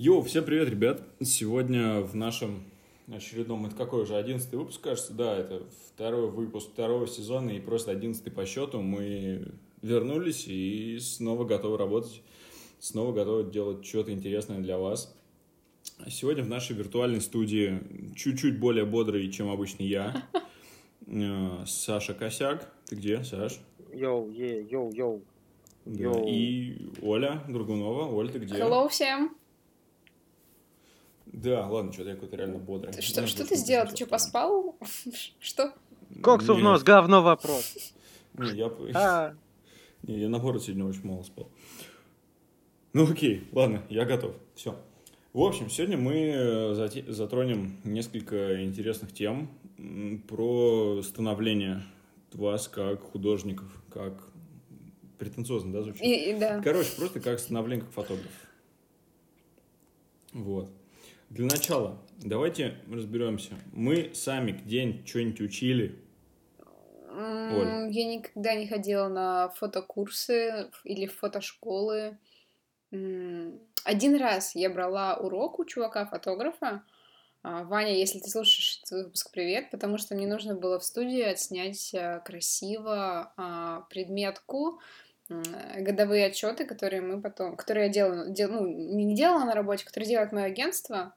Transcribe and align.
Йоу, 0.00 0.22
всем 0.22 0.44
привет, 0.44 0.70
ребят. 0.70 1.02
Сегодня 1.20 2.02
в 2.02 2.14
нашем 2.14 2.62
очередном, 3.12 3.66
это 3.66 3.74
какой 3.74 4.04
уже, 4.04 4.14
одиннадцатый 4.14 4.56
выпуск, 4.56 4.80
кажется? 4.80 5.12
Да, 5.12 5.36
это 5.36 5.64
второй 5.88 6.30
выпуск 6.30 6.68
второго 6.70 7.08
сезона 7.08 7.50
и 7.50 7.58
просто 7.58 7.90
одиннадцатый 7.90 8.30
по 8.30 8.46
счету. 8.46 8.80
Мы 8.80 9.48
вернулись 9.82 10.46
и 10.46 11.00
снова 11.00 11.42
готовы 11.42 11.78
работать, 11.78 12.22
снова 12.78 13.12
готовы 13.12 13.50
делать 13.50 13.84
что-то 13.84 14.12
интересное 14.12 14.60
для 14.60 14.78
вас. 14.78 15.12
Сегодня 16.08 16.44
в 16.44 16.48
нашей 16.48 16.76
виртуальной 16.76 17.20
студии 17.20 17.80
чуть-чуть 18.14 18.60
более 18.60 18.84
бодрый, 18.84 19.28
чем 19.32 19.50
обычно 19.50 19.82
я. 19.82 20.28
Э, 21.08 21.64
Саша 21.66 22.14
Косяк. 22.14 22.72
Ты 22.86 22.94
где, 22.94 23.24
Саш? 23.24 23.58
Йоу, 23.92 24.30
е, 24.30 24.64
йоу, 24.70 24.92
йоу. 24.94 25.22
Да. 25.86 26.02
Йоу. 26.04 26.28
И 26.28 26.92
Оля 27.02 27.42
Другунова. 27.48 28.06
Оля, 28.14 28.28
ты 28.28 28.38
где? 28.38 28.54
Hello 28.54 28.88
всем. 28.88 29.36
Да, 31.42 31.68
ладно, 31.68 31.92
что-то 31.92 32.10
я 32.10 32.14
какой-то 32.16 32.36
реально 32.36 32.58
бодрый. 32.58 32.92
Ты 32.92 33.00
Что, 33.00 33.24
что 33.28 33.46
ты 33.46 33.54
сделал? 33.54 33.86
Ты 33.86 33.94
что, 33.94 34.06
поспал? 34.06 34.76
Что? 35.38 35.72
Коксу 36.20 36.54
в 36.54 36.58
нос, 36.58 36.82
говно 36.82 37.22
вопрос. 37.22 37.92
Не, 38.34 38.56
я, 38.56 38.72
А, 38.94 39.34
не, 40.02 40.18
я 40.18 40.28
наоборот 40.28 40.62
сегодня 40.62 40.84
очень 40.84 41.04
мало 41.04 41.22
спал. 41.22 41.48
Ну 42.92 43.10
окей, 43.10 43.48
ладно, 43.52 43.82
я 43.88 44.04
готов. 44.04 44.34
Все. 44.54 44.76
В 45.32 45.40
общем, 45.42 45.68
сегодня 45.70 45.96
мы 45.96 46.32
э, 46.34 47.02
затронем 47.08 47.80
несколько 47.82 48.64
интересных 48.64 49.12
тем 49.12 49.50
про 50.28 51.02
становление 51.02 51.82
вас 52.32 52.68
как 52.68 53.02
художников, 53.02 53.66
как 53.92 54.14
претенциозно, 55.18 55.72
да, 55.72 55.82
звучит? 55.82 56.02
И, 56.02 56.30
и 56.30 56.38
да. 56.38 56.60
Короче, 56.62 56.90
просто 56.96 57.20
как 57.20 57.40
становление 57.40 57.84
как 57.84 57.94
фотограф. 57.94 58.32
Вот. 60.32 60.70
Для 61.30 61.44
начала, 61.44 61.98
давайте 62.16 62.78
разберемся. 62.90 63.52
Мы 63.72 64.12
сами 64.14 64.52
где-нибудь 64.52 65.06
что-нибудь 65.06 65.40
учили? 65.42 65.98
Оль. 67.10 67.90
Я 67.90 68.06
никогда 68.06 68.54
не 68.54 68.66
ходила 68.66 69.08
на 69.08 69.50
фотокурсы 69.50 70.70
или 70.84 71.06
фотошколы. 71.06 72.16
Один 72.90 74.16
раз 74.16 74.54
я 74.54 74.70
брала 74.70 75.16
урок 75.16 75.58
у 75.58 75.66
чувака-фотографа. 75.66 76.82
А, 77.42 77.64
Ваня, 77.64 77.94
если 77.94 78.18
ты 78.18 78.30
слушаешь 78.30 78.80
этот 78.82 79.04
выпуск, 79.04 79.30
привет, 79.30 79.70
потому 79.70 79.98
что 79.98 80.14
мне 80.14 80.26
нужно 80.26 80.54
было 80.54 80.78
в 80.78 80.84
студии 80.84 81.22
отснять 81.22 81.94
а, 81.94 82.20
красиво 82.20 83.32
а, 83.36 83.82
предметку, 83.90 84.80
годовые 85.28 86.26
отчеты, 86.26 86.64
которые 86.64 87.02
мы 87.02 87.20
потом, 87.20 87.56
которые 87.56 87.86
я 87.86 87.92
делала, 87.92 88.28
дел- 88.28 88.50
ну, 88.50 88.66
не 88.66 89.14
делала 89.14 89.44
на 89.44 89.54
работе, 89.54 89.84
которые 89.84 90.08
делает 90.08 90.32
мое 90.32 90.44
агентство, 90.44 91.14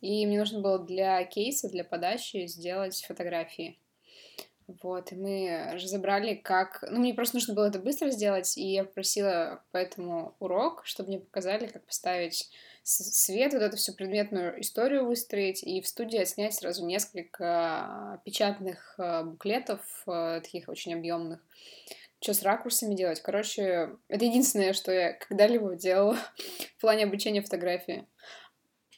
и 0.00 0.26
мне 0.26 0.38
нужно 0.38 0.60
было 0.60 0.78
для 0.78 1.24
кейса, 1.24 1.68
для 1.68 1.84
подачи 1.84 2.46
сделать 2.46 3.04
фотографии. 3.06 3.78
Вот, 4.82 5.12
и 5.12 5.16
мы 5.16 5.70
разобрали, 5.72 6.34
как... 6.34 6.84
Ну, 6.90 6.98
мне 7.00 7.14
просто 7.14 7.36
нужно 7.36 7.54
было 7.54 7.68
это 7.68 7.78
быстро 7.78 8.10
сделать, 8.10 8.58
и 8.58 8.74
я 8.74 8.84
попросила 8.84 9.62
поэтому 9.72 10.34
урок, 10.40 10.82
чтобы 10.84 11.08
мне 11.08 11.20
показали, 11.20 11.66
как 11.66 11.86
поставить 11.86 12.50
свет, 12.82 13.54
вот 13.54 13.62
эту 13.62 13.78
всю 13.78 13.94
предметную 13.94 14.60
историю 14.60 15.06
выстроить, 15.06 15.62
и 15.62 15.80
в 15.80 15.88
студии 15.88 16.18
отснять 16.18 16.54
сразу 16.54 16.84
несколько 16.84 18.20
печатных 18.24 18.94
э, 18.98 19.24
буклетов, 19.24 19.80
э, 20.06 20.40
таких 20.42 20.68
очень 20.68 20.94
объемных. 20.94 21.40
Что 22.20 22.34
с 22.34 22.42
ракурсами 22.42 22.94
делать? 22.94 23.20
Короче, 23.22 23.90
это 24.08 24.24
единственное, 24.24 24.72
что 24.72 24.90
я 24.92 25.12
когда-либо 25.12 25.74
делала 25.76 26.16
в 26.76 26.80
плане 26.80 27.04
обучения 27.04 27.42
фотографии. 27.42 28.06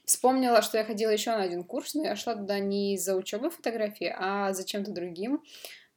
Вспомнила, 0.05 0.63
что 0.63 0.79
я 0.79 0.85
ходила 0.85 1.11
еще 1.11 1.31
на 1.31 1.43
один 1.43 1.63
курс, 1.63 1.95
но 1.95 2.03
я 2.05 2.17
шла 2.17 2.35
туда 2.35 2.59
не 2.59 2.95
из-за 2.95 3.15
учебы 3.15 3.51
фотографии, 3.51 4.13
а 4.17 4.53
за 4.53 4.65
чем-то 4.65 4.91
другим. 4.91 5.43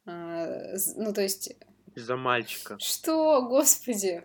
А, 0.06 0.74
Ну, 0.96 1.12
то 1.12 1.22
есть, 1.22 1.52
из-за 1.96 2.16
мальчика. 2.16 2.78
что, 2.78 3.42
господи? 3.42 4.22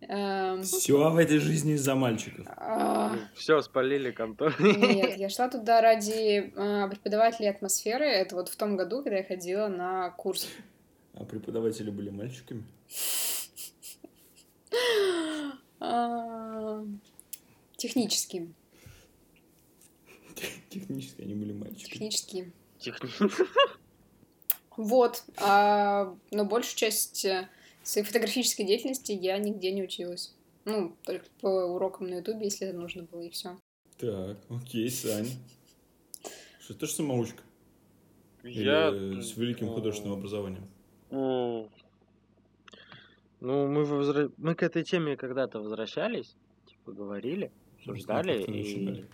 Эм, 0.00 0.62
Все 0.64 1.10
в 1.10 1.16
этой 1.16 1.38
жизни 1.38 1.74
из-за 1.74 1.94
мальчиков. 1.94 2.46
а, 2.48 3.16
Все, 3.34 3.62
спалили 3.62 4.10
контору. 4.10 4.52
Нет, 4.58 5.16
я 5.16 5.28
шла 5.30 5.48
туда 5.48 5.80
ради 5.80 6.52
а, 6.56 6.88
преподавателей 6.88 7.48
атмосферы. 7.48 8.04
Это 8.06 8.34
вот 8.34 8.48
в 8.50 8.56
том 8.56 8.76
году, 8.76 9.02
когда 9.02 9.18
я 9.18 9.24
ходила 9.24 9.68
на 9.68 10.10
курс. 10.10 10.48
А 11.14 11.24
преподаватели 11.24 11.90
были 11.90 12.10
мальчиками? 12.10 12.64
А, 15.80 16.84
Технические. 17.76 18.52
Технически 20.70 21.22
они 21.22 21.34
были 21.34 21.52
мальчиками. 21.52 21.92
Технические. 21.92 22.52
Техни- 22.78 23.10
Вот. 24.76 25.24
а, 25.36 26.16
но 26.32 26.44
большую 26.44 26.76
часть 26.76 27.24
э, 27.24 27.48
своей 27.84 28.04
фотографической 28.06 28.66
деятельности 28.66 29.12
я 29.12 29.38
нигде 29.38 29.70
не 29.72 29.82
училась. 29.84 30.34
Ну, 30.64 30.96
только 31.04 31.26
по 31.40 31.48
урокам 31.48 32.08
на 32.08 32.16
Ютубе, 32.16 32.46
если 32.46 32.66
это 32.68 32.76
нужно 32.76 33.04
было, 33.04 33.20
и 33.20 33.30
все. 33.30 33.56
Так, 33.98 34.38
окей, 34.48 34.90
Сань. 34.90 35.28
Что, 36.60 36.74
ты 36.74 36.86
же 36.86 36.92
самоучка? 36.92 37.42
Я... 38.42 38.88
Или 38.88 39.20
с 39.20 39.36
великим 39.36 39.68
художественным 39.68 40.18
образованием? 40.18 40.66
Ну, 43.40 43.68
мы, 43.68 43.82
возра- 43.82 44.32
мы 44.36 44.54
к 44.54 44.62
этой 44.62 44.84
теме 44.84 45.16
когда-то 45.16 45.60
возвращались, 45.60 46.34
типа, 46.66 46.92
говорили, 46.92 47.52
обсуждали, 47.78 48.42
и... 48.42 49.04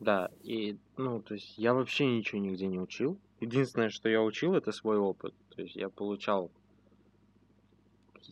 Да, 0.00 0.30
и, 0.42 0.76
ну, 0.96 1.20
то 1.22 1.34
есть 1.34 1.58
я 1.58 1.74
вообще 1.74 2.06
ничего 2.06 2.40
нигде 2.40 2.66
не 2.66 2.78
учил. 2.78 3.18
Единственное, 3.40 3.90
что 3.90 4.08
я 4.08 4.22
учил, 4.22 4.54
это 4.54 4.72
свой 4.72 4.96
опыт. 4.96 5.34
То 5.54 5.62
есть 5.62 5.76
я 5.76 5.88
получал 5.88 6.50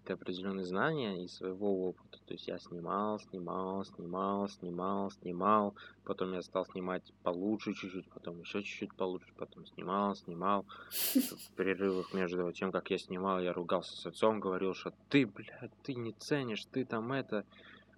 какие-то 0.07 0.15
определенные 0.15 0.65
знания 0.65 1.25
из 1.25 1.35
своего 1.35 1.89
опыта. 1.89 2.19
То 2.27 2.35
есть 2.35 2.47
я 2.47 2.59
снимал, 2.59 3.19
снимал, 3.19 3.85
снимал, 3.85 4.49
снимал, 4.49 5.11
снимал. 5.11 5.75
Потом 6.05 6.33
я 6.33 6.43
стал 6.43 6.65
снимать 6.67 7.03
получше 7.23 7.75
чуть-чуть, 7.75 8.09
потом 8.11 8.41
еще 8.41 8.63
чуть-чуть 8.63 8.95
получше, 8.95 9.33
потом 9.37 9.67
снимал, 9.67 10.15
снимал. 10.15 10.65
В 10.93 11.53
перерывах 11.57 12.15
между 12.15 12.53
тем, 12.53 12.71
как 12.71 12.91
я 12.91 12.99
снимал, 12.99 13.41
я 13.41 13.53
ругался 13.53 13.97
с 13.97 14.07
отцом, 14.07 14.41
говорил, 14.41 14.75
что 14.75 14.93
ты, 15.09 15.27
блядь, 15.27 15.73
ты 15.83 15.95
не 15.95 16.13
ценишь, 16.13 16.65
ты 16.67 16.85
там 16.85 17.13
это. 17.13 17.45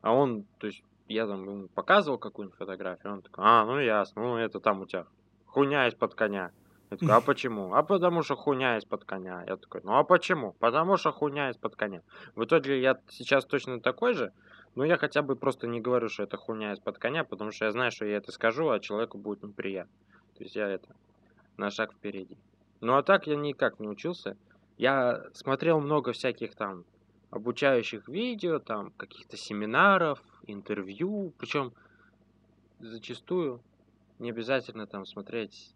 А 0.00 0.12
он, 0.12 0.44
то 0.58 0.68
есть 0.68 0.82
я 1.08 1.26
там 1.26 1.44
ему 1.44 1.68
показывал 1.68 2.18
какую-нибудь 2.18 2.58
фотографию, 2.58 3.12
он 3.12 3.22
такой, 3.22 3.44
а, 3.46 3.64
ну 3.64 3.78
ясно, 3.78 4.22
ну 4.22 4.36
это 4.36 4.60
там 4.60 4.80
у 4.80 4.86
тебя 4.86 5.06
хуйня 5.46 5.88
из-под 5.88 6.14
коня. 6.14 6.52
Я 6.90 6.96
такой, 6.96 7.14
а 7.14 7.20
почему? 7.26 7.74
А 7.74 7.82
потому 7.82 8.22
что 8.22 8.36
хуйня 8.36 8.78
из-под 8.78 9.04
коня. 9.04 9.44
Я 9.46 9.56
такой, 9.56 9.80
ну 9.84 9.96
а 9.96 10.04
почему? 10.04 10.52
Потому 10.58 10.96
что 10.96 11.12
хуйня 11.12 11.50
из-под 11.50 11.76
коня. 11.76 12.02
В 12.34 12.44
итоге 12.44 12.80
я 12.80 13.00
сейчас 13.08 13.44
точно 13.44 13.80
такой 13.80 14.14
же, 14.14 14.32
но 14.74 14.84
я 14.84 14.96
хотя 14.96 15.22
бы 15.22 15.36
просто 15.36 15.66
не 15.66 15.80
говорю, 15.80 16.08
что 16.08 16.22
это 16.22 16.36
хуйня 16.36 16.72
из-под 16.72 16.98
коня, 16.98 17.24
потому 17.24 17.50
что 17.50 17.66
я 17.66 17.72
знаю, 17.72 17.90
что 17.90 18.04
я 18.04 18.16
это 18.16 18.32
скажу, 18.32 18.70
а 18.70 18.80
человеку 18.80 19.18
будет 19.18 19.42
неприятно. 19.42 19.92
То 20.36 20.44
есть 20.44 20.56
я 20.56 20.68
это 20.68 20.88
на 21.56 21.70
шаг 21.70 21.92
впереди. 21.92 22.38
Ну 22.80 22.96
а 22.96 23.02
так 23.02 23.26
я 23.26 23.36
никак 23.36 23.80
не 23.80 23.88
учился. 23.88 24.36
Я 24.76 25.24
смотрел 25.34 25.80
много 25.80 26.12
всяких 26.12 26.54
там 26.54 26.84
обучающих 27.30 28.08
видео, 28.08 28.58
там 28.58 28.92
каких-то 28.92 29.36
семинаров, 29.36 30.22
интервью, 30.46 31.32
причем 31.38 31.72
зачастую 32.78 33.60
не 34.18 34.30
обязательно 34.30 34.86
там 34.86 35.04
смотреть 35.04 35.74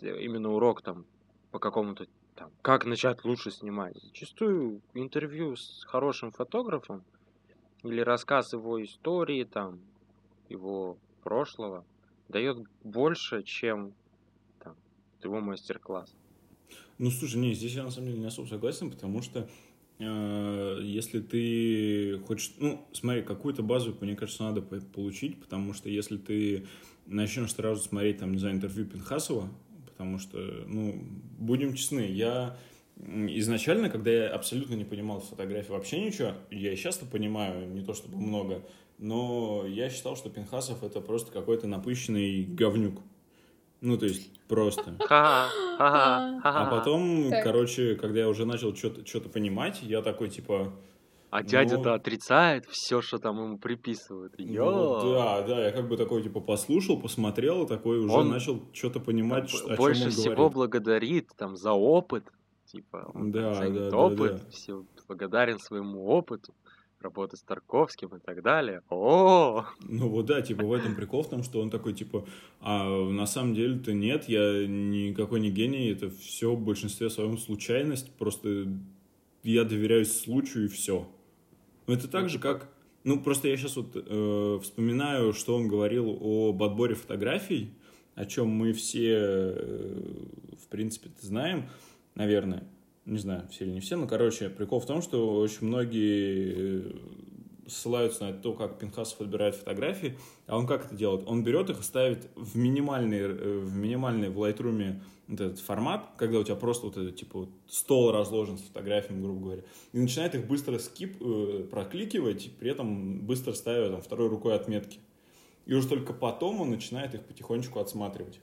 именно 0.00 0.52
урок 0.52 0.82
там 0.82 1.04
по 1.50 1.58
какому-то 1.58 2.06
там, 2.34 2.50
как 2.62 2.84
начать 2.84 3.24
лучше 3.24 3.50
снимать. 3.50 3.96
Зачастую 4.02 4.80
интервью 4.94 5.56
с 5.56 5.84
хорошим 5.84 6.32
фотографом 6.32 7.04
или 7.82 8.00
рассказ 8.00 8.52
его 8.52 8.82
истории, 8.82 9.44
там, 9.44 9.78
его 10.48 10.96
прошлого 11.22 11.84
дает 12.28 12.58
больше, 12.82 13.42
чем 13.42 13.92
там, 14.58 14.74
его 15.22 15.40
мастер-класс. 15.40 16.14
Ну, 16.98 17.10
слушай, 17.10 17.36
не, 17.36 17.54
здесь 17.54 17.74
я 17.74 17.84
на 17.84 17.90
самом 17.90 18.08
деле 18.08 18.20
не 18.20 18.26
особо 18.26 18.46
согласен, 18.46 18.90
потому 18.90 19.20
что 19.20 19.48
э, 19.98 20.78
если 20.82 21.20
ты 21.20 22.18
хочешь, 22.26 22.54
ну, 22.58 22.86
смотри, 22.92 23.22
какую-то 23.22 23.62
базу, 23.62 23.96
мне 24.00 24.16
кажется, 24.16 24.44
надо 24.44 24.62
по- 24.62 24.80
получить, 24.80 25.40
потому 25.40 25.72
что 25.72 25.88
если 25.88 26.16
ты 26.16 26.66
начнешь 27.06 27.52
сразу 27.52 27.82
смотреть, 27.82 28.18
там, 28.18 28.32
не 28.32 28.38
знаю, 28.38 28.56
интервью 28.56 28.86
Пинхасова, 28.86 29.50
потому 29.94 30.18
что, 30.18 30.38
ну, 30.66 31.00
будем 31.38 31.74
честны, 31.74 32.00
я 32.00 32.56
изначально, 32.96 33.88
когда 33.90 34.10
я 34.10 34.28
абсолютно 34.28 34.74
не 34.74 34.84
понимал 34.84 35.20
в 35.20 35.28
фотографии 35.28 35.70
вообще 35.70 36.00
ничего, 36.04 36.32
я 36.50 36.72
и 36.72 36.76
сейчас-то 36.76 37.06
понимаю, 37.06 37.68
не 37.68 37.84
то 37.84 37.94
чтобы 37.94 38.18
много, 38.18 38.62
но 38.98 39.64
я 39.66 39.90
считал, 39.90 40.16
что 40.16 40.30
Пинхасов 40.30 40.82
это 40.82 41.00
просто 41.00 41.32
какой-то 41.32 41.66
напыщенный 41.66 42.44
говнюк. 42.44 43.00
Ну, 43.80 43.98
то 43.98 44.06
есть, 44.06 44.30
просто. 44.48 44.96
А 45.78 46.70
потом, 46.70 47.30
короче, 47.42 47.96
когда 47.96 48.20
я 48.20 48.28
уже 48.28 48.46
начал 48.46 48.74
что-то 48.74 49.04
что 49.06 49.20
понимать, 49.22 49.82
я 49.82 50.02
такой, 50.02 50.30
типа, 50.30 50.72
А 51.34 51.42
дядя-то 51.42 51.88
Ну, 51.88 51.94
отрицает 51.94 52.64
все, 52.66 53.02
что 53.02 53.18
там 53.18 53.36
ему 53.42 53.58
приписывают. 53.58 54.34
ну, 54.38 54.44
Йо! 54.44 55.14
да, 55.14 55.42
да, 55.42 55.64
я 55.64 55.72
как 55.72 55.88
бы 55.88 55.96
такой, 55.96 56.22
типа, 56.22 56.40
послушал, 56.40 57.00
посмотрел, 57.00 57.66
такой 57.66 57.98
уже 57.98 58.14
Он 58.14 58.28
начал 58.28 58.62
что-то 58.72 59.00
понимать, 59.00 59.50
ш- 59.50 59.58
о 59.64 59.68
чем 59.70 59.76
больше 59.76 60.04
он 60.04 60.10
всего 60.10 60.34
говорит. 60.34 60.52
благодарит 60.54 61.30
там 61.36 61.56
за 61.56 61.72
опыт. 61.72 62.24
Типа, 62.66 63.10
он 63.12 63.32
там 63.32 63.32
Да, 63.32 63.54
ценит 63.54 63.74
да, 63.74 63.90
да, 63.90 63.96
опыт, 63.96 64.36
да. 64.36 64.50
все 64.50 64.84
благодарен 65.08 65.58
своему 65.58 66.06
опыту, 66.06 66.54
работы 67.00 67.36
с 67.36 67.42
Тарковским 67.42 68.10
и 68.16 68.20
так 68.20 68.40
далее. 68.42 68.82
О, 68.88 69.64
Ну 69.88 70.08
вот 70.08 70.26
да, 70.26 70.40
типа 70.40 70.62
в 70.64 70.72
этом 70.72 70.94
прикол 70.94 71.24
в 71.24 71.30
том, 71.30 71.42
что 71.42 71.60
он 71.60 71.68
такой, 71.70 71.94
типа, 71.94 72.24
а 72.60 72.88
на 73.10 73.26
самом 73.26 73.54
деле-то 73.54 73.92
нет, 73.92 74.28
я 74.28 74.66
никакой 74.68 75.40
не 75.40 75.50
гений, 75.50 75.88
это 75.90 76.10
все 76.10 76.54
в 76.54 76.60
большинстве 76.60 77.10
своем 77.10 77.38
случайность, 77.38 78.12
просто 78.18 78.68
я 79.42 79.64
доверяюсь 79.64 80.12
случаю 80.16 80.66
и 80.66 80.68
все. 80.68 81.08
Это 81.86 82.08
так 82.08 82.28
же, 82.28 82.38
как, 82.38 82.68
ну 83.04 83.20
просто 83.20 83.48
я 83.48 83.56
сейчас 83.56 83.76
вот 83.76 83.92
э, 83.94 84.58
вспоминаю, 84.62 85.32
что 85.32 85.56
он 85.56 85.68
говорил 85.68 86.10
об 86.10 86.62
отборе 86.62 86.94
фотографий, 86.94 87.70
о 88.14 88.24
чем 88.24 88.48
мы 88.48 88.72
все, 88.72 89.12
э, 89.12 90.24
в 90.62 90.68
принципе, 90.68 91.10
знаем, 91.20 91.68
наверное. 92.14 92.64
Не 93.04 93.18
знаю, 93.18 93.46
все 93.50 93.66
или 93.66 93.72
не 93.72 93.80
все, 93.80 93.96
но, 93.96 94.06
короче, 94.06 94.48
прикол 94.48 94.80
в 94.80 94.86
том, 94.86 95.02
что 95.02 95.38
очень 95.38 95.66
многие 95.66 96.54
э, 96.56 96.92
ссылаются 97.66 98.24
на 98.24 98.32
то, 98.32 98.52
как 98.52 98.78
Пинхасов 98.78 99.20
отбирает 99.20 99.54
фотографии, 99.54 100.18
а 100.46 100.56
он 100.58 100.66
как 100.66 100.86
это 100.86 100.94
делает? 100.94 101.26
Он 101.26 101.42
берет 101.42 101.70
их 101.70 101.80
и 101.80 101.82
ставит 101.82 102.28
в 102.34 102.56
минимальный, 102.56 103.20
э, 103.20 103.58
в 103.58 103.74
минимальный 103.74 104.28
в 104.28 104.38
Lightroom 104.38 105.00
вот 105.28 105.40
этот 105.40 105.58
формат, 105.60 106.10
когда 106.16 106.38
у 106.38 106.44
тебя 106.44 106.56
просто 106.56 106.86
вот 106.86 106.96
этот, 106.96 107.16
типа, 107.16 107.40
вот 107.40 107.48
стол 107.66 108.12
разложен 108.12 108.58
с 108.58 108.62
фотографиями, 108.62 109.22
грубо 109.22 109.40
говоря, 109.40 109.62
и 109.92 109.98
начинает 109.98 110.34
их 110.34 110.46
быстро 110.46 110.78
скип, 110.78 111.16
э, 111.20 111.66
прокликивать, 111.70 112.50
при 112.58 112.70
этом 112.70 113.20
быстро 113.20 113.52
ставя 113.52 113.90
там 113.90 114.02
второй 114.02 114.28
рукой 114.28 114.54
отметки. 114.54 115.00
И 115.66 115.72
уже 115.72 115.88
только 115.88 116.12
потом 116.12 116.60
он 116.60 116.70
начинает 116.70 117.14
их 117.14 117.24
потихонечку 117.24 117.80
отсматривать. 117.80 118.40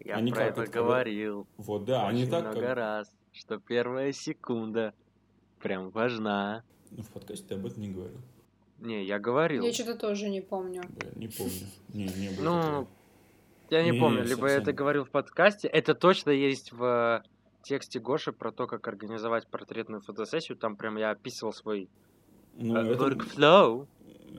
я 0.00 0.16
Они 0.16 0.30
про 0.30 0.38
как 0.38 0.52
это 0.52 0.62
открывают? 0.62 1.06
говорил 1.06 1.46
Вот, 1.58 1.84
да, 1.84 2.08
они 2.08 2.22
очень 2.22 2.30
так 2.30 2.44
много 2.44 2.60
как... 2.60 2.76
раз, 2.76 3.12
что 3.32 3.58
первая 3.58 4.12
секунда 4.12 4.94
прям 5.60 5.90
важна. 5.90 6.64
Ну, 6.90 7.02
в 7.02 7.10
подкасте 7.10 7.44
ты 7.46 7.54
об 7.56 7.66
этом 7.66 7.82
не 7.82 7.90
говорил. 7.90 8.20
Не, 8.78 9.04
я 9.04 9.18
говорил. 9.18 9.64
Я 9.64 9.72
что-то 9.72 9.96
тоже 9.96 10.28
не 10.28 10.40
помню. 10.40 10.82
Не 11.14 11.28
помню. 11.28 11.52
Не, 11.94 12.04
не 12.04 12.30
было 12.30 12.44
Ну. 12.44 12.88
Я 13.70 13.82
не 13.82 13.90
Не, 13.90 13.98
помню, 13.98 14.22
не, 14.22 14.28
либо 14.28 14.48
я 14.48 14.56
это 14.56 14.72
говорил 14.72 15.04
в 15.04 15.10
подкасте. 15.10 15.66
Это 15.66 15.94
точно 15.94 16.30
есть 16.30 16.70
в 16.72 17.24
тексте 17.62 17.98
Гоши 17.98 18.32
про 18.32 18.52
то, 18.52 18.66
как 18.66 18.86
организовать 18.86 19.48
портретную 19.48 20.00
фотосессию. 20.02 20.56
Там 20.56 20.76
прям 20.76 20.96
я 20.96 21.10
описывал 21.10 21.52
свой 21.52 21.88
Ну, 22.54 22.76
э, 22.76 22.92
это, 22.92 23.06
workflow, 23.06 23.88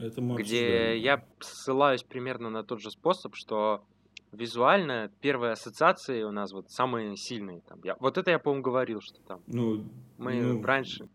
это 0.00 0.20
где 0.20 0.96
я 0.96 1.24
ссылаюсь 1.40 2.02
примерно 2.02 2.48
на 2.48 2.64
тот 2.64 2.80
же 2.80 2.90
способ, 2.90 3.34
что 3.34 3.84
визуально 4.32 5.10
первые 5.20 5.52
ассоциации 5.52 6.22
у 6.22 6.30
нас 6.30 6.52
вот 6.52 6.70
самые 6.70 7.16
сильные. 7.16 7.60
Там, 7.68 7.80
я, 7.84 7.96
вот 8.00 8.16
это 8.18 8.30
я, 8.30 8.38
по-моему, 8.38 8.62
говорил, 8.62 9.00
что 9.00 9.20
там 9.20 9.40
Ну, 9.46 9.84
мы 10.16 10.40
ну, 10.40 10.62
раньше, 10.62 11.08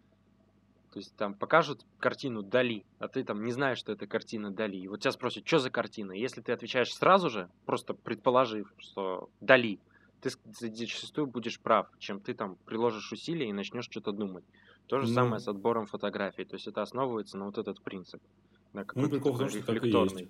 то 0.94 1.00
есть 1.00 1.16
там 1.16 1.34
покажут 1.34 1.88
картину 1.98 2.44
Дали, 2.44 2.86
а 3.00 3.08
ты 3.08 3.24
там 3.24 3.44
не 3.44 3.52
знаешь, 3.52 3.80
что 3.80 3.92
это 3.92 4.06
картина 4.06 4.52
Дали. 4.52 4.78
И 4.78 4.88
вот 4.88 5.00
тебя 5.00 5.12
спросят, 5.12 5.48
что 5.48 5.58
за 5.58 5.72
картина? 5.72 6.12
Если 6.12 6.42
ты 6.42 6.52
отвечаешь 6.52 6.94
сразу 6.94 7.32
же, 7.32 7.50
просто 7.66 7.96
предположив, 7.96 8.72
что 8.78 9.32
Дали, 9.42 9.80
ты 10.22 10.30
зачастую 10.60 11.26
будешь 11.26 11.60
прав, 11.60 11.88
чем 11.98 12.20
ты 12.20 12.36
там 12.36 12.58
приложишь 12.66 13.12
усилия 13.12 13.50
и 13.50 13.54
начнешь 13.54 13.86
что-то 13.86 14.12
думать. 14.12 14.44
То 14.86 15.00
же 15.00 15.08
Ну. 15.08 15.14
самое 15.16 15.40
с 15.40 15.48
отбором 15.48 15.88
фотографий. 15.88 16.46
То 16.46 16.58
есть 16.58 16.68
это 16.68 16.84
основывается 16.84 17.40
на 17.40 17.46
вот 17.46 17.58
этот 17.58 17.82
принцип. 17.82 18.22
На 18.72 18.86
Ну, 18.94 19.10
прикол 19.10 19.34
в 19.34 19.40
том, 19.40 19.50
что 19.50 19.66
так 19.66 19.84
и 19.84 19.90
есть. 19.90 20.26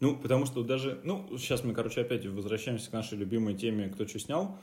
Ну, 0.00 0.18
потому 0.18 0.44
что 0.44 0.62
даже... 0.62 1.00
Ну, 1.02 1.26
сейчас 1.38 1.64
мы, 1.64 1.72
короче, 1.72 2.02
опять 2.02 2.26
возвращаемся 2.26 2.90
к 2.90 2.92
нашей 2.92 3.16
любимой 3.16 3.54
теме 3.54 3.88
«Кто 3.88 4.06
что 4.06 4.18
снял?». 4.18 4.58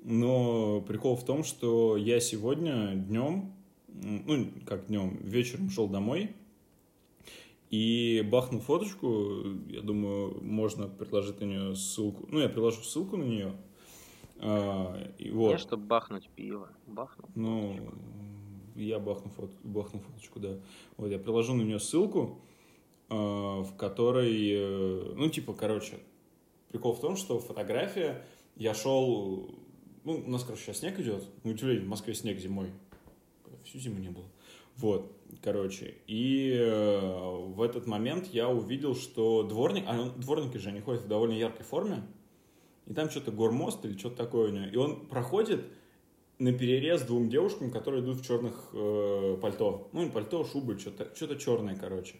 Но 0.00 0.80
прикол 0.80 1.16
в 1.16 1.24
том, 1.26 1.44
что 1.44 1.96
я 1.98 2.20
сегодня 2.20 2.94
днем, 2.94 3.52
ну, 3.88 4.48
как 4.66 4.86
днем, 4.86 5.16
вечером 5.22 5.70
шел 5.70 5.88
домой 5.88 6.34
и 7.70 8.26
бахнул 8.30 8.60
фоточку. 8.60 9.42
Я 9.68 9.80
думаю, 9.80 10.42
можно 10.42 10.88
предложить 10.88 11.40
на 11.40 11.44
нее 11.44 11.74
ссылку. 11.74 12.26
Ну, 12.30 12.40
я 12.40 12.48
приложу 12.48 12.82
ссылку 12.82 13.16
на 13.16 13.24
нее. 13.24 13.56
А, 14.38 14.96
и 15.18 15.30
вот. 15.30 15.52
Не, 15.52 15.58
чтобы 15.58 15.86
бахнуть 15.86 16.28
пиво. 16.34 16.68
Бахнул. 16.86 17.28
Ну, 17.34 17.76
я 18.76 18.98
бахну, 18.98 19.30
фот, 19.30 19.50
бахну 19.62 20.00
фоточку, 20.00 20.38
да. 20.40 20.58
Вот, 20.96 21.08
я 21.08 21.18
приложу 21.18 21.54
на 21.54 21.62
нее 21.62 21.80
ссылку, 21.80 22.40
э, 23.08 23.14
в 23.14 23.74
которой, 23.76 24.50
э, 24.52 25.12
ну, 25.16 25.28
типа, 25.28 25.54
короче, 25.54 25.98
прикол 26.68 26.92
в 26.92 27.00
том, 27.00 27.16
что 27.16 27.38
фотография, 27.38 28.24
я 28.56 28.74
шел, 28.74 29.50
ну, 30.04 30.22
у 30.26 30.30
нас, 30.30 30.44
короче, 30.44 30.64
сейчас 30.64 30.78
снег 30.78 30.98
идет, 31.00 31.24
на 31.44 31.52
удивление, 31.52 31.84
в 31.84 31.88
Москве 31.88 32.14
снег 32.14 32.38
зимой, 32.38 32.70
всю 33.66 33.78
зиму 33.78 33.98
не 33.98 34.10
было. 34.10 34.26
Вот, 34.76 35.10
короче, 35.42 35.94
и 36.06 36.52
э, 36.54 37.00
в 37.00 37.62
этот 37.62 37.86
момент 37.86 38.26
я 38.26 38.48
увидел, 38.48 38.94
что 38.94 39.42
дворник, 39.42 39.84
а 39.86 40.00
он- 40.00 40.20
дворники 40.20 40.58
же, 40.58 40.68
они 40.68 40.80
ходят 40.80 41.02
в 41.02 41.08
довольно 41.08 41.32
яркой 41.32 41.64
форме, 41.64 42.02
и 42.86 42.92
там 42.92 43.10
что-то 43.10 43.32
гормост 43.32 43.84
или 43.84 43.96
что-то 43.96 44.16
такое 44.16 44.50
у 44.50 44.52
него, 44.52 44.66
и 44.66 44.76
он 44.76 45.06
проходит 45.06 45.64
на 46.38 46.52
перерез 46.52 47.02
двум 47.02 47.30
девушкам, 47.30 47.70
которые 47.70 48.02
идут 48.02 48.18
в 48.18 48.26
черных 48.26 48.68
э, 48.74 49.38
пальто. 49.40 49.88
Ну, 49.92 50.04
не 50.04 50.10
пальто, 50.10 50.44
шубы, 50.44 50.78
что-то 50.78 51.10
что 51.14 51.34
черное, 51.36 51.76
короче. 51.76 52.16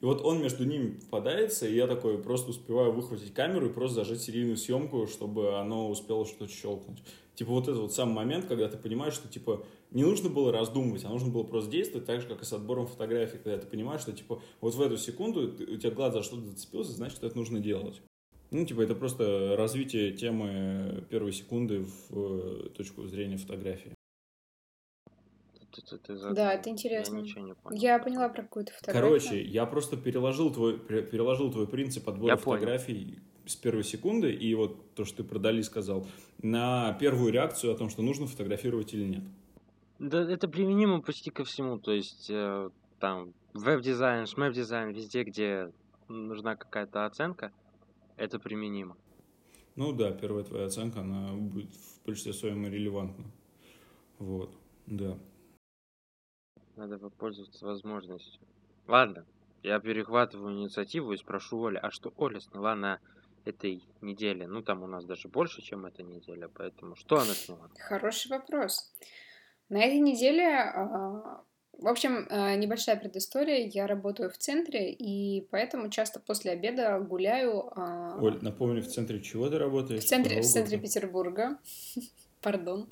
И 0.00 0.04
вот 0.04 0.22
он 0.22 0.40
между 0.40 0.64
ними 0.64 0.92
попадается, 0.92 1.66
и 1.66 1.74
я 1.74 1.86
такой 1.86 2.18
просто 2.18 2.50
успеваю 2.50 2.92
выхватить 2.92 3.34
камеру 3.34 3.66
и 3.66 3.72
просто 3.72 3.96
зажать 3.96 4.22
серийную 4.22 4.56
съемку, 4.56 5.06
чтобы 5.06 5.58
оно 5.58 5.90
успело 5.90 6.24
что-то 6.24 6.50
щелкнуть. 6.50 7.02
Типа 7.38 7.52
вот 7.52 7.68
это 7.68 7.78
вот 7.78 7.92
самый 7.94 8.14
момент, 8.14 8.46
когда 8.46 8.66
ты 8.68 8.76
понимаешь, 8.76 9.14
что 9.14 9.28
типа 9.28 9.64
не 9.92 10.02
нужно 10.02 10.28
было 10.28 10.50
раздумывать, 10.50 11.04
а 11.04 11.08
нужно 11.08 11.30
было 11.30 11.44
просто 11.44 11.70
действовать 11.70 12.04
так 12.04 12.20
же, 12.20 12.26
как 12.26 12.42
и 12.42 12.44
с 12.44 12.52
отбором 12.52 12.88
фотографий, 12.88 13.38
когда 13.38 13.56
ты 13.58 13.66
понимаешь, 13.68 14.00
что 14.00 14.10
типа 14.12 14.42
вот 14.60 14.74
в 14.74 14.80
эту 14.82 14.96
секунду 14.96 15.52
ты- 15.52 15.62
у 15.64 15.76
тебя 15.76 15.92
глаз 15.92 16.14
за 16.14 16.24
что-то 16.24 16.42
зацепился, 16.46 16.90
значит, 16.90 17.22
это 17.22 17.36
нужно 17.36 17.60
делать. 17.60 18.02
Ну, 18.50 18.66
типа, 18.66 18.80
это 18.80 18.96
просто 18.96 19.54
развитие 19.56 20.10
темы 20.14 21.04
первой 21.10 21.30
секунды 21.32 21.84
в 21.84 22.10
э, 22.10 22.70
точку 22.70 23.06
зрения 23.06 23.36
фотографии. 23.36 23.94
Ты- 25.70 25.82
ты- 25.82 25.98
ты 25.98 26.12
Да, 26.14 26.18
задумал. 26.18 26.50
это 26.50 26.70
интересно. 26.70 27.16
Я 27.16 27.22
ничего 27.22 27.46
не 27.46 27.54
понял. 27.54 27.80
Я 27.80 27.98
поняла 28.00 28.28
про 28.30 28.42
какую-то 28.42 28.72
фотографию. 28.72 29.20
Короче, 29.20 29.42
я 29.44 29.64
просто 29.66 29.96
переложил 29.96 30.52
твой, 30.52 30.76
переложил 30.78 31.52
твой 31.52 31.68
принцип 31.68 32.08
отбора 32.08 32.32
Я 32.32 32.36
понял. 32.36 32.62
С 33.48 33.56
первой 33.56 33.84
секунды, 33.84 34.32
и 34.32 34.54
вот 34.54 34.94
то, 34.94 35.04
что 35.04 35.18
ты 35.18 35.24
про 35.24 35.38
Дали 35.38 35.62
сказал, 35.62 36.06
на 36.42 36.92
первую 36.94 37.32
реакцию 37.32 37.72
о 37.72 37.76
том, 37.76 37.88
что 37.88 38.02
нужно 38.02 38.26
фотографировать 38.26 38.94
или 38.94 39.04
нет. 39.04 39.24
Да, 39.98 40.20
это 40.20 40.48
применимо 40.48 41.00
почти 41.02 41.30
ко 41.30 41.44
всему. 41.44 41.78
То 41.78 41.92
есть, 41.92 42.30
э, 42.30 42.70
там, 43.00 43.32
веб-дизайн, 43.54 44.26
шмэп-дизайн, 44.26 44.90
везде, 44.90 45.24
где 45.24 45.72
нужна 46.08 46.56
какая-то 46.56 47.06
оценка, 47.06 47.52
это 48.16 48.38
применимо. 48.38 48.96
Ну 49.76 49.92
да, 49.92 50.12
первая 50.12 50.44
твоя 50.44 50.66
оценка, 50.66 51.00
она 51.00 51.32
будет 51.32 51.70
в 51.72 52.04
большинстве 52.04 52.32
своем 52.32 52.66
релевантна. 52.66 53.24
Вот, 54.18 54.52
да. 54.86 55.18
Надо 56.76 56.98
воспользоваться 56.98 57.64
возможностью. 57.64 58.40
Ладно, 58.86 59.24
я 59.62 59.80
перехватываю 59.80 60.54
инициативу 60.54 61.12
и 61.12 61.16
спрошу 61.16 61.58
Оля, 61.58 61.78
а 61.80 61.90
что 61.90 62.12
Оля 62.16 62.40
сняла 62.40 62.74
на 62.74 63.00
этой 63.48 63.82
неделе? 64.00 64.46
Ну, 64.46 64.62
там 64.62 64.82
у 64.82 64.86
нас 64.86 65.04
даже 65.04 65.28
больше, 65.28 65.62
чем 65.62 65.86
эта 65.86 66.02
неделя, 66.02 66.48
поэтому 66.48 66.96
что 66.96 67.16
она 67.16 67.34
сняла? 67.34 67.70
Хороший 67.78 68.30
вопрос. 68.30 68.92
На 69.68 69.78
этой 69.82 69.98
неделе, 69.98 70.46
а, 70.46 71.42
в 71.78 71.86
общем, 71.86 72.26
а, 72.30 72.56
небольшая 72.56 72.96
предыстория. 72.96 73.70
Я 73.72 73.86
работаю 73.86 74.30
в 74.30 74.36
центре, 74.36 74.92
и 74.92 75.46
поэтому 75.50 75.90
часто 75.90 76.18
после 76.20 76.52
обеда 76.52 76.98
гуляю 76.98 77.70
а, 77.76 78.18
Оль, 78.20 78.38
напомни, 78.42 78.80
в 78.80 78.88
центре 78.88 79.20
чего 79.20 79.48
ты 79.48 79.58
работаешь? 79.58 80.02
в 80.02 80.08
центре, 80.08 80.40
в 80.40 80.44
центре? 80.44 80.78
Петербурга. 80.78 81.58
Пардон. 82.40 82.88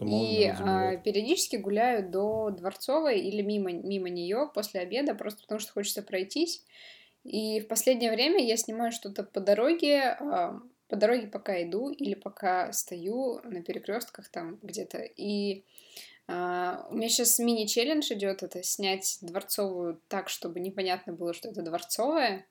Мало 0.00 0.22
И 0.22 0.44
а, 0.44 0.96
периодически 0.96 1.56
гуляю 1.56 2.08
до 2.08 2.50
Дворцовой 2.50 3.20
или 3.20 3.42
мимо, 3.42 3.72
мимо 3.72 4.08
нее 4.08 4.50
после 4.54 4.80
обеда, 4.80 5.14
просто 5.14 5.42
потому 5.42 5.60
что 5.60 5.72
хочется 5.72 6.02
пройтись. 6.02 6.64
И 7.26 7.60
в 7.60 7.66
последнее 7.66 8.12
время 8.12 8.44
я 8.44 8.56
снимаю 8.56 8.92
что-то 8.92 9.24
по 9.24 9.40
дороге, 9.40 10.16
а, 10.20 10.60
по 10.88 10.96
дороге 10.96 11.26
пока 11.26 11.60
иду 11.62 11.90
или 11.90 12.14
пока 12.14 12.72
стою 12.72 13.40
на 13.42 13.62
перекрестках 13.62 14.28
там 14.28 14.58
где-то. 14.62 14.98
И 14.98 15.64
а, 16.28 16.86
у 16.90 16.94
меня 16.94 17.08
сейчас 17.08 17.38
мини-челлендж 17.40 18.12
идет, 18.12 18.44
это 18.44 18.62
снять 18.62 19.18
Дворцовую 19.22 20.00
так, 20.08 20.28
чтобы 20.28 20.60
непонятно 20.60 21.12
было, 21.12 21.32
что 21.34 21.48
это 21.48 21.62
Дворцовая. 21.62 22.46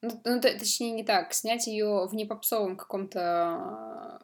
Ну, 0.00 0.20
ну, 0.24 0.40
т- 0.40 0.58
точнее, 0.58 0.92
не 0.92 1.02
так. 1.02 1.32
Снять 1.34 1.66
ее 1.66 2.06
в 2.06 2.14
непопсовом 2.14 2.76
каком-то 2.76 3.20
а, 3.20 4.22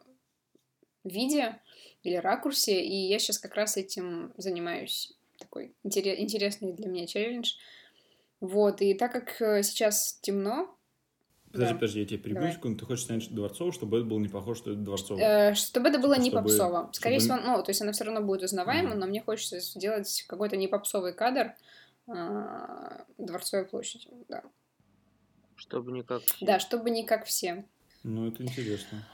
виде 1.03 1.59
или 2.03 2.15
ракурсе, 2.15 2.81
и 2.81 2.95
я 3.07 3.19
сейчас 3.19 3.39
как 3.39 3.55
раз 3.55 3.75
этим 3.75 4.33
занимаюсь. 4.37 5.13
такой 5.37 5.73
интересный 5.83 6.71
для 6.71 6.87
меня 6.87 7.07
челлендж. 7.07 7.55
Вот, 8.41 8.81
и 8.81 8.93
так 8.93 9.11
как 9.13 9.41
э, 9.41 9.63
сейчас 9.63 10.19
темно, 10.21 10.75
Подожди, 11.51 11.73
да. 11.73 11.79
подожди, 11.79 11.99
я 11.99 12.05
тебе 12.05 12.17
перебью 12.17 12.51
секунду. 12.51 12.79
Ты 12.79 12.85
хочешь 12.85 13.05
снять 13.05 13.29
дворцово, 13.33 13.73
чтобы 13.73 13.97
это 13.97 14.05
было 14.05 14.19
не 14.19 14.29
похоже, 14.29 14.59
что 14.59 14.71
это 14.71 14.79
дворцово? 14.79 15.19
Э, 15.19 15.53
чтобы 15.53 15.89
это 15.89 15.99
было 15.99 16.15
типа, 16.15 16.23
не 16.23 16.31
попсово. 16.31 16.89
Скорее 16.93 17.19
чтобы... 17.19 17.39
всего, 17.39 17.57
ну, 17.57 17.63
то 17.63 17.71
есть 17.71 17.81
она 17.81 17.91
все 17.91 18.05
равно 18.05 18.21
будет 18.21 18.43
узнаваема, 18.43 18.93
mm. 18.93 18.95
но 18.95 19.05
мне 19.05 19.21
хочется 19.21 19.59
сделать 19.59 20.23
какой-то 20.27 20.55
не 20.55 20.69
попсовый 20.69 21.13
кадр 21.13 21.53
э, 22.07 23.03
Дворцовой 23.17 23.65
площади, 23.65 24.07
да. 24.29 24.43
Чтобы 25.55 25.91
не 25.91 26.03
как 26.03 26.21
все. 26.23 26.45
Да, 26.45 26.59
чтобы 26.59 26.89
не 26.89 27.05
как 27.05 27.25
все. 27.25 27.65
Ну, 28.03 28.27
это 28.29 28.43
интересно. 28.43 29.05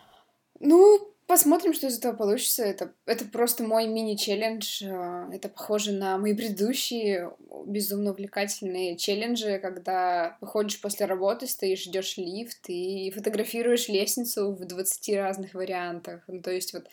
Ну, 0.60 1.16
Посмотрим, 1.28 1.74
что 1.74 1.88
из 1.88 1.98
этого 1.98 2.14
получится. 2.14 2.64
Это, 2.64 2.94
это 3.06 3.26
просто 3.26 3.62
мой 3.62 3.86
мини-челлендж. 3.86 4.82
Э, 4.82 5.30
это 5.34 5.50
похоже 5.50 5.92
на 5.92 6.18
мои 6.18 6.34
предыдущие 6.34 7.34
безумно 7.66 8.12
увлекательные 8.12 8.96
челленджи, 8.96 9.60
когда 9.62 10.38
выходишь 10.40 10.80
после 10.80 11.06
работы, 11.06 11.46
стоишь, 11.46 11.84
ждешь 11.84 12.16
лифт 12.16 12.70
и 12.70 13.12
фотографируешь 13.12 13.90
лестницу 13.90 14.54
в 14.54 14.64
20 14.64 15.18
разных 15.18 15.54
вариантах. 15.54 16.24
Ну, 16.28 16.42
то 16.42 16.52
есть 16.52 16.72
вот 16.72 16.86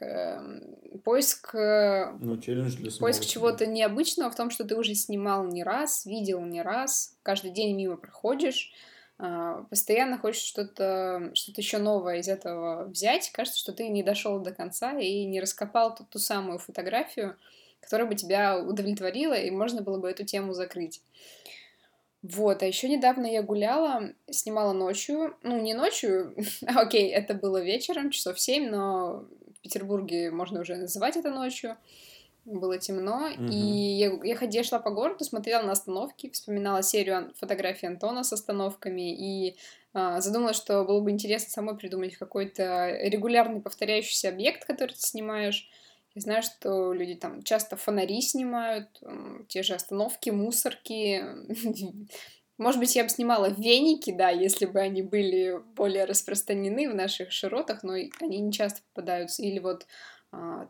эм, 0.00 1.00
поиск, 1.02 1.52
э, 1.56 2.12
ну, 2.20 2.38
челлендж 2.38 2.76
для 2.76 2.92
поиск 2.92 3.24
чего-то 3.24 3.66
необычного 3.66 4.30
в 4.30 4.36
том, 4.36 4.50
что 4.50 4.62
ты 4.62 4.76
уже 4.76 4.94
снимал 4.94 5.44
не 5.44 5.64
раз, 5.64 6.06
видел 6.06 6.40
не 6.42 6.62
раз, 6.62 7.16
каждый 7.24 7.50
день 7.50 7.74
мимо 7.74 7.96
проходишь, 7.96 8.72
постоянно 9.68 10.18
хочешь 10.18 10.42
что-то 10.42 11.30
что 11.34 11.52
еще 11.56 11.78
новое 11.78 12.18
из 12.18 12.28
этого 12.28 12.84
взять, 12.84 13.30
кажется, 13.30 13.58
что 13.58 13.72
ты 13.72 13.88
не 13.88 14.02
дошел 14.02 14.38
до 14.40 14.52
конца 14.52 14.98
и 14.98 15.24
не 15.24 15.40
раскопал 15.40 15.94
ту, 15.94 16.04
ту 16.04 16.18
самую 16.18 16.58
фотографию, 16.58 17.36
которая 17.80 18.06
бы 18.06 18.14
тебя 18.14 18.58
удовлетворила, 18.58 19.34
и 19.34 19.50
можно 19.50 19.82
было 19.82 19.98
бы 19.98 20.10
эту 20.10 20.24
тему 20.24 20.54
закрыть. 20.54 21.02
Вот, 22.22 22.62
а 22.62 22.66
еще 22.66 22.88
недавно 22.88 23.26
я 23.26 23.42
гуляла, 23.42 24.12
снимала 24.30 24.72
ночью, 24.72 25.36
ну, 25.42 25.58
не 25.60 25.74
ночью, 25.74 26.34
окей, 26.66 27.10
это 27.10 27.34
было 27.34 27.62
вечером, 27.62 28.10
часов 28.10 28.38
семь, 28.38 28.68
но 28.68 29.24
в 29.56 29.60
Петербурге 29.62 30.30
можно 30.30 30.60
уже 30.60 30.76
называть 30.76 31.16
это 31.16 31.30
ночью 31.30 31.76
было 32.44 32.78
темно, 32.78 33.30
угу. 33.32 33.44
и 33.44 33.56
я, 33.56 34.18
я 34.22 34.36
ходила, 34.36 34.64
шла 34.64 34.78
по 34.78 34.90
городу, 34.90 35.24
смотрела 35.24 35.62
на 35.62 35.72
остановки, 35.72 36.30
вспоминала 36.30 36.82
серию 36.82 37.32
фотографий 37.36 37.86
Антона 37.86 38.24
с 38.24 38.32
остановками, 38.32 39.14
и 39.14 39.56
а, 39.92 40.20
задумалась, 40.20 40.56
что 40.56 40.84
было 40.84 41.00
бы 41.00 41.10
интересно 41.10 41.50
самой 41.50 41.76
придумать 41.76 42.16
какой-то 42.16 42.96
регулярный 43.02 43.60
повторяющийся 43.60 44.28
объект, 44.28 44.64
который 44.64 44.92
ты 44.92 45.00
снимаешь. 45.00 45.68
Я 46.14 46.22
знаю, 46.22 46.42
что 46.42 46.92
люди 46.92 47.14
там 47.14 47.42
часто 47.42 47.76
фонари 47.76 48.20
снимают, 48.20 49.00
те 49.48 49.62
же 49.62 49.74
остановки, 49.74 50.30
мусорки. 50.30 51.24
Может 52.58 52.80
быть, 52.80 52.94
я 52.94 53.04
бы 53.04 53.08
снимала 53.08 53.48
веники, 53.48 54.12
да, 54.12 54.28
если 54.28 54.66
бы 54.66 54.80
они 54.80 55.02
были 55.02 55.60
более 55.74 56.04
распространены 56.04 56.90
в 56.90 56.94
наших 56.94 57.32
широтах, 57.32 57.82
но 57.82 57.94
они 57.94 58.38
не 58.38 58.52
часто 58.52 58.82
попадаются. 58.92 59.42
Или 59.42 59.60
вот 59.60 59.86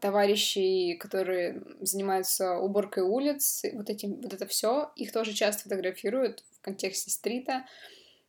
товарищей, 0.01 0.97
которые 0.97 1.63
занимаются 1.81 2.59
уборкой 2.59 3.03
улиц, 3.03 3.63
вот, 3.75 3.91
этим, 3.91 4.21
вот 4.21 4.33
это 4.33 4.47
все, 4.47 4.91
их 4.97 5.13
тоже 5.13 5.33
часто 5.33 5.65
фотографируют 5.65 6.45
в 6.59 6.61
контексте 6.63 7.11
стрита. 7.11 7.65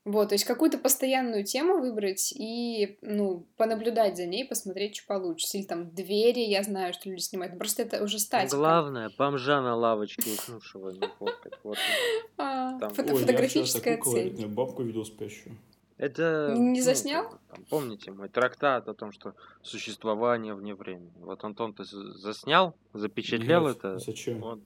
Вот, 0.03 0.29
то 0.29 0.33
есть 0.33 0.45
какую-то 0.45 0.79
постоянную 0.79 1.43
тему 1.43 1.79
выбрать 1.79 2.33
и, 2.35 2.97
ну, 3.03 3.45
понаблюдать 3.55 4.17
за 4.17 4.25
ней, 4.25 4.45
посмотреть, 4.45 4.95
что 4.95 5.05
получится. 5.05 5.59
Или 5.59 5.65
там 5.65 5.91
двери, 5.91 6.39
я 6.39 6.63
знаю, 6.63 6.93
что 6.93 7.07
люди 7.07 7.21
снимают. 7.21 7.55
Просто 7.59 7.83
это 7.83 8.03
уже 8.03 8.17
статика. 8.17 8.57
Главное, 8.57 9.11
бомжа 9.15 9.61
на 9.61 9.75
лавочке 9.75 10.31
уснувшего 10.31 10.89
не 10.89 11.07
фоткать. 11.19 11.53
Вот. 11.63 11.77
А, 12.37 12.79
фотографическая 12.79 14.01
цель. 14.01 14.47
Бабку 14.47 14.81
видел 14.81 15.05
спящую. 15.05 15.55
Это... 16.01 16.55
Не 16.57 16.79
ну, 16.79 16.83
заснял? 16.83 17.29
Там, 17.47 17.63
помните 17.69 18.11
мой 18.11 18.27
трактат 18.27 18.87
о 18.87 18.95
том, 18.95 19.11
что 19.11 19.35
существование 19.61 20.55
вне 20.55 20.73
времени. 20.73 21.13
Вот 21.17 21.43
Антон, 21.43 21.75
ты 21.75 21.83
заснял, 21.83 22.75
запечатлел 22.91 23.67
Нет, 23.67 23.77
это? 23.77 23.99
Зачем? 23.99 24.39
Вот. 24.41 24.59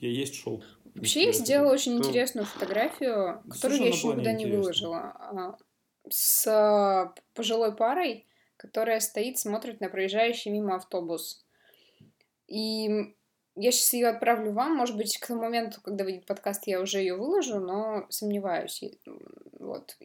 Я 0.00 0.10
есть 0.10 0.34
шел. 0.34 0.60
Вообще 0.96 1.26
я 1.26 1.32
сделала 1.32 1.72
очень 1.72 1.92
ну, 1.92 2.00
интересную 2.00 2.46
фотографию, 2.46 3.44
которую 3.48 3.80
я 3.80 3.88
еще 3.90 4.08
никуда 4.08 4.32
не 4.32 4.46
выложила. 4.46 4.98
А, 4.98 5.56
с 6.10 6.48
а, 6.48 7.14
пожилой 7.34 7.76
парой, 7.76 8.26
которая 8.56 8.98
стоит, 8.98 9.38
смотрит 9.38 9.80
на 9.80 9.88
проезжающий 9.88 10.50
мимо 10.50 10.74
автобус. 10.74 11.46
И 12.48 13.14
я 13.54 13.70
сейчас 13.70 13.92
ее 13.92 14.08
отправлю 14.08 14.50
вам. 14.50 14.74
Может 14.74 14.96
быть, 14.96 15.16
к 15.16 15.28
тому 15.28 15.42
моменту, 15.42 15.80
когда 15.80 16.02
выйдет 16.02 16.26
подкаст, 16.26 16.66
я 16.66 16.80
уже 16.80 16.98
ее 16.98 17.14
выложу, 17.14 17.60
но 17.60 18.04
сомневаюсь. 18.08 18.82
Вот. 19.60 19.96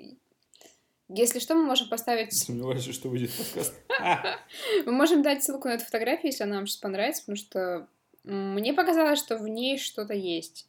Если 1.09 1.39
что, 1.39 1.55
мы 1.55 1.63
можем 1.63 1.87
поставить... 1.87 2.33
Сомневаюсь, 2.33 2.83
что 2.93 3.07
выйдет 3.07 3.31
подкаст. 3.31 3.73
Мы 4.85 4.91
можем 4.91 5.21
дать 5.21 5.41
ссылку 5.41 5.69
на 5.69 5.75
эту 5.75 5.85
фотографию, 5.85 6.31
если 6.31 6.43
она 6.43 6.57
вам 6.57 6.67
сейчас 6.67 6.81
понравится, 6.81 7.21
потому 7.21 7.37
что 7.37 7.87
мне 8.23 8.73
показалось, 8.73 9.19
что 9.19 9.37
в 9.37 9.47
ней 9.47 9.77
что-то 9.77 10.13
есть. 10.13 10.67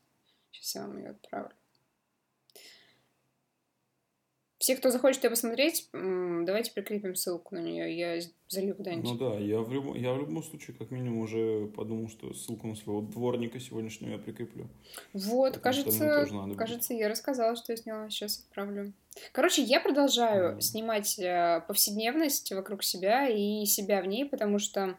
Сейчас 0.52 0.76
я 0.76 0.82
вам 0.82 0.98
ее 0.98 1.10
отправлю. 1.10 1.50
Все, 4.68 4.76
кто 4.76 4.90
захочет 4.90 5.24
ее 5.24 5.30
посмотреть, 5.30 5.88
давайте 5.94 6.72
прикрепим 6.72 7.14
ссылку 7.14 7.54
на 7.54 7.60
нее. 7.60 7.96
Я 7.96 8.20
залью 8.48 8.76
куда-нибудь. 8.76 9.12
Ну 9.12 9.16
да, 9.16 9.38
я 9.38 9.60
в, 9.60 9.72
любом, 9.72 9.94
я 9.96 10.12
в 10.12 10.18
любом 10.18 10.42
случае, 10.42 10.76
как 10.76 10.90
минимум, 10.90 11.20
уже 11.20 11.68
подумал, 11.74 12.10
что 12.10 12.34
ссылку 12.34 12.66
на 12.66 12.76
своего 12.76 13.00
дворника 13.00 13.58
сегодняшнего 13.60 14.10
я 14.10 14.18
прикреплю. 14.18 14.66
Вот, 15.14 15.54
Потому 15.54 15.62
кажется, 15.62 16.26
кажется, 16.54 16.92
я 16.92 17.08
рассказала, 17.08 17.56
что 17.56 17.72
я 17.72 17.78
сняла. 17.78 18.10
Сейчас 18.10 18.40
отправлю. 18.40 18.92
Короче, 19.32 19.62
я 19.62 19.80
продолжаю 19.80 20.58
mm. 20.58 20.60
снимать 20.60 21.18
э, 21.18 21.64
повседневность 21.66 22.52
вокруг 22.52 22.84
себя 22.84 23.26
и 23.26 23.64
себя 23.64 24.02
в 24.02 24.06
ней, 24.06 24.26
потому 24.26 24.58
что... 24.58 24.98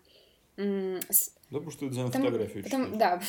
да, 0.57 1.59
потому 1.59 1.69
что 1.69 1.85
это 1.85 1.93
за 1.93 2.07
фотографию 2.07 2.63
потому, 2.63 2.97
Да. 2.97 3.21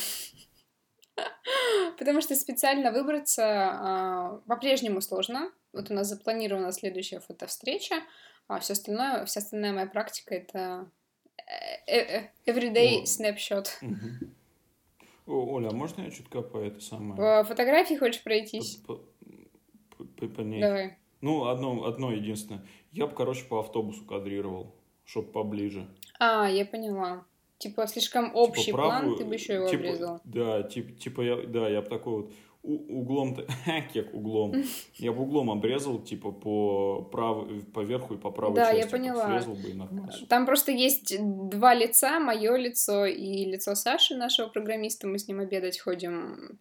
Потому 1.99 2.21
что 2.21 2.33
специально 2.35 2.91
выбраться 2.91 3.43
а, 3.45 4.41
по-прежнему 4.47 5.01
сложно. 5.01 5.51
Вот 5.73 5.89
у 5.89 5.93
нас 5.93 6.07
запланирована 6.07 6.71
следующая 6.71 7.19
фотовстреча, 7.19 7.95
а 8.47 8.59
все 8.59 8.73
остальное, 8.73 9.25
вся 9.25 9.39
остальная 9.39 9.73
моя 9.73 9.85
практика 9.85 10.35
это 10.35 10.89
э, 11.87 11.95
э, 11.95 12.29
everyday 12.45 13.03
snapshot. 13.03 13.67
О, 15.27 15.53
Оля, 15.53 15.69
а 15.69 15.71
можно 15.71 16.01
я 16.01 16.11
чутка 16.11 16.41
по 16.41 16.57
это 16.57 16.81
самое? 16.81 17.15
По 17.15 17.47
фотографии 17.47 17.95
хочешь 17.95 18.23
пройтись? 18.23 18.77
По, 18.87 19.01
по, 19.97 20.27
по 20.27 20.41
ней. 20.41 20.61
Давай. 20.61 20.97
Ну, 21.21 21.45
одно, 21.45 21.85
одно 21.85 22.11
единственное. 22.11 22.65
Я 22.91 23.07
бы, 23.07 23.15
короче, 23.15 23.45
по 23.45 23.59
автобусу 23.59 24.03
кадрировал, 24.03 24.75
чтобы 25.05 25.31
поближе. 25.31 25.87
А, 26.19 26.49
я 26.49 26.65
поняла. 26.65 27.25
Типа 27.59 27.85
слишком 27.85 28.25
типа 28.25 28.37
общий 28.37 28.65
типа 28.65 28.77
правую, 28.79 29.03
план, 29.03 29.17
ты 29.17 29.25
бы 29.25 29.35
еще 29.35 29.53
его 29.53 29.67
типа, 29.67 29.83
обрезал. 29.83 30.21
Да, 30.23 30.63
типа, 30.63 30.91
типа 30.93 31.21
я, 31.21 31.35
да, 31.45 31.69
я 31.69 31.83
бы 31.83 31.89
такой 31.89 32.23
вот 32.23 32.33
углом-то, 32.63 33.45
как 33.93 34.13
углом, 34.13 34.63
я 34.97 35.11
бы 35.11 35.23
углом 35.23 35.49
обрезал, 35.51 35.99
типа, 35.99 36.31
по, 36.31 37.01
прав... 37.11 37.47
по 37.73 37.79
верху 37.81 38.15
и 38.15 38.17
по 38.17 38.31
правой 38.31 38.55
да, 38.55 38.71
части. 38.71 38.85
я 38.85 38.87
поняла. 38.87 39.27
Срезал 39.27 39.55
бы 39.55 39.69
и 39.69 39.73
нормально. 39.73 40.13
Там 40.29 40.45
просто 40.45 40.71
есть 40.71 41.15
два 41.19 41.73
лица, 41.73 42.19
мое 42.19 42.55
лицо 42.55 43.05
и 43.05 43.45
лицо 43.45 43.75
Саши, 43.75 44.15
нашего 44.15 44.47
программиста, 44.47 45.07
мы 45.07 45.17
с 45.17 45.27
ним 45.27 45.39
обедать 45.39 45.79
ходим. 45.79 46.57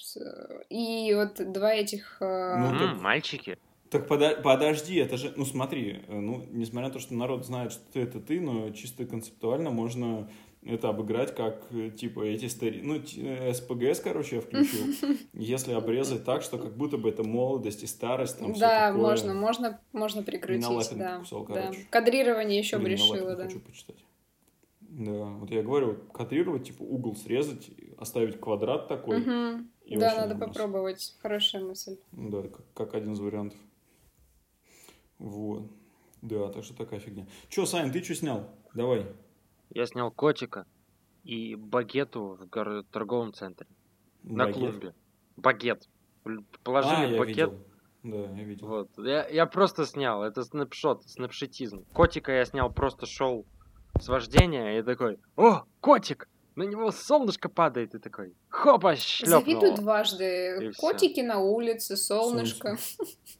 И 0.71 1.14
вот 1.14 1.52
два 1.52 1.75
этих... 1.75 2.16
Э, 2.21 2.57
ну, 2.57 2.78
так... 2.78 3.00
Мальчики? 3.00 3.59
Так 3.90 4.07
подожди, 4.07 4.97
это 4.97 5.16
же, 5.16 5.33
ну 5.37 5.45
смотри, 5.45 6.02
э, 6.07 6.14
ну, 6.19 6.47
несмотря 6.50 6.88
на 6.88 6.95
то, 6.95 7.00
что 7.00 7.14
народ 7.14 7.45
знает, 7.45 7.73
что 7.73 7.99
это 7.99 8.21
ты, 8.21 8.40
но 8.40 8.71
чисто 8.71 9.04
концептуально 9.04 9.71
можно 9.71 10.30
это 10.62 10.90
обыграть 10.90 11.35
как, 11.35 11.67
э, 11.71 11.90
типа, 11.90 12.21
эти 12.21 12.47
стари... 12.47 12.83
Ну, 12.83 13.00
СПГС, 13.52 14.00
короче, 14.00 14.37
я 14.37 14.43
включил. 14.43 14.87
Если 15.33 15.73
обрезать 15.73 16.25
так, 16.25 16.43
что 16.43 16.59
как 16.59 16.76
будто 16.76 16.99
бы 16.99 17.09
это 17.09 17.25
молодость 17.25 17.83
и 17.83 17.87
старость, 17.87 18.38
там 18.38 18.52
Да, 18.52 18.93
можно, 18.93 19.33
можно, 19.33 19.81
можно 19.93 20.23
прикрутить, 20.23 20.99
да. 20.99 21.19
Кусал, 21.21 21.47
да. 21.47 21.73
Кадрирование 21.88 22.59
еще 22.59 22.79
бы 22.79 22.88
решила, 22.88 23.37
да. 23.37 23.45
хочу 23.45 23.61
почитать. 23.61 24.05
Да, 24.81 25.25
вот 25.25 25.50
я 25.50 25.62
говорю, 25.62 25.97
кадрировать, 26.12 26.67
типа, 26.67 26.83
угол 26.83 27.14
срезать, 27.14 27.71
оставить 27.97 28.40
квадрат 28.40 28.88
такой. 28.88 29.21
Угу. 29.21 29.64
Да, 29.99 30.14
надо 30.17 30.35
попробовать. 30.35 31.17
Хорошая 31.23 31.62
мысль. 31.62 31.97
Да, 32.12 32.43
как, 32.43 32.64
как 32.75 32.95
один 32.95 33.12
из 33.12 33.21
вариантов. 33.21 33.59
Вот. 35.19 35.71
Да, 36.23 36.49
так 36.49 36.64
что 36.64 36.75
такая 36.75 37.00
фигня. 37.00 37.26
Че, 37.49 37.67
Сань, 37.67 37.93
ты 37.93 38.02
что 38.02 38.14
снял? 38.14 38.50
Давай. 38.75 39.07
Я 39.71 39.87
снял 39.87 40.11
котика 40.11 40.67
и 41.25 41.55
багету 41.55 42.39
в 42.41 42.49
гор... 42.49 42.85
торговом 42.91 43.33
центре. 43.33 43.67
Багет? 44.23 44.37
На 44.37 44.53
клумбе. 44.53 44.95
Багет. 45.37 45.89
Положили 46.62 47.17
а, 47.17 47.19
багет. 47.19 47.53
Да, 48.03 48.17
я 48.17 48.45
видел. 48.45 48.67
Вот. 48.67 48.91
Я, 48.99 49.29
я 49.29 49.47
просто 49.47 49.87
снял. 49.87 50.23
Это 50.23 50.45
снапшот, 50.45 51.05
снапшотизм. 51.05 51.85
Котика 51.93 52.33
я 52.33 52.45
снял, 52.45 52.71
просто 52.71 53.07
шел 53.07 53.47
с 53.99 54.09
вождения 54.09 54.79
и 54.79 54.83
такой, 54.83 55.19
о, 55.37 55.65
котик! 55.81 56.29
на 56.57 56.65
него 56.65 56.91
солнышко 56.91 57.49
падает, 57.49 57.95
и 57.95 57.99
такой, 57.99 58.35
хопа, 58.49 58.97
шлепнул. 58.97 59.41
Завидую 59.41 59.75
дважды. 59.77 60.69
И. 60.69 60.73
Котики 60.73 61.21
на 61.21 61.39
улице, 61.39 61.97
солнышко. 61.97 62.77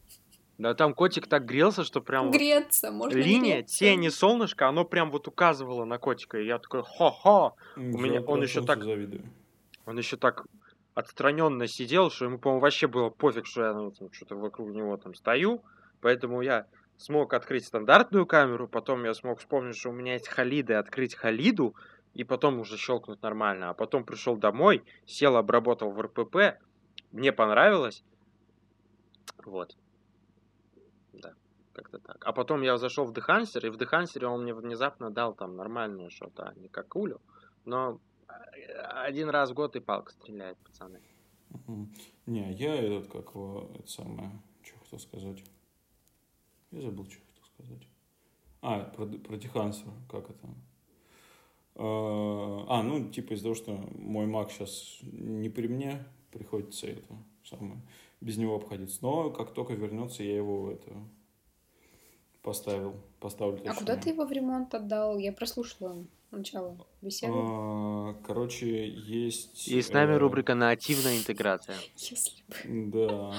Да 0.61 0.75
там 0.75 0.93
котик 0.93 1.25
так 1.25 1.45
грелся, 1.45 1.83
что 1.83 2.01
прям 2.01 2.27
вот 2.27 2.35
Греться, 2.35 2.91
можно 2.91 3.17
линия 3.17 3.55
греться. 3.55 3.79
тени 3.79 4.09
солнышко, 4.09 4.67
оно 4.67 4.85
прям 4.85 5.09
вот 5.09 5.27
указывало 5.27 5.85
на 5.85 5.97
котика. 5.97 6.37
И 6.37 6.45
я 6.45 6.59
такой, 6.59 6.83
хо-хо. 6.83 7.55
Я 7.75 7.83
меня- 7.83 8.21
он 8.21 8.45
солнцу 8.47 8.63
так- 8.63 8.83
завидую. 8.83 9.23
Он 9.87 9.97
еще 9.97 10.17
так 10.17 10.45
отстраненно 10.93 11.65
сидел, 11.67 12.11
что 12.11 12.25
ему, 12.25 12.37
по-моему, 12.37 12.61
вообще 12.61 12.85
было 12.87 13.09
пофиг, 13.09 13.47
что 13.47 13.63
я 13.63 13.73
ну, 13.73 13.89
там, 13.89 14.11
что-то 14.11 14.35
вокруг 14.35 14.69
него 14.69 14.97
там 14.97 15.15
стою. 15.15 15.63
Поэтому 15.99 16.43
я 16.43 16.67
смог 16.95 17.33
открыть 17.33 17.65
стандартную 17.65 18.27
камеру, 18.27 18.67
потом 18.67 19.03
я 19.05 19.15
смог 19.15 19.39
вспомнить, 19.39 19.75
что 19.77 19.89
у 19.89 19.93
меня 19.93 20.13
есть 20.13 20.27
халиды, 20.27 20.75
открыть 20.75 21.15
халиду, 21.15 21.75
и 22.13 22.23
потом 22.23 22.59
уже 22.59 22.77
щелкнуть 22.77 23.23
нормально. 23.23 23.71
А 23.71 23.73
потом 23.73 24.03
пришел 24.03 24.37
домой, 24.37 24.83
сел, 25.07 25.37
обработал 25.37 25.89
в 25.89 25.99
РПП, 25.99 26.59
мне 27.11 27.31
понравилось. 27.31 28.03
Вот. 29.43 29.75
Как-то 31.73 31.99
так. 31.99 32.25
А 32.25 32.33
потом 32.33 32.61
я 32.61 32.77
зашел 32.77 33.05
в 33.05 33.13
Дехансер, 33.13 33.65
и 33.65 33.69
в 33.69 33.77
Дехансере 33.77 34.27
он 34.27 34.43
мне 34.43 34.53
внезапно 34.53 35.09
дал 35.09 35.33
там 35.33 35.55
нормальное 35.55 36.09
что-то, 36.09 36.49
а 36.49 36.53
не 36.55 36.67
какулю. 36.67 37.21
Но 37.65 37.99
э, 38.27 38.71
один 39.05 39.29
раз 39.29 39.51
в 39.51 39.53
год 39.53 39.75
и 39.75 39.79
палка 39.79 40.11
стреляет, 40.11 40.57
пацаны. 40.57 41.01
Не, 42.25 42.53
я 42.53 42.75
этот, 42.75 43.11
как 43.11 43.33
его, 43.35 43.71
это 43.75 43.87
самое, 43.87 44.31
что 44.63 44.79
хотел 44.79 44.99
сказать. 44.99 45.43
Я 46.71 46.81
забыл, 46.81 47.05
что 47.05 47.21
хотел 47.27 47.45
сказать. 47.55 47.87
А, 48.61 48.79
про, 48.85 49.05
про 49.05 49.37
Дихансера, 49.37 49.91
как 50.09 50.29
это? 50.29 50.47
А, 51.75 52.65
а, 52.69 52.83
ну, 52.83 53.09
типа 53.09 53.33
из-за 53.33 53.43
того, 53.43 53.55
что 53.55 53.71
мой 53.97 54.25
маг 54.25 54.51
сейчас 54.51 54.99
не 55.01 55.49
при 55.49 55.67
мне, 55.67 56.05
приходится 56.31 56.87
это 56.87 57.15
самое, 57.43 57.81
без 58.21 58.37
него 58.37 58.55
обходиться. 58.55 58.99
Но 59.01 59.31
как 59.31 59.53
только 59.53 59.73
вернется, 59.73 60.23
я 60.23 60.35
его 60.35 60.71
это 60.71 60.91
поставил, 62.41 62.95
поставлю 63.19 63.61
А 63.69 63.73
куда 63.73 63.95
ты 63.95 64.09
его 64.09 64.25
в 64.25 64.31
ремонт 64.31 64.73
отдал? 64.73 65.17
Я 65.17 65.31
прослушала 65.31 66.05
начало 66.31 66.77
беседы. 67.01 67.33
А, 67.35 68.13
Короче, 68.25 68.87
есть... 68.87 69.67
И 69.67 69.81
с 69.81 69.89
нами 69.89 70.13
э, 70.13 70.17
рубрика 70.17 70.55
«Нативная 70.55 71.17
интеграция». 71.17 71.75
Если 71.97 72.43
бы. 72.47 72.91
Да. 72.91 73.33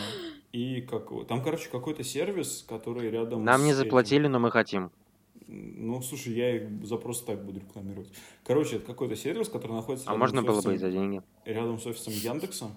И 0.52 0.82
как... 0.82 1.08
Там, 1.26 1.42
короче, 1.42 1.68
какой-то 1.70 2.04
сервис, 2.04 2.64
который 2.68 3.10
рядом 3.10 3.44
Нам 3.44 3.64
не 3.64 3.70
этим- 3.70 3.78
заплатили, 3.78 4.26
но 4.26 4.38
мы 4.38 4.50
хотим. 4.50 4.90
Ну, 5.46 6.00
слушай, 6.02 6.32
я 6.32 6.56
их 6.56 6.86
за 6.86 6.96
просто 6.96 7.26
так 7.26 7.44
буду 7.44 7.60
рекламировать. 7.60 8.08
Короче, 8.44 8.76
это 8.76 8.86
какой-то 8.86 9.16
сервис, 9.16 9.48
который 9.48 9.72
находится 9.72 10.10
А 10.10 10.16
можно 10.16 10.42
было 10.42 10.62
бы 10.62 10.74
и 10.74 10.78
за 10.78 10.90
деньги. 10.90 11.22
рядом 11.44 11.78
с 11.78 11.86
офисом 11.86 12.12
Яндекса. 12.14 12.70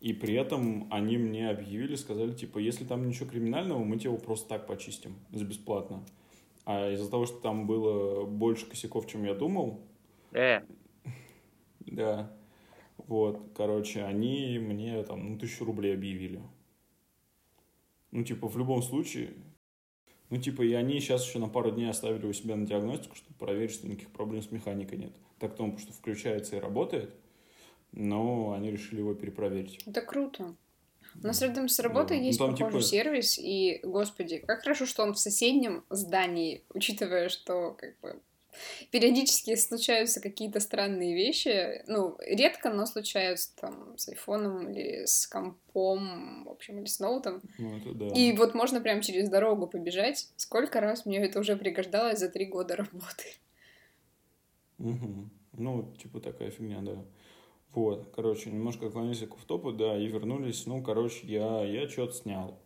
И 0.00 0.12
при 0.12 0.34
этом 0.34 0.86
они 0.90 1.18
мне 1.18 1.50
объявили, 1.50 1.96
сказали, 1.96 2.32
типа, 2.32 2.58
если 2.58 2.84
там 2.84 3.08
ничего 3.08 3.28
криминального, 3.28 3.82
мы 3.82 3.96
его 3.96 4.16
просто 4.16 4.48
так 4.48 4.66
почистим 4.66 5.16
за 5.32 5.44
бесплатно. 5.44 6.04
А 6.64 6.92
из-за 6.92 7.10
того, 7.10 7.26
что 7.26 7.38
там 7.38 7.66
было 7.66 8.24
больше 8.24 8.66
косяков, 8.66 9.06
чем 9.06 9.24
я 9.24 9.34
думал, 9.34 9.80
Э, 10.32 10.60
да, 11.80 12.30
вот, 12.98 13.52
короче, 13.54 14.02
они 14.02 14.58
мне 14.58 15.02
там, 15.04 15.32
ну, 15.32 15.38
тысячу 15.38 15.64
рублей 15.64 15.94
объявили. 15.94 16.42
Ну, 18.10 18.24
типа, 18.24 18.48
в 18.48 18.56
любом 18.58 18.82
случае, 18.82 19.30
ну, 20.30 20.38
типа, 20.38 20.62
и 20.62 20.72
они 20.72 21.00
сейчас 21.00 21.26
еще 21.26 21.38
на 21.38 21.48
пару 21.48 21.70
дней 21.70 21.88
оставили 21.88 22.26
у 22.26 22.32
себя 22.32 22.56
на 22.56 22.66
диагностику, 22.66 23.16
чтобы 23.16 23.38
проверить, 23.38 23.72
что 23.72 23.88
никаких 23.88 24.10
проблем 24.10 24.42
с 24.42 24.50
механикой 24.50 24.98
нет. 24.98 25.12
Так 25.38 25.52
потому, 25.52 25.78
что 25.78 25.92
включается 25.92 26.56
и 26.56 26.60
работает, 26.60 27.14
но 27.92 28.52
они 28.52 28.70
решили 28.70 29.00
его 29.00 29.14
перепроверить. 29.14 29.80
Это 29.86 30.00
круто. 30.00 30.54
У 31.22 31.26
нас 31.26 31.40
рядом 31.42 31.68
с 31.68 31.78
работой 31.80 32.18
Да. 32.18 32.22
есть 32.24 32.38
Ну, 32.38 32.46
там, 32.46 32.56
похожий 32.56 32.80
типа- 32.80 32.90
сервис, 32.90 33.38
и, 33.38 33.80
господи, 33.82 34.38
как 34.38 34.62
хорошо, 34.62 34.86
что 34.86 35.02
он 35.02 35.14
в 35.14 35.18
соседнем 35.18 35.84
здании, 35.90 36.62
учитывая, 36.74 37.28
что 37.28 37.72
как 37.72 37.98
бы 38.00 38.20
периодически 38.90 39.54
случаются 39.56 40.20
какие-то 40.20 40.60
странные 40.60 41.14
вещи. 41.14 41.82
Ну, 41.88 42.16
редко, 42.20 42.70
но 42.70 42.86
случаются 42.86 43.50
там 43.56 43.96
с 43.98 44.08
айфоном 44.08 44.68
или 44.70 45.06
с 45.06 45.26
компом, 45.26 46.44
в 46.44 46.50
общем, 46.50 46.78
или 46.78 46.86
с 46.86 46.98
ноутом. 47.00 47.40
Ну, 47.58 47.76
это 47.78 47.92
да. 47.94 48.06
И 48.08 48.32
вот 48.32 48.54
можно 48.54 48.80
прям 48.80 49.00
через 49.00 49.28
дорогу 49.28 49.66
побежать. 49.66 50.28
Сколько 50.36 50.80
раз 50.80 51.04
мне 51.06 51.18
это 51.18 51.40
уже 51.40 51.56
пригождалось 51.56 52.18
за 52.18 52.28
три 52.28 52.46
года 52.46 52.76
работы. 52.76 53.24
Мгм. 54.78 55.30
Ну, 55.52 55.92
типа 56.00 56.20
такая 56.20 56.50
фигня, 56.50 56.80
да. 56.82 57.04
Вот, 57.78 58.08
короче, 58.12 58.50
немножко 58.50 58.86
отклонились 58.88 59.20
к 59.20 59.36
топу, 59.46 59.70
да, 59.70 59.96
и 59.96 60.08
вернулись. 60.08 60.66
Ну, 60.66 60.82
короче, 60.82 61.24
я, 61.28 61.62
я 61.62 61.88
что-то 61.88 62.12
снял. 62.12 62.58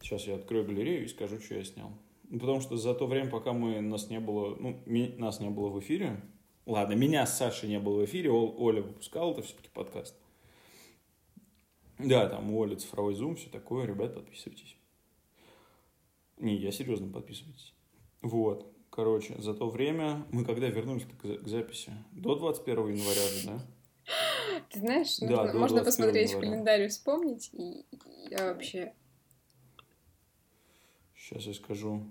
Сейчас 0.00 0.26
я 0.26 0.34
открою 0.34 0.64
галерею 0.64 1.04
и 1.04 1.08
скажу, 1.08 1.38
что 1.38 1.54
я 1.54 1.62
снял. 1.62 1.92
Ну, 2.24 2.40
потому 2.40 2.60
что 2.60 2.76
за 2.76 2.94
то 2.94 3.06
время, 3.06 3.30
пока 3.30 3.52
мы, 3.52 3.80
нас 3.80 4.10
не 4.10 4.18
было, 4.18 4.56
ну, 4.58 4.82
ми- 4.86 5.14
нас 5.18 5.38
не 5.38 5.50
было 5.50 5.68
в 5.68 5.78
эфире, 5.78 6.20
ладно, 6.66 6.94
меня 6.94 7.26
с 7.26 7.38
Сашей 7.38 7.68
не 7.68 7.78
было 7.78 8.00
в 8.00 8.04
эфире, 8.06 8.32
Ол- 8.32 8.56
Оля 8.58 8.82
выпускала, 8.82 9.30
это 9.30 9.42
все-таки 9.42 9.68
подкаст. 9.72 10.16
Да, 12.00 12.28
там 12.28 12.50
у 12.50 12.60
Оли 12.60 12.74
цифровой 12.74 13.14
зум, 13.14 13.36
все 13.36 13.48
такое, 13.50 13.86
ребят, 13.86 14.14
подписывайтесь. 14.16 14.74
Не, 16.38 16.56
я 16.56 16.72
серьезно, 16.72 17.06
подписывайтесь. 17.06 17.72
Вот, 18.20 18.66
короче, 18.90 19.40
за 19.40 19.54
то 19.54 19.70
время, 19.70 20.26
мы 20.32 20.44
когда 20.44 20.66
вернулись 20.66 21.04
к 21.22 21.46
записи? 21.46 21.92
До 22.10 22.34
21 22.34 22.88
января 22.88 23.28
же, 23.28 23.46
да? 23.46 23.66
Ты 24.70 24.80
знаешь, 24.80 25.18
Да, 25.18 25.26
нужно- 25.44 25.58
можно 25.58 25.82
21 25.82 25.84
посмотреть 25.84 26.28
в 26.30 26.32
января. 26.32 26.50
календарь 26.50 26.82
и 26.82 26.88
вспомнить, 26.88 27.50
и 27.52 27.84
я 28.30 28.52
вообще... 28.52 28.92
Сейчас 31.16 31.44
я 31.44 31.54
скажу. 31.54 32.02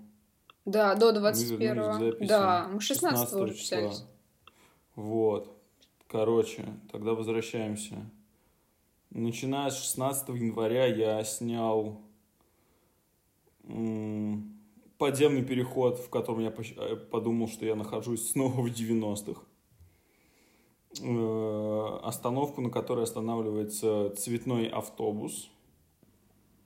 Да, 0.64 0.94
до 0.94 1.12
Мы 1.12 1.12
вернулись 1.20 1.44
к 1.44 1.48
21 1.58 1.92
записи 1.98 2.28
Да, 2.28 2.68
мы 2.72 2.80
16 2.80 3.34
уже 3.34 3.46
16 3.54 3.58
числа. 3.62 3.78
писались. 3.78 4.04
Вот. 4.96 5.56
Короче, 6.08 6.64
тогда 6.90 7.12
возвращаемся. 7.14 7.96
Начиная 9.10 9.70
с 9.70 9.78
16 9.80 10.28
января 10.30 10.86
я 10.86 11.22
снял 11.24 12.00
подземный 14.98 15.42
переход, 15.44 15.98
в 15.98 16.08
котором 16.10 16.40
я 16.40 16.48
э, 16.50 16.96
подумал, 16.96 17.48
что 17.48 17.64
я 17.66 17.74
нахожусь 17.74 18.30
снова 18.30 18.60
в 18.62 18.66
90-х. 18.66 19.40
Э, 21.02 21.98
Остановку, 22.02 22.60
на 22.60 22.70
которой 22.70 23.04
останавливается 23.04 24.14
цветной 24.16 24.66
автобус. 24.66 25.50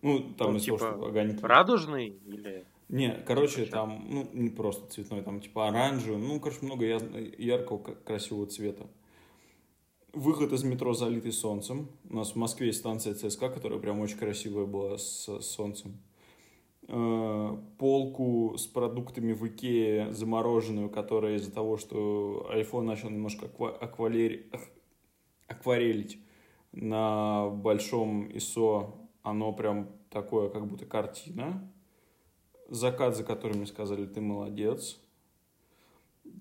Ну, 0.03 0.21
там 0.35 0.53
Ну, 0.53 0.57
из 0.59 0.65
того, 0.65 0.79
типа, 0.79 0.79
что 0.79 1.07
огоньки. 1.07 1.45
Радужный 1.45 2.09
или... 2.27 2.67
Не, 2.89 3.23
короче, 3.27 3.67
там, 3.67 4.07
ну, 4.09 4.29
не 4.33 4.49
просто 4.49 4.91
цветной, 4.91 5.23
там, 5.23 5.41
типа, 5.41 5.69
оранжевый, 5.69 6.19
ну, 6.19 6.41
короче, 6.41 6.65
много 6.65 6.87
яркого, 6.87 7.79
красивого 7.79 8.47
цвета. 8.47 8.87
Выход 10.15 10.53
из 10.53 10.65
метро, 10.65 10.95
залитый 10.95 11.33
солнцем. 11.33 11.89
У 12.09 12.17
нас 12.17 12.33
в 12.33 12.37
Москве 12.37 12.69
есть 12.69 12.79
станция 12.79 13.15
ЦСКА, 13.15 13.51
которая 13.51 13.79
прям 13.79 14.01
очень 14.01 14.17
красивая 14.17 14.65
была 14.65 14.97
с 14.97 15.41
солнцем. 15.41 15.99
Э, 16.89 17.57
Полку 17.77 18.57
с 18.57 18.67
продуктами 18.67 19.33
в 19.33 19.47
Икее 19.47 20.13
замороженную, 20.13 20.89
которая 20.89 21.37
из-за 21.37 21.53
того, 21.53 21.77
что 21.77 22.51
iPhone 22.53 22.83
начал 22.83 23.11
немножко 23.11 23.47
аква- 23.47 23.77
акварелить 25.47 26.19
на 26.73 27.51
большом 27.51 28.29
ISO, 28.29 28.95
оно 29.23 29.53
прям 29.53 29.91
такое, 30.11 30.49
как 30.49 30.67
будто 30.67 30.87
картина 30.87 31.71
закат, 32.69 33.17
за 33.17 33.25
который 33.25 33.57
мне 33.57 33.67
сказали, 33.67 34.07
ты 34.07 34.21
молодец. 34.21 35.01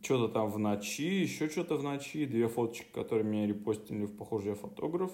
Что-то 0.01 0.33
там 0.33 0.49
в 0.49 0.59
ночи, 0.59 1.21
еще 1.21 1.49
что-то 1.49 1.77
в 1.77 1.83
ночи, 1.83 2.25
две 2.25 2.47
фоточки, 2.47 2.87
которые 2.91 3.25
меня 3.25 3.47
репостили 3.47 4.05
в 4.05 4.15
похоже 4.15 4.49
я 4.49 4.55
фотограф. 4.55 5.11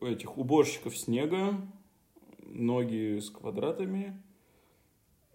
Этих 0.00 0.38
уборщиков 0.38 0.96
снега, 0.96 1.54
ноги 2.50 3.18
с 3.18 3.30
квадратами. 3.30 4.22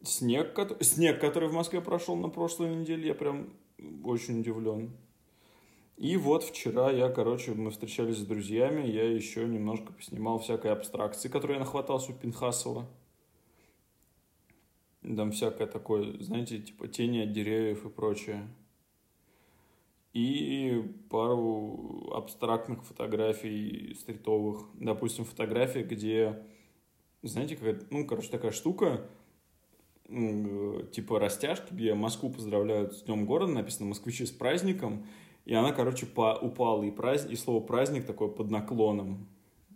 Снег, 0.03 0.53
кото- 0.53 0.83
снег, 0.83 1.19
который 1.19 1.49
в 1.49 1.53
Москве 1.53 1.81
прошел 1.81 2.15
на 2.15 2.29
прошлой 2.29 2.75
неделе, 2.75 3.07
я 3.07 3.15
прям 3.15 3.53
очень 4.03 4.41
удивлен. 4.41 4.91
И 5.97 6.17
вот 6.17 6.43
вчера 6.43 6.91
я, 6.91 7.09
короче, 7.09 7.53
мы 7.53 7.71
встречались 7.71 8.17
с 8.17 8.25
друзьями, 8.25 8.85
я 8.85 9.09
еще 9.09 9.45
немножко 9.45 9.93
поснимал 9.93 10.39
всякой 10.39 10.71
абстракции, 10.73 11.29
которую 11.29 11.55
я 11.55 11.63
нахватался 11.63 12.11
у 12.11 12.15
Пинхасова. 12.15 12.85
Там 15.01 15.31
всякое 15.31 15.67
такое, 15.67 16.21
знаете, 16.21 16.59
типа 16.59 16.87
тени 16.87 17.19
от 17.19 17.31
деревьев 17.31 17.85
и 17.85 17.89
прочее. 17.89 18.47
И 20.13 20.83
пару 21.09 22.11
абстрактных 22.13 22.83
фотографий 22.83 23.93
стритовых. 23.93 24.65
Допустим, 24.73 25.23
фотография, 25.23 25.83
где, 25.83 26.43
знаете, 27.27 27.55
какая 27.55 27.79
ну, 27.89 28.05
короче, 28.05 28.29
такая 28.29 28.51
штука, 28.51 29.01
э, 30.07 30.81
типа 30.91 31.19
растяжки, 31.19 31.73
где 31.73 31.93
Москву 31.93 32.29
поздравляют 32.29 32.93
с 32.93 33.03
Днем 33.03 33.25
города, 33.25 33.51
написано 33.51 33.89
«Москвичи 33.89 34.25
с 34.25 34.31
праздником», 34.31 35.05
И 35.45 35.53
она, 35.53 35.73
короче, 35.73 36.07
по, 36.07 36.35
упала, 36.41 36.83
и, 36.83 36.91
праздник, 36.91 37.33
и 37.33 37.35
слово 37.35 37.63
праздник 37.63 38.07
такое 38.07 38.29
под 38.29 38.49
наклоном. 38.49 39.27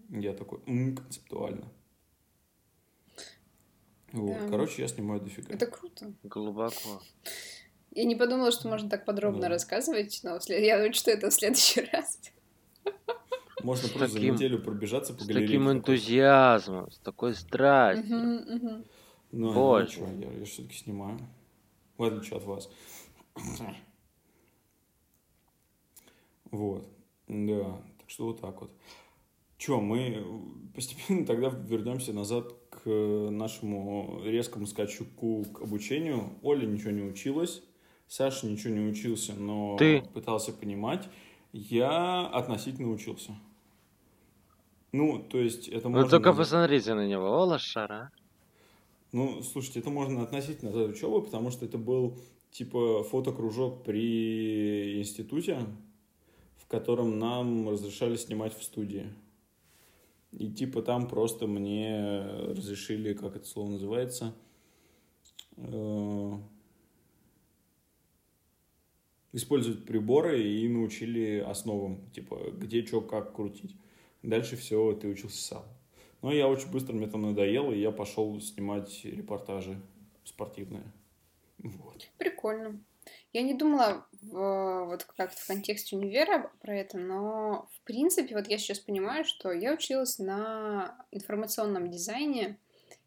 Я 0.09 0.33
такой, 0.33 0.59
м 0.65 0.95
концептуально. 0.95 1.71
Вот, 4.11 4.39
да. 4.39 4.47
короче, 4.47 4.81
я 4.81 4.87
снимаю 4.87 5.21
дофига. 5.21 5.53
Это 5.53 5.67
круто. 5.67 6.13
Глубоко. 6.23 7.01
Я 7.91 8.05
не 8.05 8.15
подумала, 8.15 8.51
что 8.51 8.67
можно 8.67 8.89
так 8.89 9.05
подробно 9.05 9.41
да. 9.41 9.49
рассказывать, 9.49 10.19
но 10.23 10.39
я 10.47 10.83
учту 10.83 11.11
это 11.11 11.29
в 11.29 11.33
следующий 11.33 11.81
раз. 11.93 12.19
Можно 13.63 13.87
с 13.87 13.91
просто 13.91 14.15
таким, 14.15 14.37
за 14.37 14.43
неделю 14.43 14.61
пробежаться 14.63 15.13
по 15.13 15.23
с 15.23 15.27
галерее. 15.27 15.47
С 15.47 15.49
таким 15.49 15.71
энтузиазмом, 15.71 16.91
с 16.91 16.99
такой 16.99 17.35
страстью. 17.35 18.17
Угу, 18.17 18.55
угу. 18.55 18.85
Ну, 19.31 19.53
Боже. 19.53 19.99
Ну, 19.99 20.21
я, 20.21 20.31
я 20.31 20.45
все-таки 20.45 20.75
снимаю. 20.75 21.19
В 21.97 22.03
отличие 22.03 22.37
от 22.37 22.45
вас. 22.45 22.69
Вот. 26.51 26.87
Да, 27.27 27.81
так 27.99 28.09
что 28.09 28.25
вот 28.25 28.41
так 28.41 28.59
вот. 28.61 28.71
Че, 29.57 29.79
мы 29.81 30.25
постепенно 30.73 31.25
тогда 31.25 31.49
вернемся 31.49 32.13
назад 32.13 32.53
к 32.69 32.89
нашему 32.89 34.21
резкому 34.23 34.65
скачку 34.65 35.43
к 35.53 35.61
обучению. 35.61 36.31
Оля 36.41 36.65
ничего 36.65 36.91
не 36.91 37.03
училась, 37.03 37.61
Саша 38.07 38.47
ничего 38.47 38.73
не 38.73 38.89
учился, 38.89 39.33
но 39.33 39.75
Ты? 39.77 40.01
пытался 40.13 40.53
понимать. 40.53 41.07
Я 41.51 42.27
относительно 42.27 42.89
учился. 42.89 43.35
Ну, 44.91 45.19
то 45.19 45.37
есть 45.37 45.67
это 45.67 45.87
Вы 45.87 46.01
можно... 46.01 46.09
только 46.09 46.33
посмотрите 46.33 46.93
на 46.93 47.07
него, 47.07 47.25
о, 47.25 47.45
лошара. 47.45 48.11
Ну, 49.11 49.41
слушайте, 49.43 49.79
это 49.79 49.89
можно 49.89 50.23
относительно 50.23 50.71
назвать 50.71 50.95
учебой, 50.95 51.23
потому 51.23 51.51
что 51.51 51.65
это 51.65 51.77
был 51.77 52.17
типа 52.51 53.03
фотокружок 53.03 53.83
при 53.83 54.99
институте, 54.99 55.65
в 56.57 56.67
котором 56.67 57.19
нам 57.19 57.69
разрешали 57.69 58.15
снимать 58.15 58.57
в 58.57 58.63
студии. 58.63 59.07
И 60.31 60.51
типа 60.51 60.81
там 60.81 61.07
просто 61.07 61.47
мне 61.47 62.21
разрешили, 62.49 63.13
как 63.13 63.35
это 63.35 63.45
слово 63.45 63.69
называется, 63.71 64.35
э, 65.57 66.33
использовать 69.31 69.85
приборы 69.85 70.43
и 70.43 70.67
научили 70.67 71.39
основам, 71.39 72.09
типа 72.11 72.51
где 72.53 72.85
что 72.85 73.01
как 73.01 73.35
крутить. 73.35 73.75
Дальше 74.23 74.57
все 74.57 74.93
ты 74.93 75.07
учился 75.07 75.41
сам. 75.41 75.63
Но 76.21 76.31
я 76.31 76.47
очень 76.47 76.69
быстро, 76.69 76.93
мне 76.93 77.07
там 77.07 77.21
надоело, 77.21 77.71
и 77.71 77.79
я 77.79 77.91
пошел 77.91 78.39
снимать 78.41 79.05
репортажи 79.05 79.79
спортивные. 80.25 80.83
Вот. 81.59 82.09
Прикольно. 82.17 82.79
Я 83.31 83.41
не 83.41 83.53
думала 83.53 84.05
в, 84.21 84.85
вот 84.85 85.03
как-то 85.03 85.39
в 85.39 85.47
контексте 85.47 85.95
универа 85.95 86.51
про 86.61 86.75
это, 86.75 86.97
но 86.97 87.67
в 87.71 87.81
принципе 87.85 88.35
вот 88.35 88.47
я 88.47 88.57
сейчас 88.57 88.79
понимаю, 88.79 89.23
что 89.23 89.51
я 89.51 89.73
училась 89.73 90.19
на 90.19 91.05
информационном 91.11 91.89
дизайне, 91.89 92.57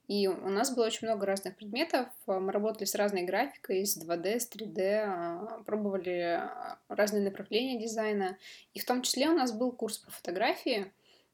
и 0.09 0.27
у 0.27 0.49
нас 0.49 0.75
было 0.75 0.87
очень 0.87 1.07
много 1.07 1.27
разных 1.27 1.57
предметов. 1.57 2.09
Мы 2.27 2.53
работали 2.53 2.85
с 2.85 2.95
разной 2.95 3.23
графикой, 3.23 3.87
с 3.87 3.97
2D, 3.97 4.41
с 4.41 4.51
3D, 4.51 5.05
а, 5.07 5.63
пробовали 5.65 6.43
разные 6.89 7.23
направления 7.23 7.81
дизайна. 7.81 8.37
И 8.75 8.81
в 8.81 8.85
том 8.85 9.03
числе 9.03 9.29
у 9.29 9.35
нас 9.35 9.53
был 9.53 9.73
курс 9.73 9.99
по 9.99 10.11
фотографии, 10.11 10.93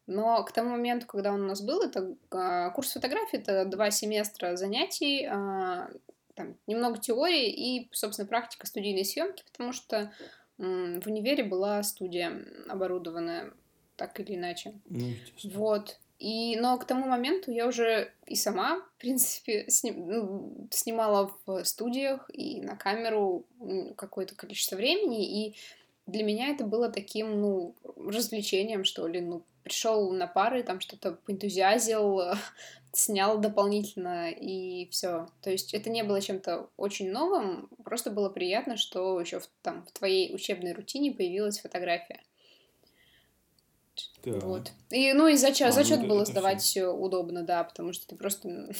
но 0.09 0.43
к 0.43 0.53
тому 0.53 0.71
моменту, 0.71 1.07
когда 1.07 1.33
он 1.33 1.43
у 1.43 1.47
нас 1.47 1.61
был, 1.61 1.83
это 1.83 2.17
а, 2.31 2.71
курс 2.71 2.93
фотографии, 2.93 3.39
это 3.39 3.65
два 3.67 3.91
семестра 3.91 4.57
занятий, 4.57 5.27
а, 5.27 5.91
там, 6.35 6.57
немного 6.67 6.99
теории 6.99 7.51
и, 7.51 7.89
собственно, 7.93 8.27
практика 8.27 8.67
студийной 8.67 9.05
съемки, 9.05 9.45
потому 9.53 9.73
что 9.73 10.13
в 10.57 11.07
универе 11.07 11.45
была 11.45 11.83
студия 11.85 12.45
оборудованная 12.69 13.53
так 13.97 14.19
или 14.19 14.35
иначе. 14.35 14.75
Ну, 14.89 15.13
вот. 15.55 15.99
И, 16.19 16.57
но 16.57 16.79
к 16.79 16.85
тому 16.85 17.07
моменту 17.07 17.53
я 17.53 17.67
уже 17.67 18.13
и 18.27 18.35
сама, 18.35 18.81
в 18.81 19.01
принципе, 19.01 19.67
сни, 19.69 19.93
ну, 19.93 20.69
снимала 20.71 21.33
в 21.47 21.65
студиях 21.65 22.29
и 22.33 22.61
на 22.61 22.77
камеру 22.77 23.45
какое-то 23.97 24.35
количество 24.35 24.75
времени, 24.75 25.47
и 25.47 25.57
для 26.07 26.25
меня 26.25 26.49
это 26.49 26.65
было 26.65 26.89
таким, 26.89 27.41
ну, 27.41 27.75
развлечением, 27.97 28.83
что 28.83 29.07
ли, 29.07 29.21
ну, 29.21 29.43
пришел 29.63 30.13
на 30.13 30.27
пары, 30.27 30.63
там 30.63 30.81
что-то 30.81 31.13
поэнтузиазил, 31.13 32.21
снял 32.93 33.39
дополнительно 33.39 34.31
и 34.31 34.89
все. 34.91 35.29
То 35.43 35.51
есть 35.51 35.75
это 35.75 35.91
не 35.91 36.03
было 36.03 36.21
чем-то 36.21 36.71
очень 36.77 37.11
новым, 37.11 37.69
просто 37.85 38.11
было 38.11 38.29
приятно, 38.29 38.77
что 38.77 39.21
еще 39.21 39.41
в, 39.41 39.49
там 39.63 39.85
в 39.85 39.93
твоей 39.93 40.35
учебной 40.35 40.73
рутине 40.73 41.13
появилась 41.13 41.61
фотография. 41.61 42.23
Да. 44.25 44.39
Вот. 44.41 44.73
И, 44.91 45.13
ну, 45.13 45.29
и 45.29 45.37
зачет, 45.37 45.69
а, 45.69 45.73
зачет 45.73 46.01
ну, 46.01 46.09
было 46.09 46.25
сдавать 46.25 46.61
все 46.61 46.89
удобно, 46.89 47.43
да, 47.43 47.65
потому 47.65 47.93
что 47.93 48.07
ты 48.07 48.17
просто 48.17 48.71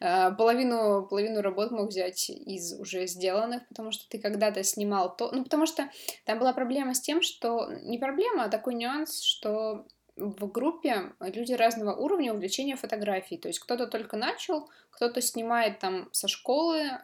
э, 0.00 0.32
половину, 0.36 1.06
половину 1.08 1.40
работ 1.42 1.70
мог 1.70 1.88
взять 1.88 2.30
из 2.30 2.78
уже 2.78 3.06
сделанных, 3.06 3.66
потому 3.68 3.90
что 3.90 4.08
ты 4.08 4.18
когда-то 4.18 4.62
снимал 4.62 5.14
то... 5.14 5.30
Ну, 5.32 5.44
потому 5.44 5.66
что 5.66 5.90
там 6.24 6.38
была 6.38 6.52
проблема 6.52 6.94
с 6.94 7.00
тем, 7.00 7.22
что... 7.22 7.70
Не 7.82 7.98
проблема, 7.98 8.44
а 8.44 8.48
такой 8.48 8.74
нюанс, 8.74 9.22
что 9.22 9.86
в 10.20 10.50
группе 10.50 11.12
люди 11.20 11.52
разного 11.52 11.94
уровня 11.94 12.32
увлечения 12.32 12.76
фотографией. 12.76 13.40
То 13.40 13.48
есть 13.48 13.58
кто-то 13.58 13.86
только 13.86 14.16
начал, 14.16 14.68
кто-то 14.90 15.20
снимает 15.20 15.78
там 15.78 16.08
со 16.12 16.28
школы 16.28 16.82
э, 16.82 16.98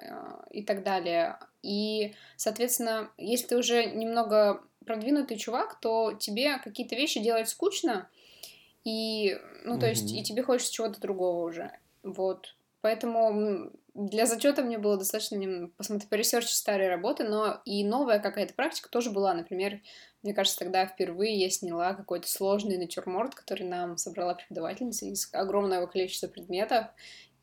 и 0.50 0.62
так 0.62 0.82
далее. 0.82 1.38
И, 1.62 2.14
соответственно, 2.36 3.10
если 3.16 3.46
ты 3.48 3.56
уже 3.56 3.86
немного 3.86 4.62
продвинутый 4.84 5.36
чувак, 5.36 5.80
то 5.80 6.12
тебе 6.12 6.58
какие-то 6.58 6.94
вещи 6.94 7.20
делать 7.20 7.48
скучно, 7.48 8.08
и, 8.84 9.36
ну, 9.64 9.78
то 9.78 9.86
mm-hmm. 9.86 9.90
есть, 9.90 10.12
и 10.12 10.22
тебе 10.22 10.44
хочется 10.44 10.72
чего-то 10.72 11.00
другого 11.00 11.44
уже. 11.44 11.72
Вот. 12.04 12.54
Поэтому 12.82 13.72
для 13.94 14.26
зачета 14.26 14.62
мне 14.62 14.78
было 14.78 14.96
достаточно 14.96 15.68
посмотреть, 15.76 16.08
поресерчить 16.08 16.54
старые 16.54 16.88
работы, 16.88 17.24
но 17.24 17.60
и 17.64 17.82
новая 17.82 18.20
какая-то 18.20 18.54
практика 18.54 18.88
тоже 18.88 19.10
была. 19.10 19.34
Например, 19.34 19.80
мне 20.26 20.34
кажется, 20.34 20.58
тогда 20.58 20.86
впервые 20.86 21.38
я 21.38 21.48
сняла 21.48 21.94
какой-то 21.94 22.28
сложный 22.28 22.76
натюрморт, 22.76 23.34
который 23.34 23.62
нам 23.62 23.96
собрала 23.96 24.34
преподавательница 24.34 25.06
из 25.06 25.28
огромного 25.32 25.86
количества 25.86 26.26
предметов, 26.26 26.88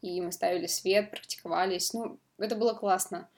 и 0.02 0.22
мы 0.22 0.32
ставили 0.32 0.68
свет, 0.68 1.10
практиковались. 1.12 1.94
Ну, 1.94 2.20
это 2.38 2.56
было 2.56 2.74
классно. 2.74 3.30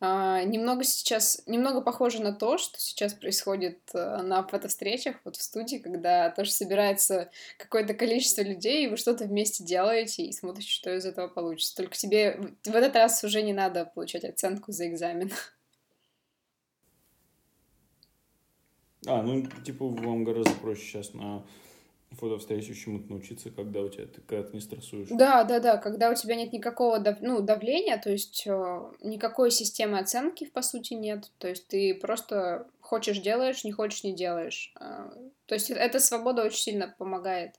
А, 0.00 0.42
немного 0.42 0.84
сейчас, 0.84 1.42
немного 1.46 1.80
похоже 1.80 2.20
на 2.20 2.34
то, 2.34 2.58
что 2.58 2.78
сейчас 2.78 3.14
происходит 3.14 3.78
э, 3.94 4.18
на 4.18 4.46
фотовстречах, 4.46 5.16
вот 5.24 5.36
в 5.36 5.42
студии, 5.42 5.76
когда 5.78 6.28
тоже 6.30 6.50
собирается 6.50 7.30
какое-то 7.56 7.94
количество 7.94 8.42
людей, 8.42 8.84
и 8.84 8.88
вы 8.88 8.98
что-то 8.98 9.24
вместе 9.24 9.64
делаете 9.64 10.24
и 10.24 10.32
смотрите, 10.32 10.68
что 10.68 10.94
из 10.94 11.06
этого 11.06 11.28
получится. 11.28 11.74
Только 11.74 11.96
тебе 11.96 12.38
в 12.66 12.74
этот 12.74 12.94
раз 12.96 13.24
уже 13.24 13.40
не 13.40 13.54
надо 13.54 13.86
получать 13.86 14.24
оценку 14.24 14.72
за 14.72 14.88
экзамен. 14.88 15.32
А, 19.06 19.22
ну, 19.22 19.46
типа, 19.64 19.86
вам 19.88 20.24
гораздо 20.24 20.52
проще 20.54 20.82
сейчас 20.82 21.14
на 21.14 21.44
фотовстрече 22.14 22.74
чему-то 22.74 23.10
научиться, 23.10 23.50
когда 23.50 23.80
у 23.80 23.88
тебя 23.88 24.06
ты, 24.06 24.20
когда 24.20 24.44
ты 24.44 24.54
не 24.54 24.60
стрессуешь. 24.60 25.08
Да, 25.10 25.44
да, 25.44 25.60
да, 25.60 25.76
когда 25.76 26.10
у 26.10 26.14
тебя 26.14 26.36
нет 26.36 26.52
никакого 26.52 26.98
дав... 26.98 27.20
ну, 27.20 27.40
давления, 27.40 27.98
то 27.98 28.10
есть 28.10 28.44
э, 28.46 28.80
никакой 29.02 29.50
системы 29.50 29.98
оценки, 29.98 30.44
по 30.46 30.62
сути, 30.62 30.94
нет. 30.94 31.30
То 31.38 31.48
есть 31.48 31.66
ты 31.68 31.94
просто 31.94 32.68
хочешь 32.80 33.18
делаешь, 33.18 33.64
не 33.64 33.72
хочешь 33.72 34.04
не 34.04 34.14
делаешь. 34.14 34.72
Э, 34.80 35.10
то 35.46 35.54
есть 35.54 35.70
эта 35.70 35.98
свобода 36.00 36.44
очень 36.44 36.62
сильно 36.62 36.94
помогает. 36.98 37.58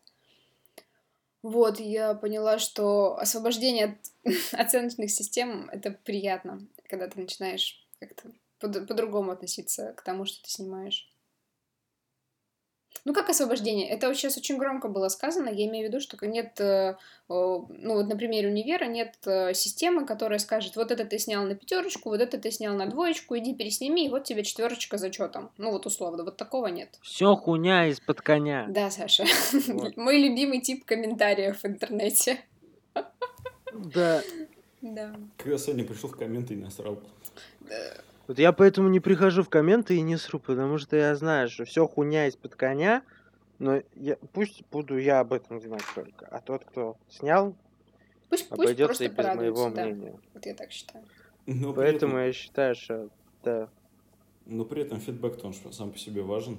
Вот, 1.42 1.80
я 1.80 2.16
поняла, 2.16 2.58
что 2.58 3.18
освобождение 3.20 4.00
от 4.24 4.54
оценочных 4.60 5.12
систем— 5.12 5.70
это 5.72 5.92
приятно, 5.92 6.66
когда 6.90 7.08
ты 7.08 7.20
начинаешь 7.20 7.86
как-то 8.00 8.32
по-другому 8.60 9.32
относиться 9.32 9.94
к 9.94 10.02
тому, 10.02 10.26
что 10.26 10.42
ты 10.42 10.50
снимаешь. 10.50 11.08
Ну, 13.04 13.14
как 13.14 13.30
освобождение? 13.30 13.90
Это 13.90 14.08
вот 14.08 14.16
сейчас 14.16 14.38
очень 14.38 14.58
громко 14.58 14.88
было 14.88 15.10
сказано. 15.10 15.50
Я 15.50 15.66
имею 15.66 15.86
в 15.86 15.90
виду, 15.90 16.00
что 16.00 16.18
нет, 16.26 16.60
э, 16.60 16.96
ну, 17.28 17.68
вот 17.68 18.08
на 18.08 18.16
примере 18.16 18.50
универа 18.50 18.86
нет 18.86 19.16
э, 19.26 19.54
системы, 19.54 20.06
которая 20.06 20.40
скажет, 20.40 20.76
вот 20.76 20.92
это 20.92 21.06
ты 21.06 21.20
снял 21.20 21.44
на 21.44 21.56
пятерочку, 21.56 22.10
вот 22.10 22.22
это 22.22 22.38
ты 22.38 22.52
снял 22.52 22.76
на 22.76 22.88
двоечку, 22.88 23.38
иди 23.38 23.54
пересними, 23.54 24.06
и 24.06 24.10
вот 24.10 24.24
тебе 24.24 24.44
четверочка 24.44 24.98
зачетом. 24.98 25.52
Ну, 25.58 25.72
вот 25.72 25.86
условно, 25.86 26.24
вот 26.24 26.38
такого 26.38 26.68
нет. 26.68 26.98
Все 27.02 27.36
хуйня 27.36 27.88
из-под 27.88 28.22
коня. 28.22 28.66
Да, 28.70 28.90
Саша. 28.90 29.26
Вот. 29.68 29.98
Мой 29.98 30.18
любимый 30.18 30.62
тип 30.62 30.86
комментариев 30.86 31.62
в 31.62 31.66
интернете. 31.66 32.40
Да. 33.74 34.22
Да. 34.82 35.16
Когда 35.38 35.58
Соня 35.58 35.84
пришел 35.84 36.10
в 36.10 36.16
комменты 36.16 36.54
и 36.54 36.58
насрал. 36.58 37.00
Да. 37.62 37.76
Вот 38.28 38.40
я 38.40 38.52
поэтому 38.54 38.90
не 38.90 39.00
прихожу 39.00 39.44
в 39.44 39.50
комменты 39.50 39.96
и 39.96 40.02
не 40.02 40.18
сру, 40.18 40.40
потому 40.40 40.78
что 40.78 40.96
я 40.96 41.16
знаю, 41.16 41.48
что 41.50 41.66
все 41.66 41.88
хуйня 41.88 42.28
из-под 42.28 42.56
коня, 42.56 43.04
но 43.60 43.82
я, 43.96 44.18
пусть 44.34 44.64
буду 44.72 44.98
я 44.98 45.20
об 45.20 45.34
этом 45.34 45.62
знать 45.62 45.84
только. 45.94 46.26
А 46.28 46.42
тот, 46.42 46.66
кто 46.66 46.98
снял, 47.10 47.56
пусть, 48.30 48.52
обойдется 48.52 49.04
и 49.04 49.08
без 49.08 49.26
моего 49.36 49.70
да. 49.70 49.86
мнения. 49.86 50.20
Вот 50.34 50.46
я 50.46 50.56
так 50.56 50.72
считаю. 50.72 51.06
Но 51.46 51.74
Поэтому 51.74 52.14
этом... 52.14 52.26
я 52.26 52.34
считаю, 52.34 52.76
что 52.76 53.10
да. 53.44 53.70
Но 54.48 54.66
при 54.66 54.82
этом 54.82 55.00
фидбэк-то 55.00 55.48
он 55.48 55.54
сам 55.54 55.92
по 55.92 55.98
себе 55.98 56.22
важен. 56.22 56.58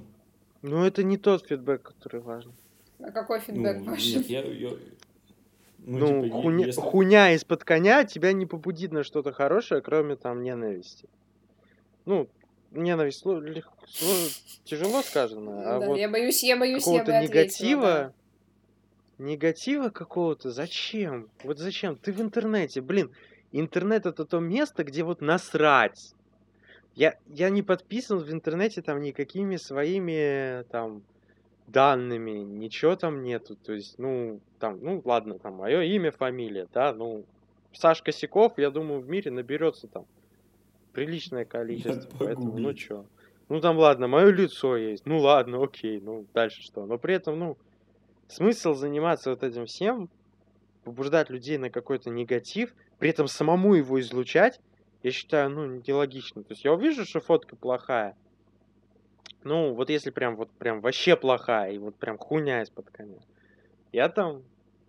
Ну, 0.62 0.84
это 0.84 1.02
не 1.02 1.16
тот 1.16 1.46
фидбэк, 1.46 1.82
который 1.82 2.20
важен. 2.20 2.52
А 3.00 3.10
какой 3.10 3.40
фидбэк 3.40 3.78
Ну, 3.78 3.90
важен? 3.90 4.20
нет, 4.20 4.26
я... 4.26 4.42
я- 4.42 4.76
Ну, 5.78 6.06
типа, 6.06 6.24
е- 6.24 6.30
хуйня, 6.30 6.66
если- 6.66 6.80
хуйня 6.80 7.32
из-под 7.32 7.64
коня 7.64 8.04
тебя 8.04 8.32
не 8.32 8.46
побудит 8.46 8.92
на 8.92 9.02
что-то 9.02 9.32
хорошее, 9.32 9.82
кроме 9.82 10.16
там 10.16 10.42
ненависти. 10.42 11.08
Ну, 12.06 12.28
ненависть 12.70 13.24
сло- 13.24 13.40
лег- 13.40 13.68
сло- 13.86 14.60
тяжело 14.64 15.02
сказано, 15.02 15.76
а 15.76 15.80
Да, 15.80 15.86
вот 15.86 15.98
я 15.98 16.08
боюсь, 16.08 16.42
я 16.42 16.56
боюсь, 16.56 16.86
я 16.86 16.92
бы 16.92 16.98
какого-то 16.98 17.18
ответила, 17.18 17.40
негатива, 17.40 18.14
да. 19.18 19.24
негатива 19.24 19.88
какого-то, 19.90 20.50
зачем? 20.50 21.28
Вот 21.44 21.58
зачем? 21.58 21.96
Ты 21.96 22.12
в 22.12 22.20
интернете, 22.20 22.80
блин, 22.80 23.10
интернет 23.52 24.06
это 24.06 24.24
то 24.24 24.38
место, 24.38 24.84
где 24.84 25.02
вот 25.02 25.20
насрать. 25.20 26.14
Я, 26.94 27.18
я 27.26 27.50
не 27.50 27.62
подписан 27.62 28.18
в 28.18 28.32
интернете 28.32 28.80
там 28.82 29.02
никакими 29.02 29.56
своими 29.56 30.62
там 30.70 31.02
данными, 31.66 32.30
ничего 32.30 32.96
там 32.96 33.22
нету. 33.22 33.56
То 33.56 33.72
есть, 33.72 33.98
ну, 33.98 34.40
там, 34.60 34.78
ну, 34.80 35.02
ладно, 35.04 35.38
там, 35.38 35.54
мое 35.56 35.82
имя, 35.82 36.10
фамилия, 36.12 36.68
да, 36.72 36.94
ну, 36.94 37.24
Саш 37.72 38.00
Косяков, 38.00 38.54
я 38.56 38.70
думаю, 38.70 39.00
в 39.00 39.08
мире 39.10 39.30
наберется 39.30 39.88
там 39.88 40.06
приличное 40.96 41.44
количество, 41.44 42.16
поэтому, 42.18 42.58
ну, 42.58 42.72
чё. 42.72 43.04
Ну, 43.50 43.60
там, 43.60 43.76
ладно, 43.76 44.08
мое 44.08 44.30
лицо 44.30 44.78
есть, 44.78 45.04
ну, 45.04 45.18
ладно, 45.20 45.62
окей, 45.62 46.00
ну, 46.00 46.26
дальше 46.32 46.62
что. 46.62 46.86
Но 46.86 46.96
при 46.98 47.14
этом, 47.14 47.38
ну, 47.38 47.58
смысл 48.28 48.72
заниматься 48.72 49.28
вот 49.28 49.42
этим 49.42 49.66
всем, 49.66 50.08
побуждать 50.84 51.28
людей 51.28 51.58
на 51.58 51.68
какой-то 51.68 52.08
негатив, 52.08 52.74
при 52.98 53.10
этом 53.10 53.28
самому 53.28 53.74
его 53.74 54.00
излучать, 54.00 54.58
я 55.02 55.10
считаю, 55.10 55.50
ну, 55.50 55.66
нелогично. 55.86 56.42
То 56.42 56.54
есть 56.54 56.64
я 56.64 56.72
увижу, 56.72 57.04
что 57.04 57.20
фотка 57.20 57.56
плохая, 57.56 58.16
ну, 59.44 59.74
вот 59.74 59.90
если 59.90 60.08
прям, 60.08 60.34
вот 60.36 60.50
прям 60.52 60.80
вообще 60.80 61.14
плохая, 61.14 61.72
и 61.72 61.78
вот 61.78 61.96
прям 61.96 62.16
хуйня 62.16 62.62
из-под 62.62 62.90
коня, 62.90 63.18
я 63.92 64.08
там 64.08 64.44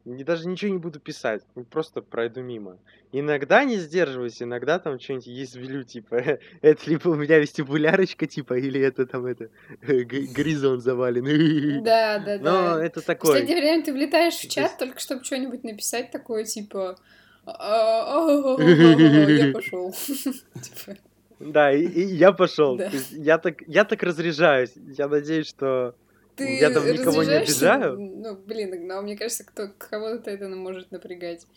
не, 0.08 0.24
даже 0.24 0.48
ничего 0.48 0.72
не 0.72 0.78
буду 0.78 1.00
писать, 1.00 1.43
ну, 1.56 1.63
просто 1.63 2.02
пройду 2.02 2.41
мимо. 2.41 2.78
Иногда 3.12 3.63
не 3.63 3.78
сдерживаюсь, 3.78 4.41
иногда 4.41 4.80
там 4.80 5.00
что-нибудь 5.00 5.28
извелю, 5.28 5.84
типа, 5.84 6.15
это 6.62 6.89
либо 6.89 7.10
у 7.10 7.15
меня 7.15 7.39
вестибулярочка, 7.39 8.26
типа, 8.28 8.56
или 8.56 8.80
это 8.82 9.06
там, 9.06 9.26
это, 9.26 9.50
г- 9.82 10.28
горизонт 10.34 10.82
завален. 10.84 11.84
Да, 11.84 12.20
да, 12.26 12.38
Но 12.38 12.41
да. 12.78 12.86
это 12.86 13.02
В 13.02 13.06
такое. 13.06 13.34
последнее 13.34 13.58
время 13.62 13.84
ты 13.86 13.93
влетаешь 13.93 14.36
в 14.36 14.50
чат 14.50 14.78
только 14.78 15.00
чтобы 15.00 15.24
что-нибудь 15.24 15.63
написать 15.63 16.12
такое, 16.12 16.43
типа... 16.46 16.98
«А, 17.46 18.58
Я 18.60 19.52
пошел. 19.54 19.93
Типа, 19.93 20.98
Да, 21.39 21.72
и, 21.72 22.02
я 22.02 22.34
пошел. 22.34 22.78
Я 23.12 23.38
так 23.38 24.04
разряжаюсь. 24.04 24.74
Я 24.76 25.08
надеюсь, 25.08 25.48
что 25.48 25.96
Ты 26.38 26.60
Я 26.60 26.69
там 26.69 26.89
никого 26.91 27.23
не 27.23 27.34
обижаю? 27.34 28.00
Ну, 28.00 28.36
блин, 28.36 28.88
но 28.88 29.02
мне 29.02 29.17
кажется, 29.17 29.43
кто, 29.43 29.69
кого-то 29.78 30.30
это 30.30 30.47
может 30.50 30.91
напрягать. 30.91 31.47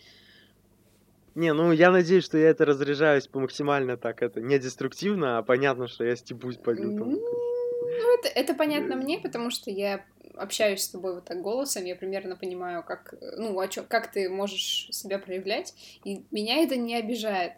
Не, 1.34 1.52
ну 1.52 1.70
я 1.70 1.90
надеюсь, 1.90 2.24
что 2.24 2.38
я 2.38 2.48
это 2.48 2.64
разряжаюсь 2.64 3.26
по 3.28 3.38
максимально 3.40 3.96
так 3.96 4.22
это 4.22 4.40
не 4.40 4.58
деструктивно, 4.58 5.38
а 5.38 5.42
понятно, 5.42 5.86
что 5.86 6.04
я 6.04 6.16
стебусь 6.16 6.56
пойду 6.56 6.92
там. 6.92 7.12
Ну, 7.12 8.14
это, 8.18 8.28
это 8.28 8.54
понятно 8.54 8.96
мне, 8.96 9.18
потому 9.18 9.50
что 9.50 9.70
я 9.70 10.04
общаюсь 10.34 10.82
с 10.82 10.88
тобой 10.88 11.14
вот 11.14 11.24
так 11.26 11.42
голосом, 11.42 11.84
я 11.84 11.94
примерно 11.94 12.36
понимаю, 12.36 12.82
как, 12.82 13.14
ну, 13.36 13.58
о 13.58 13.68
чём- 13.68 13.86
как 13.86 14.10
ты 14.10 14.28
можешь 14.30 14.88
себя 14.90 15.18
проявлять, 15.18 15.74
и 16.04 16.24
меня 16.30 16.62
это 16.62 16.76
не 16.76 16.96
обижает. 16.96 17.52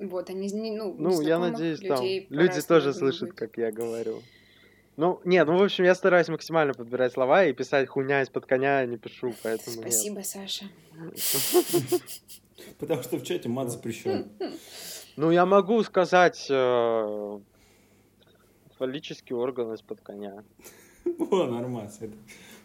Вот, 0.00 0.30
они, 0.30 0.48
ну, 0.52 0.94
Ну, 0.98 1.20
я 1.20 1.38
надеюсь, 1.38 1.80
там 1.80 2.04
люди 2.30 2.60
тоже 2.62 2.94
слышат, 2.94 3.28
быть. 3.30 3.36
как 3.36 3.58
я 3.58 3.70
говорю. 3.70 4.22
Ну, 4.98 5.20
нет, 5.24 5.46
ну, 5.46 5.56
в 5.56 5.62
общем, 5.62 5.84
я 5.84 5.94
стараюсь 5.94 6.26
максимально 6.26 6.74
подбирать 6.74 7.12
слова 7.12 7.44
и 7.44 7.52
писать 7.52 7.88
хуйня 7.88 8.22
из-под 8.22 8.46
коня 8.46 8.84
не 8.84 8.96
пишу, 8.98 9.32
поэтому 9.44 9.76
нет. 9.76 9.84
Спасибо, 9.92 10.22
Саша. 10.22 10.64
Потому 12.80 13.02
что 13.04 13.16
в 13.18 13.22
чате 13.22 13.48
мат 13.48 13.70
запрещен. 13.70 14.28
Ну, 15.16 15.32
я 15.32 15.46
могу 15.46 15.82
сказать 15.82 16.46
э, 16.48 17.40
фаллический 18.78 19.34
орган 19.34 19.72
из-под 19.74 20.00
коня. 20.00 20.44
О, 21.30 21.44
нормально. 21.46 21.90
это- 22.00 22.14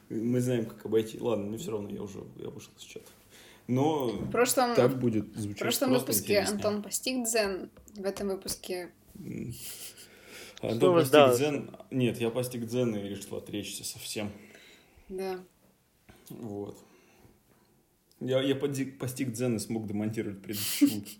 Мы 0.09 0.39
знаем, 0.39 0.65
как 0.67 0.85
обойти. 0.85 1.19
Ладно, 1.19 1.45
мне 1.47 1.57
все 1.57 1.71
равно, 1.71 1.89
я 1.89 2.03
уже 2.03 2.19
я 2.37 2.49
вышел 2.49 2.71
из 2.77 2.83
чата. 2.83 3.05
Но 3.67 4.07
В 4.09 4.29
прошлом, 4.31 4.75
так 4.75 4.99
будет 4.99 5.35
в 5.35 5.39
звучать 5.39 5.59
прошлом 5.61 5.89
просто 5.89 6.05
выпуске 6.11 6.33
интереснее. 6.33 6.55
Антон 6.55 6.83
постиг 6.83 7.25
дзен, 7.25 7.69
в 7.95 8.05
этом 8.05 8.27
выпуске... 8.29 8.91
М. 10.63 10.69
Что 10.69 10.73
Антон 10.73 10.93
вас 10.93 11.10
дало? 11.10 11.36
дзен. 11.36 11.69
Нет, 11.91 12.19
я 12.19 12.30
постиг 12.30 12.65
дзен 12.65 12.95
и 12.95 13.10
решил 13.10 13.38
отречься 13.38 13.84
совсем. 13.84 14.32
Да. 15.10 15.39
Вот. 16.30 16.78
Я, 18.19 18.41
я 18.41 18.56
подиг- 18.56 18.97
постиг 18.97 19.32
дзен 19.34 19.58
и 19.58 19.60
смог 19.60 19.86
демонтировать 19.88 20.41
предыдущий. 20.41 21.19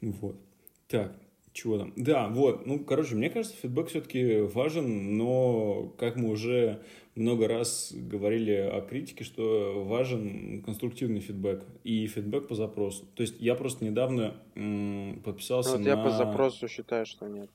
Вот. 0.00 0.40
Так, 0.86 1.20
чего 1.52 1.78
там? 1.78 1.92
Да, 1.96 2.28
вот. 2.28 2.66
Ну, 2.66 2.78
короче, 2.78 3.16
мне 3.16 3.30
кажется, 3.30 3.56
фидбэк 3.56 3.88
все-таки 3.88 4.42
важен, 4.42 5.16
но, 5.16 5.92
как 5.98 6.14
мы 6.14 6.30
уже 6.30 6.82
много 7.18 7.48
раз 7.48 7.92
говорили 7.94 8.52
о 8.52 8.80
критике, 8.80 9.24
что 9.24 9.84
важен 9.84 10.62
конструктивный 10.62 11.20
фидбэк 11.20 11.64
и 11.84 12.06
фидбэк 12.06 12.48
по 12.48 12.54
запросу. 12.54 13.06
То 13.14 13.22
есть 13.22 13.40
я 13.40 13.54
просто 13.54 13.84
недавно 13.84 14.34
м, 14.54 15.20
подписался 15.24 15.72
Вот 15.72 15.80
на... 15.80 15.88
я 15.88 15.96
по 15.96 16.10
запросу 16.10 16.68
считаю, 16.68 17.06
что 17.06 17.28
нет. 17.28 17.50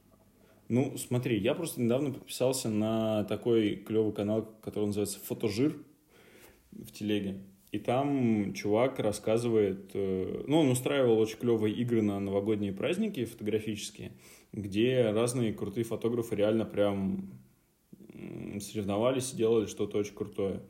Ну, 0.69 0.97
смотри, 0.97 1.37
я 1.39 1.53
просто 1.53 1.81
недавно 1.81 2.11
подписался 2.11 2.69
на 2.69 3.25
такой 3.25 3.75
клевый 3.75 4.13
канал, 4.13 4.49
который 4.61 4.85
называется 4.85 5.19
Фотожир 5.19 5.75
в 6.71 6.91
телеге. 6.91 7.39
И 7.71 7.79
там 7.79 8.53
чувак 8.53 8.99
рассказывает, 8.99 9.91
э, 9.95 10.43
ну, 10.47 10.59
он 10.59 10.69
устраивал 10.69 11.17
очень 11.17 11.39
клевые 11.39 11.73
игры 11.73 12.03
на 12.03 12.19
новогодние 12.19 12.71
праздники 12.71 13.25
фотографические, 13.25 14.11
где 14.51 15.09
разные 15.11 15.53
крутые 15.53 15.83
фотографы 15.83 16.35
реально 16.35 16.65
прям 16.65 17.31
соревновались 18.59 19.33
и 19.33 19.37
делали 19.37 19.65
что-то 19.65 19.97
очень 19.97 20.15
крутое. 20.15 20.61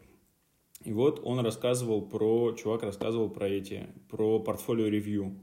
И 0.84 0.92
вот 0.92 1.22
он 1.24 1.40
рассказывал 1.40 2.02
про, 2.02 2.54
чувак 2.54 2.84
рассказывал 2.84 3.30
про 3.30 3.48
эти, 3.48 3.88
про 4.10 4.40
портфолио 4.40 4.88
ревью. 4.88 5.40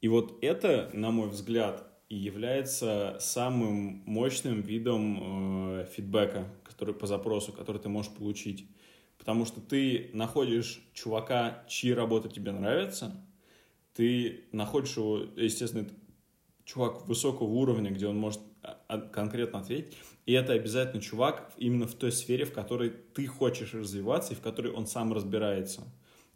И 0.00 0.08
вот 0.08 0.38
это, 0.42 0.90
на 0.92 1.10
мой 1.10 1.28
взгляд, 1.28 1.86
и 2.08 2.16
является 2.16 3.16
самым 3.18 4.02
мощным 4.06 4.60
видом 4.60 5.80
э, 5.80 5.86
фидбэка, 5.92 6.46
который 6.62 6.94
по 6.94 7.06
запросу, 7.06 7.52
который 7.52 7.78
ты 7.78 7.88
можешь 7.88 8.12
получить. 8.12 8.68
Потому 9.18 9.44
что 9.44 9.60
ты 9.60 10.10
находишь 10.12 10.80
чувака, 10.92 11.64
чьи 11.68 11.92
работы 11.92 12.28
тебе 12.28 12.52
нравятся, 12.52 13.12
ты 13.94 14.44
находишь 14.52 14.96
его, 14.96 15.18
естественно, 15.36 15.88
чувак 16.64 17.08
высокого 17.08 17.48
уровня, 17.48 17.90
где 17.90 18.06
он 18.06 18.18
может 18.18 18.40
а, 18.62 18.78
а, 18.88 18.98
конкретно 19.00 19.60
ответить, 19.60 19.96
и 20.26 20.32
это 20.32 20.52
обязательно 20.52 21.00
чувак 21.00 21.52
именно 21.56 21.86
в 21.86 21.94
той 21.94 22.12
сфере, 22.12 22.44
в 22.44 22.52
которой 22.52 22.90
ты 23.14 23.26
хочешь 23.26 23.74
развиваться 23.74 24.34
и 24.34 24.36
в 24.36 24.40
которой 24.40 24.72
он 24.72 24.86
сам 24.86 25.12
разбирается. 25.12 25.82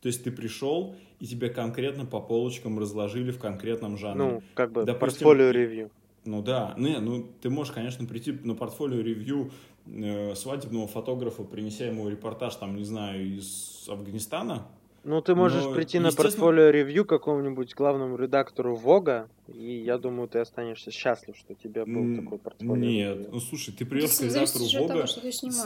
То 0.01 0.07
есть 0.07 0.25
ты 0.25 0.31
пришел, 0.31 0.95
и 1.19 1.27
тебе 1.27 1.51
конкретно 1.51 2.07
по 2.07 2.21
полочкам 2.21 2.79
разложили 2.79 3.33
в 3.33 3.39
конкретном 3.39 3.99
жанре. 3.99 4.25
Ну, 4.25 4.43
как 4.55 4.73
бы 4.73 4.85
Допустим, 4.85 5.27
портфолио 5.27 5.51
ревью. 5.51 5.91
Ну 6.25 6.43
да, 6.43 6.75
не, 6.79 6.99
ну 6.99 7.31
ты 7.43 7.51
можешь, 7.51 7.73
конечно, 7.73 8.07
прийти 8.07 8.33
на 8.33 8.55
портфолио 8.55 9.01
ревью 9.01 9.51
э, 9.87 10.35
свадебного 10.35 10.87
фотографа, 10.87 11.43
принеся 11.43 11.87
ему 11.87 12.09
репортаж, 12.09 12.55
там, 12.57 12.77
не 12.77 12.85
знаю, 12.85 13.37
из 13.37 13.87
Афганистана. 13.89 14.69
Ну, 15.03 15.23
ты 15.23 15.35
можешь 15.35 15.65
Но, 15.65 15.73
прийти 15.73 15.99
на 15.99 16.13
портфолио 16.13 16.69
ревью 16.69 17.07
какому-нибудь 17.07 17.75
главному 17.75 18.17
редактору 18.17 18.75
Вога, 18.77 19.31
и 19.49 19.77
я 19.79 19.97
думаю, 19.97 20.29
ты 20.29 20.41
останешься 20.41 20.91
счастлив, 20.91 21.35
что 21.39 21.55
у 21.55 21.57
тебя 21.57 21.87
был 21.87 22.03
М, 22.03 22.23
такой 22.23 22.39
портфолио 22.39 22.77
Нет, 22.77 23.17
ревью. 23.17 23.31
ну 23.33 23.41
слушай, 23.41 23.73
ты 23.73 23.87
придешь 23.87 24.15
к 24.19 24.21
редактору 24.23 24.67
того, 24.69 24.87
Вога 24.89 25.07
с 25.07 25.17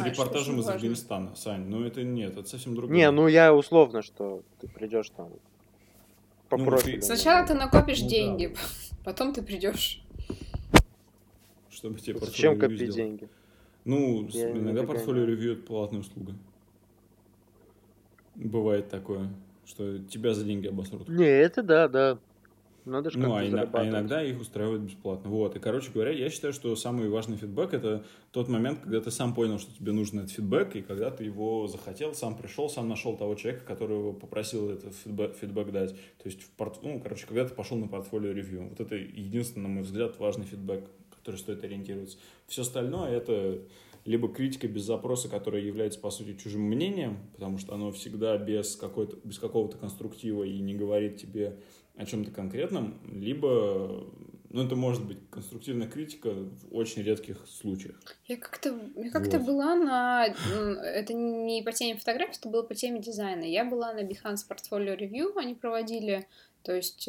репортажем 0.04 0.60
из 0.60 0.66
важно. 0.66 0.74
Афганистана, 0.74 1.34
Сань, 1.34 1.66
ну 1.66 1.84
это 1.84 2.04
нет, 2.04 2.36
это 2.36 2.48
совсем 2.48 2.76
другое. 2.76 2.96
Не, 2.96 3.10
ну 3.10 3.26
я 3.26 3.52
условно, 3.52 4.02
что 4.02 4.42
ты 4.60 4.68
придешь 4.68 5.10
там 5.10 5.30
по 6.48 6.56
Ну, 6.56 6.66
профилю. 6.66 7.00
ты- 7.00 7.02
Сначала 7.06 7.44
ты 7.44 7.54
накопишь 7.54 8.02
Ну 8.02 8.06
да, 8.06 8.10
деньги, 8.10 8.46
вот. 8.46 8.58
потом 9.04 9.32
ты 9.32 9.42
придешь. 9.42 10.00
Чтобы 11.70 11.98
тебе 11.98 12.20
Зачем 12.20 12.56
копить 12.56 12.76
сделать. 12.78 12.94
деньги? 12.94 13.28
Ну, 13.84 14.28
Я 14.28 14.52
иногда 14.52 14.84
портфолио 14.84 15.24
ревью 15.24 15.54
это 15.54 15.62
платная 15.62 16.00
услуга. 16.02 16.34
Бывает 18.34 18.88
такое, 18.88 19.28
что 19.66 19.98
тебя 19.98 20.34
за 20.34 20.44
деньги 20.44 20.66
обосрут. 20.66 21.08
Не, 21.08 21.24
это 21.24 21.62
да, 21.62 21.88
да. 21.88 22.18
Надо 22.84 23.08
же 23.10 23.18
Ну, 23.18 23.34
а, 23.34 23.42
ина- 23.42 23.68
а 23.72 23.88
иногда 23.88 24.22
их 24.22 24.38
устраивают 24.38 24.82
бесплатно. 24.82 25.30
Вот. 25.30 25.56
И, 25.56 25.58
короче 25.58 25.90
говоря, 25.90 26.10
я 26.10 26.28
считаю, 26.28 26.52
что 26.52 26.76
самый 26.76 27.08
важный 27.08 27.38
фидбэк— 27.38 27.72
это 27.72 28.04
тот 28.30 28.48
момент, 28.48 28.80
когда 28.80 29.00
ты 29.00 29.10
сам 29.10 29.34
понял, 29.34 29.58
что 29.58 29.74
тебе 29.74 29.92
нужен 29.92 30.18
этот 30.18 30.32
фидбэк, 30.32 30.76
и 30.76 30.82
когда 30.82 31.10
ты 31.10 31.24
его 31.24 31.66
захотел, 31.66 32.12
сам 32.14 32.36
пришел, 32.36 32.68
сам 32.68 32.88
нашел 32.88 33.16
того 33.16 33.36
человека, 33.36 33.64
которого 33.64 34.12
попросил 34.12 34.70
этот 34.70 34.94
фидбэк, 34.96 35.34
фидбэк 35.34 35.72
дать. 35.72 35.92
То 35.92 36.26
есть, 36.26 36.42
в 36.42 36.50
порт... 36.50 36.80
ну, 36.82 37.00
короче, 37.00 37.26
когда 37.26 37.46
ты 37.46 37.54
пошел 37.54 37.78
на 37.78 37.88
портфолио 37.88 38.32
ревью. 38.32 38.68
Вот 38.68 38.80
это 38.80 38.96
единственный, 38.96 39.62
на 39.62 39.68
мой 39.68 39.82
взгляд, 39.82 40.18
важный 40.18 40.44
фидбэк, 40.44 40.84
который 41.16 41.36
стоит 41.36 41.64
ориентироваться. 41.64 42.18
Все 42.48 42.62
остальное— 42.62 43.10
это 43.12 43.60
либо 44.04 44.28
критика 44.28 44.68
без 44.68 44.82
запроса, 44.82 45.28
которая 45.28 45.62
является, 45.62 45.98
по 45.98 46.10
сути, 46.10 46.36
чужим 46.36 46.62
мнением, 46.62 47.18
потому 47.32 47.58
что 47.58 47.74
оно 47.74 47.90
всегда 47.92 48.36
без, 48.36 48.76
какой-то, 48.76 49.16
без 49.24 49.38
какого-то 49.38 49.78
конструктива 49.78 50.44
и 50.44 50.58
не 50.58 50.74
говорит 50.74 51.16
тебе 51.16 51.58
о 51.96 52.04
чем-то 52.04 52.30
конкретном, 52.32 53.00
либо, 53.08 54.04
ну, 54.50 54.64
это 54.64 54.74
может 54.74 55.06
быть 55.06 55.18
конструктивная 55.30 55.88
критика 55.88 56.30
в 56.32 56.74
очень 56.74 57.02
редких 57.02 57.46
случаях. 57.46 58.00
Я 58.26 58.36
как-то, 58.36 58.76
я 58.96 59.10
как-то 59.10 59.38
Вот. 59.38 59.46
была 59.46 59.76
на... 59.76 60.26
Это 60.26 61.14
не 61.14 61.62
по 61.62 61.72
теме 61.72 61.98
фотографий, 61.98 62.36
это 62.38 62.48
было 62.48 62.62
по 62.62 62.74
теме 62.74 63.00
дизайна. 63.00 63.44
Я 63.44 63.64
была 63.64 63.94
на 63.94 64.02
Behance 64.02 64.42
Portfolio 64.48 64.98
Review, 64.98 65.36
они 65.36 65.54
проводили, 65.54 66.26
то 66.62 66.74
есть 66.74 67.08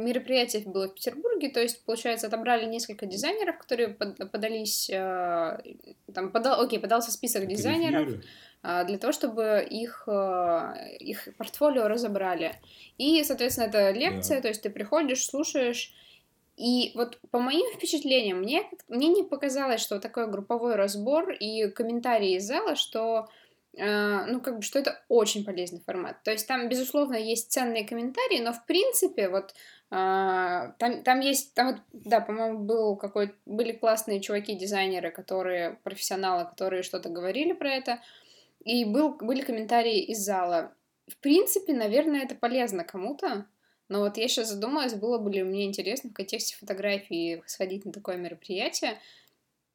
э, 0.00 0.02
мероприятие 0.02 0.62
было 0.64 0.88
в 0.88 0.94
Петербурге, 0.94 1.50
то 1.50 1.60
есть, 1.60 1.84
получается, 1.84 2.26
отобрали 2.26 2.66
несколько 2.66 3.06
дизайнеров, 3.06 3.58
которые 3.58 3.88
под- 3.88 4.30
подались, 4.30 4.90
э, 4.90 5.58
там, 6.14 6.32
подал, 6.32 6.60
окей, 6.60 6.78
подался 6.78 7.10
список 7.10 7.46
дизайнеров, 7.46 8.08
а, 8.62 8.84
для 8.84 8.98
того, 8.98 9.12
чтобы 9.12 9.66
их, 9.68 10.04
э, 10.06 10.96
их 10.98 11.28
портфолио 11.38 11.88
разобрали. 11.88 12.52
И, 12.98 13.24
соответственно, 13.24 13.66
это 13.66 13.90
лекция, 13.90 14.40
то 14.42 14.48
есть 14.48 14.62
ты 14.62 14.70
приходишь, 14.70 15.24
слушаешь, 15.24 15.94
и 16.56 16.92
вот 16.94 17.18
по 17.30 17.38
моим 17.38 17.66
впечатлениям, 17.74 18.40
мне, 18.40 18.68
мне 18.88 19.08
не 19.08 19.22
показалось, 19.22 19.80
что 19.80 19.98
такой 19.98 20.30
групповой 20.30 20.74
разбор 20.74 21.30
и 21.30 21.70
комментарии 21.70 22.36
из 22.36 22.44
зала, 22.44 22.76
что 22.76 23.28
э, 23.78 24.26
ну, 24.26 24.42
как 24.42 24.56
бы, 24.56 24.62
что 24.62 24.78
это 24.78 25.02
очень 25.08 25.44
полезный 25.44 25.80
формат. 25.80 26.22
То 26.22 26.30
есть 26.30 26.46
там, 26.46 26.68
безусловно, 26.68 27.16
есть 27.16 27.50
ценные 27.50 27.86
комментарии, 27.86 28.40
но, 28.40 28.52
в 28.52 28.66
принципе, 28.66 29.30
вот 29.30 29.54
а, 29.90 30.68
там, 30.78 31.02
там 31.02 31.20
есть, 31.20 31.52
там 31.54 31.72
вот, 31.72 31.80
да, 31.92 32.20
по-моему, 32.20 32.60
был 32.60 32.96
какой 32.96 33.34
были 33.44 33.72
классные 33.72 34.20
чуваки-дизайнеры, 34.20 35.10
которые, 35.10 35.78
профессионалы, 35.82 36.44
которые 36.48 36.82
что-то 36.82 37.08
говорили 37.08 37.52
про 37.52 37.70
это, 37.72 38.00
и 38.64 38.84
был, 38.84 39.14
были 39.14 39.42
комментарии 39.42 39.98
из 39.98 40.18
зала. 40.18 40.72
В 41.08 41.16
принципе, 41.16 41.72
наверное, 41.72 42.22
это 42.22 42.36
полезно 42.36 42.84
кому-то, 42.84 43.46
но 43.88 44.00
вот 44.00 44.16
я 44.16 44.28
сейчас 44.28 44.50
задумалась, 44.50 44.94
было 44.94 45.18
бы 45.18 45.32
ли 45.32 45.42
мне 45.42 45.66
интересно 45.66 46.10
в 46.10 46.12
контексте 46.12 46.56
фотографии 46.56 47.42
сходить 47.46 47.84
на 47.84 47.92
такое 47.92 48.16
мероприятие. 48.16 49.00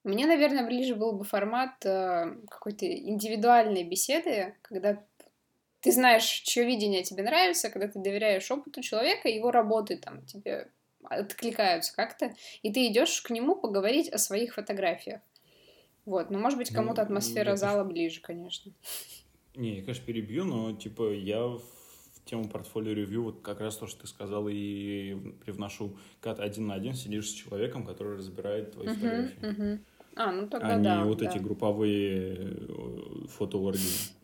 Мне, 0.06 0.28
наверное, 0.28 0.66
ближе 0.66 0.96
был 0.96 1.12
бы 1.12 1.26
формат 1.26 1.86
э, 1.86 2.38
какой-то 2.50 2.86
индивидуальной 2.86 3.84
беседы, 3.84 4.56
когда 4.62 5.04
ты 5.86 5.92
знаешь, 5.92 6.26
чье 6.26 6.66
видение 6.66 7.04
тебе 7.04 7.22
нравится, 7.22 7.70
когда 7.70 7.88
ты 7.88 8.00
доверяешь 8.00 8.50
опыту 8.50 8.82
человека, 8.82 9.30
его 9.30 9.52
работы 9.52 9.98
там 9.98 10.26
тебе 10.26 10.72
откликаются 11.04 11.96
как-то, 11.96 12.34
и 12.64 12.74
ты 12.74 12.88
идешь 12.88 13.22
к 13.22 13.30
нему 13.30 13.56
поговорить 13.56 14.10
о 14.10 14.18
своих 14.18 14.56
фотографиях. 14.56 15.22
Вот, 16.04 16.32
но 16.32 16.40
может 16.40 16.58
быть 16.58 16.72
Ну, 16.72 16.78
кому-то 16.78 17.04
атмосфера 17.04 17.52
я, 17.52 17.56
зала 17.56 17.84
ближе, 17.84 18.20
конечно. 18.20 18.72
Не, 19.56 19.76
я, 19.76 19.82
конечно, 19.84 20.04
перебью, 20.04 20.44
но, 20.44 20.72
типа, 20.74 21.14
я 21.14 21.40
в 21.46 21.62
тему 22.26 22.50
портфолио 22.50 22.94
ревью, 22.94 23.22
вот 23.26 23.42
как 23.42 23.62
раз 23.62 23.78
то, 23.78 23.86
что 23.86 24.02
ты 24.02 24.08
сказал, 24.08 24.48
и 24.50 25.14
привношу, 25.46 25.98
когда 26.20 26.42
один 26.46 26.66
на 26.66 26.74
один 26.74 26.96
сидишь 26.96 27.30
с 27.30 27.34
человеком, 27.34 27.86
который 27.86 28.18
разбирает 28.18 28.72
твои 28.72 28.88
Мгм, 28.88 28.96
фотографии. 28.96 29.40
мгм. 29.40 29.86
А, 30.16 30.32
ну 30.32 30.48
тогда 30.48 30.74
а 30.74 30.80
да. 30.80 30.98
не 31.02 31.04
вот 31.04 31.20
да. 31.20 31.30
эти 31.30 31.38
групповые 31.38 32.38
э, 32.40 33.28
фотооргии. 33.28 34.15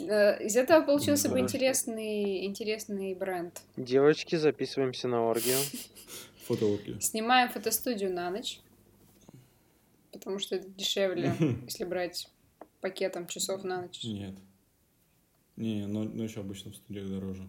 Э, 0.00 0.44
Из 0.44 0.56
этого 0.56 0.82
получился 0.84 1.28
бы 1.28 1.40
интересный, 1.40 2.44
интересный 2.46 3.14
бренд. 3.14 3.60
Девочки, 3.76 4.36
записываемся 4.36 5.08
на 5.08 5.24
оргию. 5.24 5.58
Фотооргии. 6.46 6.98
Снимаем 7.00 7.48
фотостудию 7.50 8.12
на 8.12 8.30
ночь, 8.30 8.60
потому 10.12 10.38
что 10.38 10.56
это 10.56 10.68
дешевле, 10.68 11.32
если 11.64 11.84
брать 11.84 12.28
пакетом 12.80 13.26
часов 13.26 13.62
на 13.64 13.82
ночь. 13.82 14.02
Нет. 14.04 14.34
Не, 15.56 15.86
но, 15.86 16.04
но 16.04 16.24
еще 16.24 16.40
обычно 16.40 16.72
в 16.72 16.76
студиях 16.76 17.08
дороже. 17.08 17.48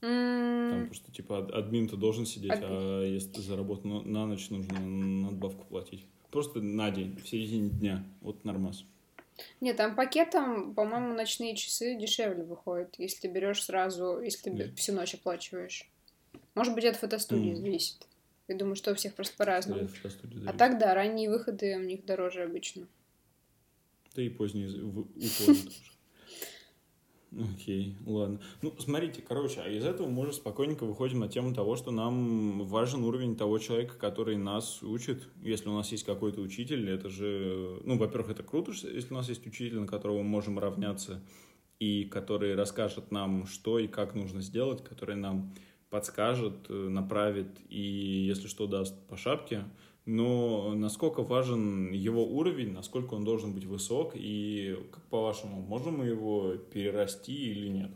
Там 0.00 0.86
просто, 0.86 1.12
типа, 1.12 1.38
ад- 1.40 1.50
админ-то 1.50 1.96
должен 1.96 2.24
сидеть, 2.24 2.52
а 2.54 3.04
если 3.04 3.28
ты 3.32 3.42
заработал 3.42 3.90
на, 3.90 4.02
на 4.02 4.26
ночь, 4.26 4.48
нужно 4.48 4.78
надбавку 4.80 5.64
платить. 5.66 6.06
Просто 6.30 6.60
на 6.60 6.90
день, 6.90 7.16
в 7.22 7.28
середине 7.28 7.68
дня. 7.70 8.04
Вот 8.20 8.44
нормас. 8.44 8.84
Нет, 9.60 9.76
там 9.76 9.94
пакетом, 9.96 10.74
по-моему, 10.74 11.14
ночные 11.14 11.56
часы 11.56 11.94
дешевле 11.96 12.42
выходят, 12.44 12.94
если 12.98 13.22
ты 13.22 13.28
берешь 13.28 13.62
сразу, 13.64 14.20
если 14.20 14.42
ты 14.42 14.50
Нет. 14.50 14.78
всю 14.78 14.92
ночь 14.92 15.14
оплачиваешь. 15.14 15.88
Может 16.54 16.74
быть, 16.74 16.84
от 16.84 16.96
фотостудии 16.96 17.50
М. 17.50 17.56
зависит. 17.56 18.06
Я 18.48 18.56
думаю, 18.56 18.74
что 18.76 18.90
у 18.90 18.94
всех 18.94 19.14
просто 19.14 19.36
по-разному. 19.36 19.88
Студии 19.88 20.44
А 20.48 20.52
так, 20.52 20.78
да, 20.78 20.94
ранние 20.94 21.30
выходы 21.30 21.76
у 21.76 21.80
них 21.82 22.04
дороже 22.04 22.42
обычно. 22.42 22.88
Да 24.14 24.22
и 24.22 24.28
поздние 24.28 24.68
з- 24.68 24.80
в- 24.82 25.06
Окей, 27.32 27.96
ладно. 28.06 28.40
Ну, 28.60 28.74
смотрите, 28.78 29.22
короче, 29.22 29.60
а 29.60 29.68
из 29.68 29.84
этого 29.84 30.08
мы 30.08 30.22
уже 30.22 30.32
спокойненько 30.32 30.84
выходим 30.84 31.20
на 31.20 31.28
тему 31.28 31.54
того, 31.54 31.76
что 31.76 31.92
нам 31.92 32.64
важен 32.64 33.04
уровень 33.04 33.36
того 33.36 33.58
человека, 33.58 33.94
который 33.96 34.36
нас 34.36 34.82
учит. 34.82 35.28
Если 35.42 35.68
у 35.68 35.74
нас 35.74 35.92
есть 35.92 36.04
какой-то 36.04 36.40
учитель, 36.40 36.90
это 36.90 37.08
же... 37.08 37.80
Ну, 37.84 37.98
во-первых, 37.98 38.30
это 38.30 38.42
круто, 38.42 38.72
если 38.72 39.12
у 39.12 39.16
нас 39.16 39.28
есть 39.28 39.46
учитель, 39.46 39.78
на 39.78 39.86
которого 39.86 40.18
мы 40.18 40.28
можем 40.28 40.58
равняться, 40.58 41.22
и 41.78 42.04
который 42.04 42.56
расскажет 42.56 43.12
нам, 43.12 43.46
что 43.46 43.78
и 43.78 43.86
как 43.86 44.14
нужно 44.14 44.42
сделать, 44.42 44.82
который 44.82 45.14
нам 45.14 45.54
подскажет, 45.88 46.66
э, 46.68 46.88
направит 46.88 47.48
и, 47.68 47.80
если 47.80 48.48
что, 48.48 48.66
даст 48.66 48.94
по 49.08 49.16
шапке. 49.16 49.64
Но 50.10 50.74
насколько 50.74 51.22
важен 51.22 51.92
его 51.92 52.26
уровень, 52.26 52.72
насколько 52.72 53.14
он 53.14 53.22
должен 53.22 53.52
быть 53.52 53.64
высок, 53.64 54.14
и 54.16 54.76
как 54.90 55.04
по-вашему, 55.04 55.62
можем 55.62 55.98
мы 55.98 56.06
его 56.06 56.56
перерасти 56.56 57.52
или 57.52 57.68
нет? 57.68 57.92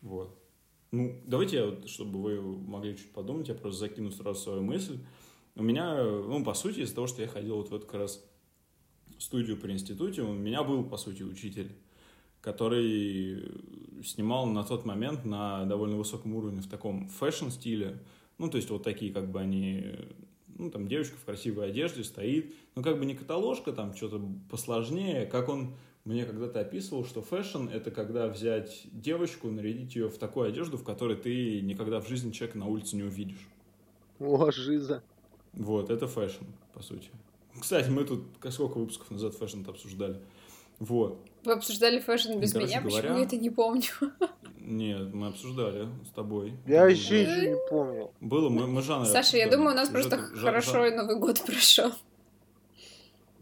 Вот. 0.00 0.38
Ну, 0.92 1.20
давайте, 1.26 1.56
я 1.56 1.66
вот, 1.66 1.88
чтобы 1.88 2.22
вы 2.22 2.40
могли 2.40 2.96
чуть 2.96 3.10
подумать, 3.10 3.48
я 3.48 3.54
просто 3.54 3.80
закину 3.80 4.12
сразу 4.12 4.40
свою 4.40 4.62
мысль. 4.62 5.00
У 5.56 5.64
меня, 5.64 6.04
ну, 6.04 6.44
по 6.44 6.54
сути, 6.54 6.80
из-за 6.80 6.94
того, 6.94 7.08
что 7.08 7.20
я 7.20 7.26
ходил 7.26 7.56
вот 7.56 7.70
в 7.70 7.74
эту 7.74 7.84
как 7.84 8.02
раз 8.02 8.24
студию 9.18 9.56
при 9.56 9.72
институте, 9.72 10.22
у 10.22 10.34
меня 10.34 10.62
был, 10.62 10.84
по 10.84 10.98
сути, 10.98 11.24
учитель, 11.24 11.72
который 12.40 13.42
снимал 14.04 14.46
на 14.46 14.62
тот 14.62 14.84
момент 14.84 15.24
на 15.24 15.64
довольно 15.64 15.96
высоком 15.96 16.36
уровне 16.36 16.60
в 16.60 16.70
таком 16.70 17.08
фэшн-стиле. 17.08 17.98
Ну, 18.38 18.48
то 18.48 18.56
есть 18.56 18.70
вот 18.70 18.84
такие, 18.84 19.12
как 19.12 19.32
бы 19.32 19.40
они... 19.40 19.82
Ну, 20.58 20.70
там 20.70 20.88
девочка 20.88 21.16
в 21.16 21.24
красивой 21.24 21.68
одежде 21.68 22.02
стоит. 22.04 22.54
Ну, 22.74 22.82
как 22.82 22.98
бы 22.98 23.04
не 23.04 23.14
каталожка, 23.14 23.72
там 23.72 23.94
что-то 23.94 24.20
посложнее. 24.50 25.26
Как 25.26 25.48
он 25.48 25.74
мне 26.04 26.24
когда-то 26.24 26.60
описывал, 26.60 27.04
что 27.04 27.20
фэшн— 27.20 27.68
это 27.72 27.90
когда 27.90 28.28
взять 28.28 28.86
девочку, 28.92 29.50
нарядить 29.50 29.96
ее 29.96 30.08
в 30.08 30.18
такую 30.18 30.48
одежду, 30.48 30.76
в 30.76 30.84
которой 30.84 31.16
ты 31.16 31.60
никогда 31.60 32.00
в 32.00 32.08
жизни 32.08 32.30
человека 32.30 32.58
на 32.58 32.66
улице 32.66 32.96
не 32.96 33.02
увидишь. 33.02 33.48
О, 34.18 34.50
жиза. 34.50 35.02
Вот, 35.52 35.90
это 35.90 36.06
фэшн, 36.06 36.44
по 36.72 36.82
сути. 36.82 37.10
Кстати, 37.58 37.90
мы 37.90 38.04
тут 38.04 38.24
сколько 38.50 38.78
выпусков 38.78 39.10
назад 39.10 39.34
фэшн 39.34 39.62
обсуждали. 39.66 40.20
Вот. 40.78 41.18
Вы 41.44 41.52
обсуждали 41.52 42.00
фэшн 42.00 42.38
без 42.38 42.52
Короче 42.52 42.68
меня, 42.72 42.82
почему 42.82 43.00
говоря, 43.02 43.18
я 43.18 43.24
это 43.24 43.36
не 43.36 43.50
помню? 43.50 43.82
Нет, 44.58 45.14
мы 45.14 45.28
обсуждали 45.28 45.88
с 46.04 46.10
тобой. 46.12 46.54
Я 46.66 46.80
было. 46.82 46.88
еще 46.88 47.24
не 47.24 47.56
помнил. 47.70 48.12
Было, 48.20 48.48
мы, 48.48 48.66
мы 48.66 48.82
жанры 48.82 49.06
Саша, 49.06 49.36
я 49.36 49.44
обсуждали. 49.44 49.50
думаю, 49.50 49.72
у 49.74 49.76
нас 49.76 49.88
просто 49.88 50.16
жа- 50.16 50.40
хорошо 50.40 50.72
жа- 50.84 50.88
и 50.88 50.96
Новый 50.96 51.16
год 51.18 51.40
прошел. 51.46 51.92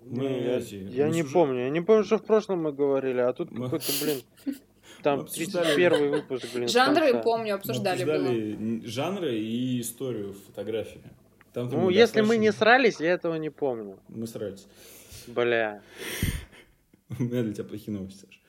Мы 0.05 0.23
Не, 0.29 0.45
я 0.45 0.59
эти- 0.59 0.75
я 0.75 1.07
мы 1.07 1.13
не 1.15 1.23
сюжет- 1.23 1.33
помню. 1.33 1.61
Я 1.61 1.71
не 1.71 1.81
помню, 1.81 2.05
что 2.05 2.19
в 2.19 2.25
прошлом 2.25 2.63
мы 2.63 2.73
говорили, 2.73 3.21
а 3.21 3.33
тут 3.33 3.51
Мы- 3.53 3.65
какой-то, 3.71 3.91
блин, 4.03 4.21
там 5.03 5.21
обсуждали- 5.21 5.75
31 5.75 6.11
выпуск, 6.11 6.45
блин, 6.53 6.69
Жанры, 6.69 7.07
конца. 7.13 7.23
помню, 7.23 7.47
мы 7.47 7.53
обсуждали 7.53 8.05
было. 8.05 8.87
жанры 8.87 9.35
и 9.39 9.81
историю 9.81 10.35
фотографии. 10.35 11.01
Там 11.55 11.69
Ну, 11.71 11.89
если 11.89 12.21
мы 12.21 12.37
не 12.37 12.53
срались, 12.53 13.01
я 13.01 13.13
этого 13.13 13.37
не 13.37 13.49
помню. 13.49 13.99
Мы 14.09 14.27
срались. 14.27 14.67
Бля. 15.27 15.81
У 17.19 17.23
меня 17.23 17.43
для 17.43 17.53
тебя 17.53 17.65
плохие 17.65 17.97
новости, 17.97 18.27
Саша. 18.27 18.41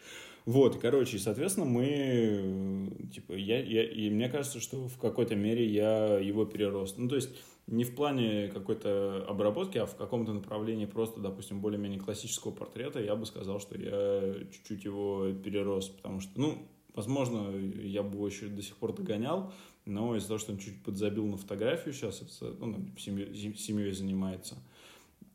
Вот, 0.46 0.78
короче, 0.78 1.18
и, 1.18 1.20
соответственно, 1.20 1.66
мы, 1.66 1.88
э, 1.90 3.08
типа, 3.12 3.34
я, 3.34 3.64
я, 3.64 3.84
и 3.84 4.10
мне 4.12 4.30
кажется, 4.30 4.60
что 4.60 4.88
в 4.88 4.98
какой-то 5.00 5.36
мере 5.36 5.66
я 5.66 6.20
его 6.20 6.46
перерос. 6.46 6.98
Ну, 6.98 7.10
то 7.10 7.16
есть, 7.16 7.30
не 7.66 7.84
в 7.84 7.96
плане 7.96 8.50
какой-то 8.50 9.26
обработки, 9.28 9.80
а 9.80 9.88
в 9.88 9.96
каком-то 9.96 10.34
направлении 10.34 10.86
просто, 10.86 11.20
допустим, 11.20 11.62
более-менее 11.62 12.00
классического 12.00 12.52
портрета, 12.52 13.02
я 13.02 13.16
бы 13.16 13.26
сказал, 13.26 13.60
что 13.60 13.76
я 13.76 14.36
чуть-чуть 14.52 14.86
его 14.86 15.32
перерос, 15.32 15.90
потому 15.90 16.20
что, 16.20 16.40
ну, 16.40 16.68
возможно, 16.94 17.50
я 17.82 18.04
бы 18.04 18.16
его 18.16 18.28
еще 18.28 18.46
до 18.46 18.62
сих 18.62 18.76
пор 18.78 18.94
догонял, 18.94 19.52
но 19.86 20.16
из-за 20.16 20.28
того, 20.28 20.38
что 20.38 20.52
он 20.52 20.60
чуть 20.60 20.84
подзабил 20.84 21.26
на 21.26 21.38
фотографию 21.38 21.92
сейчас, 21.92 22.24
ну, 22.60 22.86
семьей, 23.00 23.56
семьей 23.56 23.94
занимается, 23.94 24.58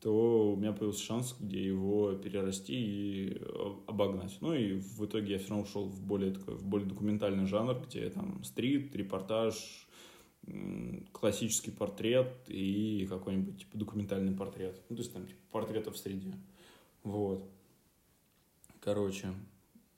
то 0.01 0.53
у 0.53 0.57
меня 0.57 0.73
появился 0.73 1.05
шанс, 1.05 1.37
где 1.39 1.63
его 1.63 2.13
перерасти 2.13 2.75
и 2.75 3.39
э, 3.39 3.75
обогнать. 3.87 4.37
Ну 4.41 4.55
и 4.55 4.75
в 4.75 5.05
итоге 5.05 5.33
я 5.35 5.39
все 5.39 5.51
равно 5.51 5.65
ушел 5.65 5.85
в 5.85 6.03
более, 6.03 6.33
такой, 6.33 6.55
в 6.55 6.65
более 6.65 6.89
документальный 6.89 7.47
жанр, 7.47 7.79
где 7.87 8.09
там 8.09 8.43
стрит, 8.43 8.95
репортаж, 8.97 9.87
классический 11.13 11.71
портрет 11.71 12.33
и 12.49 13.07
какой-нибудь 13.11 13.59
типа 13.59 13.77
документальный 13.77 14.35
портрет. 14.35 14.81
Ну, 14.89 14.97
то 14.97 15.03
есть 15.03 15.13
там 15.13 15.27
типа 15.27 15.41
портретов 15.51 15.95
в 15.95 15.99
среде. 15.99 16.35
Вот. 17.03 17.45
Короче, 18.81 19.35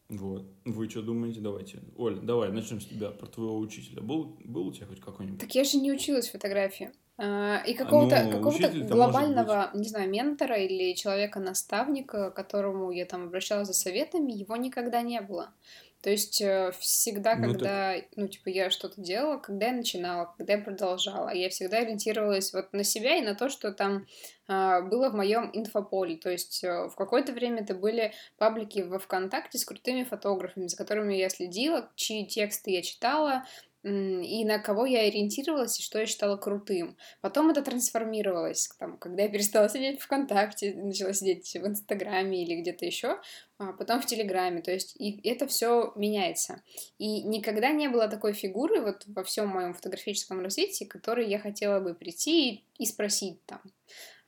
вот. 0.09 0.45
Вы 0.65 0.89
что 0.91 1.03
думаете? 1.03 1.41
Давайте. 1.41 1.81
Оль, 1.97 2.21
давай, 2.21 2.51
начнем 2.51 2.81
с 2.81 2.87
тебя, 2.87 3.11
про 3.11 3.27
твоего 3.27 3.57
учителя. 3.57 4.03
Был, 4.03 4.37
был 4.45 4.67
у 4.67 4.73
тебя 4.73 4.87
хоть 4.87 5.01
какой-нибудь? 5.01 5.41
Так 5.41 5.55
я 5.55 5.63
же 5.63 5.79
не 5.79 5.93
училась 5.93 6.29
фотографии. 6.29 6.91
А, 7.19 7.63
и 7.67 7.75
какого-то 7.75 8.23
ну, 8.25 8.33
какого 8.33 8.57
глобального, 8.89 9.71
не 9.75 9.89
знаю, 9.89 10.09
ментора 10.09 10.57
или 10.57 10.95
человека-наставника, 10.95 12.31
к 12.31 12.35
которому 12.35 12.91
я 12.91 13.05
там 13.05 13.25
обращалась 13.25 13.69
за 13.69 13.75
советами, 13.75 14.33
его 14.33 14.57
никогда 14.57 15.03
не 15.03 15.21
было. 15.21 15.53
То 16.03 16.11
есть 16.11 16.41
э, 16.43 16.73
всегда, 16.81 17.37
ну, 17.37 17.53
когда, 17.53 17.95
так... 17.95 18.05
ну, 18.17 18.27
типа, 18.27 18.49
я 18.49 18.71
что-то 18.71 19.01
делала, 19.01 19.39
когда 19.39 19.67
я 19.67 19.73
начинала, 19.73 20.35
когда 20.37 20.55
я 20.55 20.59
продолжала, 20.59 21.33
я 21.33 21.49
всегда 21.49 21.79
ориентировалась 21.79 22.53
вот 22.53 22.73
на 22.73 22.83
себя 22.83 23.17
и 23.17 23.23
на 23.23 23.37
то, 23.37 23.49
что 23.49 23.73
там 23.73 24.07
э, 24.49 24.83
было 24.83 25.11
в 25.11 25.15
моем 25.15 25.51
инфополе. 25.53 26.17
То 26.17 26.29
есть 26.29 26.65
э, 26.65 26.89
в 26.89 26.97
какое-то 26.97 27.33
время 27.33 27.63
это 27.63 27.77
были 27.77 28.13
паблики 28.37 28.81
во 28.81 28.99
ВКонтакте 28.99 29.59
с 29.59 29.65
крутыми 29.65 30.03
фотографами, 30.03 30.67
за 30.67 30.77
которыми 30.77 31.15
я 31.15 31.29
следила, 31.29 31.89
чьи 31.95 32.27
тексты 32.27 32.73
я 32.73 32.83
читала, 32.83 33.45
и 33.83 34.45
на 34.45 34.59
кого 34.59 34.87
я 34.87 35.01
ориентировалась, 35.01 35.79
и 35.79 35.83
что 35.83 35.99
я 35.99 36.07
считала 36.07 36.37
крутым. 36.37 36.97
Потом 37.21 37.51
это 37.51 37.63
трансформировалось, 37.63 38.69
там, 38.79 38.97
когда 38.99 39.25
я 39.25 39.29
перестала 39.29 39.69
сидеть 39.69 40.01
в 40.01 40.05
ВКонтакте, 40.05 40.75
начала 40.75 41.13
сидеть 41.13 41.53
в 41.55 41.67
Инстаграме 41.67 42.45
или 42.45 42.61
где-то 42.61 42.85
еще, 42.87 43.21
а 43.59 43.73
потом 43.73 44.01
в 44.01 44.07
Телеграме, 44.07 44.63
то 44.63 44.71
есть 44.71 44.95
и 44.99 45.21
это 45.29 45.47
все 45.47 45.93
меняется. 45.97 46.63
И 46.99 47.23
никогда 47.23 47.71
не 47.71 47.89
было 47.89 48.09
такой 48.09 48.33
фигуры 48.33 48.81
вот 48.81 49.05
во 49.07 49.25
всем 49.25 49.49
моем 49.49 49.75
фотографическом 49.75 50.41
развитии, 50.41 50.85
которой 50.85 51.29
я 51.29 51.39
хотела 51.39 51.81
бы 51.81 51.95
прийти 51.95 52.51
и, 52.51 52.65
и 52.79 52.87
спросить 52.87 53.45
там, 53.47 53.61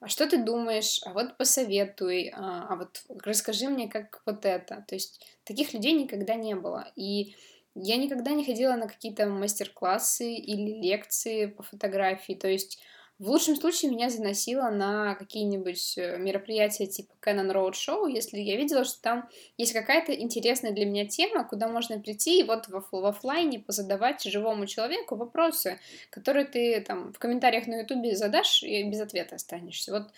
а 0.05 0.09
что 0.09 0.27
ты 0.27 0.37
думаешь, 0.37 1.01
а 1.07 1.15
вот 1.15 1.39
посоветуй, 1.39 2.29
а, 2.35 2.67
а 2.69 2.77
вот 2.77 3.03
расскажи 3.25 3.69
мне, 3.69 3.89
как 3.89 4.21
вот 4.27 4.45
это. 4.45 4.85
То 4.87 4.95
есть 4.95 5.25
таких 5.45 5.73
людей 5.73 5.93
никогда 5.93 6.35
не 6.35 6.55
было. 6.55 6.93
И 6.95 7.37
я 7.75 7.97
никогда 7.97 8.33
не 8.33 8.45
ходила 8.45 8.75
на 8.75 8.89
какие-то 8.89 9.27
мастер-классы 9.27 10.35
или 10.35 10.81
лекции 10.81 11.47
по 11.47 11.63
фотографии, 11.63 12.35
то 12.35 12.49
есть 12.49 12.81
в 13.21 13.29
лучшем 13.29 13.55
случае 13.55 13.93
меня 13.93 14.11
заносило 14.11 14.71
на 14.71 15.15
какие-нибудь 15.15 15.99
э, 15.99 16.19
мероприятия 16.19 16.87
типа 16.87 17.15
Canon 17.23 17.53
Road 17.53 17.73
Show, 17.73 18.11
если 18.11 18.39
я 18.39 18.57
видела, 18.57 18.85
что 18.85 19.01
там 19.01 19.29
есть 19.57 19.73
какая-то 19.73 20.13
интересная 20.13 20.73
для 20.73 20.85
меня 20.85 21.07
тема, 21.07 21.45
куда 21.45 21.69
можно 21.69 22.01
прийти 22.01 22.41
и 22.41 22.43
вот 22.43 22.67
в, 22.67 22.85
в 22.91 23.07
офлайне 23.07 23.61
позадавать 23.61 24.25
живому 24.25 24.67
человеку 24.67 25.15
вопросы, 25.15 25.79
которые 26.11 26.45
ты 26.45 26.81
там 26.81 27.13
в 27.13 27.21
комментариях 27.21 27.69
на 27.69 27.83
ютубе 27.83 28.17
задашь 28.17 28.65
и 28.65 28.83
без 28.83 29.01
ответа 29.01 29.37
останешься. 29.37 29.93
Вот 29.93 30.11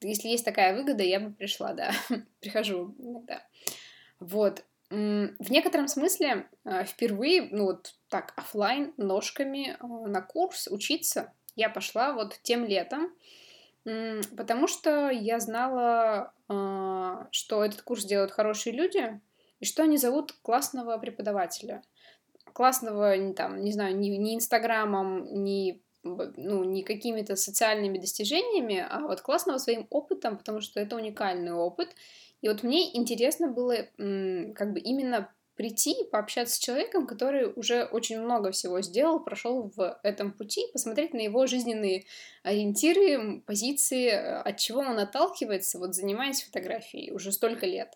если 0.00 0.28
есть 0.28 0.44
такая 0.46 0.74
выгода, 0.74 1.02
я 1.02 1.20
бы 1.20 1.32
пришла, 1.32 1.74
да, 1.74 1.92
прихожу 2.40 2.94
иногда. 2.98 3.42
Вот. 4.18 4.64
В 4.90 5.50
некотором 5.50 5.86
смысле 5.86 6.48
э, 6.64 6.84
впервые, 6.84 7.48
ну 7.52 7.66
вот 7.66 7.94
так, 8.08 8.32
офлайн 8.36 8.92
ножками 8.96 9.76
э, 9.78 9.86
на 9.86 10.20
курс 10.20 10.66
учиться 10.66 11.32
я 11.54 11.68
пошла 11.68 12.12
вот 12.12 12.40
тем 12.42 12.64
летом, 12.64 13.12
потому 13.84 14.66
что 14.66 15.10
я 15.10 15.38
знала, 15.38 16.32
э, 16.48 17.26
что 17.30 17.64
этот 17.64 17.82
курс 17.82 18.04
делают 18.04 18.32
хорошие 18.32 18.74
люди, 18.74 19.20
и 19.60 19.64
что 19.64 19.84
они 19.84 19.96
зовут 19.96 20.32
классного 20.42 20.98
преподавателя. 20.98 21.82
Классного, 22.52 23.32
там, 23.34 23.60
не 23.60 23.72
знаю, 23.72 23.96
ни, 23.96 24.08
ни 24.08 24.34
Инстаграмом, 24.34 25.44
ни 25.44 25.82
ну, 26.02 26.64
не 26.64 26.82
какими-то 26.82 27.36
социальными 27.36 27.98
достижениями, 27.98 28.84
а 28.88 29.00
вот 29.00 29.20
классного 29.20 29.58
своим 29.58 29.86
опытом, 29.90 30.38
потому 30.38 30.62
что 30.62 30.80
это 30.80 30.96
уникальный 30.96 31.52
опыт, 31.52 31.90
и 32.42 32.48
вот 32.48 32.62
мне 32.62 32.96
интересно 32.96 33.48
было 33.48 33.76
как 33.96 34.72
бы 34.72 34.80
именно 34.80 35.32
прийти 35.60 35.92
и 35.92 36.08
пообщаться 36.08 36.54
с 36.54 36.58
человеком, 36.58 37.06
который 37.06 37.52
уже 37.54 37.84
очень 37.84 38.18
много 38.18 38.50
всего 38.50 38.80
сделал, 38.80 39.20
прошел 39.20 39.70
в 39.76 40.00
этом 40.02 40.32
пути, 40.32 40.66
посмотреть 40.72 41.12
на 41.12 41.20
его 41.20 41.46
жизненные 41.46 42.06
ориентиры, 42.42 43.42
позиции, 43.42 44.08
от 44.08 44.56
чего 44.56 44.80
он 44.80 44.98
отталкивается, 44.98 45.78
вот 45.78 45.94
занимаясь 45.94 46.42
фотографией 46.42 47.12
уже 47.12 47.30
столько 47.30 47.66
лет. 47.66 47.94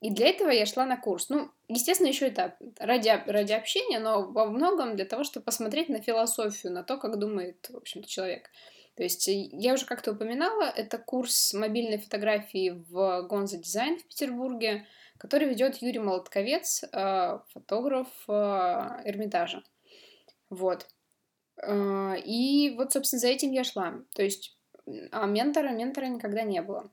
И 0.00 0.10
для 0.10 0.26
этого 0.26 0.50
я 0.50 0.66
шла 0.66 0.84
на 0.84 0.96
курс. 0.96 1.28
Ну, 1.28 1.50
естественно, 1.68 2.08
еще 2.08 2.26
это 2.26 2.56
ради, 2.80 3.08
ради 3.26 3.52
общения, 3.52 4.00
но 4.00 4.26
во 4.26 4.46
многом 4.46 4.96
для 4.96 5.04
того, 5.04 5.22
чтобы 5.22 5.44
посмотреть 5.44 5.88
на 5.88 6.02
философию, 6.02 6.72
на 6.72 6.82
то, 6.82 6.96
как 6.96 7.18
думает, 7.18 7.68
в 7.70 7.76
общем-то, 7.76 8.08
человек. 8.08 8.50
То 8.96 9.02
есть 9.02 9.28
э, 9.28 9.48
я 9.52 9.74
уже 9.74 9.86
как-то 9.86 10.12
упоминала, 10.12 10.64
это 10.64 10.98
курс 10.98 11.52
мобильной 11.52 11.98
фотографии 11.98 12.70
в 12.88 13.22
Гонза 13.28 13.58
Дизайн 13.58 13.98
в 13.98 14.04
Петербурге, 14.06 14.86
который 15.18 15.48
ведет 15.48 15.76
Юрий 15.82 15.98
Молотковец, 15.98 16.82
э, 16.82 17.38
фотограф 17.52 18.08
э, 18.28 18.32
Эрмитажа. 19.04 19.62
Вот. 20.50 20.86
И 21.58 22.74
вот, 22.76 22.92
собственно, 22.92 23.18
за 23.18 23.28
этим 23.28 23.50
я 23.50 23.64
шла. 23.64 23.94
То 24.14 24.22
есть 24.22 24.58
а 25.10 25.26
ментора, 25.26 25.70
ментора 25.70 26.04
никогда 26.04 26.42
не 26.42 26.60
было. 26.60 26.90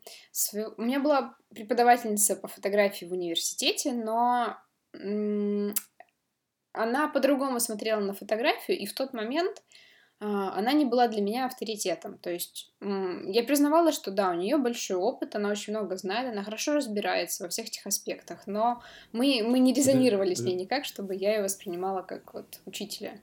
У 0.78 0.82
меня 0.82 1.02
была 1.02 1.36
преподавательница 1.54 2.38
по 2.38 2.48
фотографии 2.48 3.06
в 3.06 3.12
университете, 3.12 3.92
но 3.92 4.58
она 6.72 7.08
по-другому 7.10 7.60
смотрела 7.60 8.00
на 8.00 8.14
фотографию, 8.14 8.80
и 8.80 8.86
в 8.86 8.94
тот 8.94 9.14
момент 9.14 9.62
она 10.24 10.74
не 10.74 10.86
была 10.86 11.08
для 11.08 11.22
меня 11.22 11.46
авторитетом. 11.46 12.18
То 12.18 12.30
есть 12.30 12.72
я 12.80 13.44
признавала, 13.44 13.92
что 13.92 14.12
да, 14.12 14.32
у 14.32 14.36
нее 14.36 14.58
большой 14.58 14.98
опыт, 14.98 15.36
она 15.36 15.50
очень 15.50 15.74
много 15.74 15.98
знает, 15.98 16.32
она 16.32 16.44
хорошо 16.44 16.76
разбирается 16.76 17.44
во 17.44 17.50
всех 17.50 17.68
этих 17.68 17.86
аспектах, 17.86 18.48
но 18.48 18.82
мы, 19.12 19.44
мы 19.46 19.60
не 19.60 19.74
резонировали 19.74 20.34
с 20.34 20.42
ней 20.42 20.56
никак, 20.56 20.86
чтобы 20.86 21.16
я 21.16 21.36
ее 21.36 21.44
воспринимала 21.44 22.02
как 22.04 22.34
вот 22.34 22.62
учителя. 22.66 23.20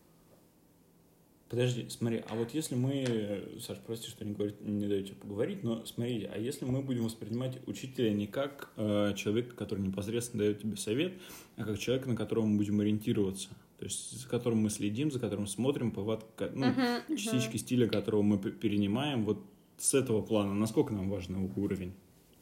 Подожди, 1.48 1.88
смотри, 1.88 2.22
а 2.28 2.36
вот 2.36 2.55
если 2.55 2.76
мы, 2.76 3.59
Саш, 3.61 3.78
прости, 3.84 4.09
что 4.09 4.24
не, 4.24 4.34
говорит, 4.34 4.61
не 4.61 4.86
даю 4.86 5.03
тебе 5.03 5.16
поговорить, 5.16 5.64
но 5.64 5.84
смотри, 5.84 6.30
а 6.32 6.38
если 6.38 6.64
мы 6.64 6.80
будем 6.80 7.05
воспринимать 7.05 7.59
учителя 7.66 8.12
не 8.12 8.28
как 8.28 8.70
э, 8.76 9.14
человека, 9.16 9.57
который 9.57 9.80
непосредственно 9.80 10.44
дает 10.44 10.61
тебе 10.61 10.76
совет, 10.76 11.14
а 11.57 11.64
как 11.64 11.76
человека, 11.80 12.09
на 12.09 12.14
которого 12.14 12.46
мы 12.46 12.57
будем 12.57 12.78
ориентироваться, 12.78 13.48
то 13.81 13.87
есть 13.87 14.20
за 14.20 14.28
которым 14.28 14.59
мы 14.59 14.68
следим, 14.68 15.11
за 15.11 15.18
которым 15.18 15.47
смотрим, 15.47 15.91
повадка, 15.91 16.51
ну, 16.55 16.66
uh-huh, 16.66 17.16
частички 17.16 17.57
uh-huh. 17.57 17.59
стиля, 17.59 17.89
которого 17.89 18.20
мы 18.20 18.39
перенимаем, 18.39 19.24
вот 19.24 19.43
с 19.78 19.95
этого 19.95 20.20
плана, 20.20 20.53
насколько 20.53 20.93
нам 20.93 21.09
важен 21.09 21.51
уровень? 21.57 21.95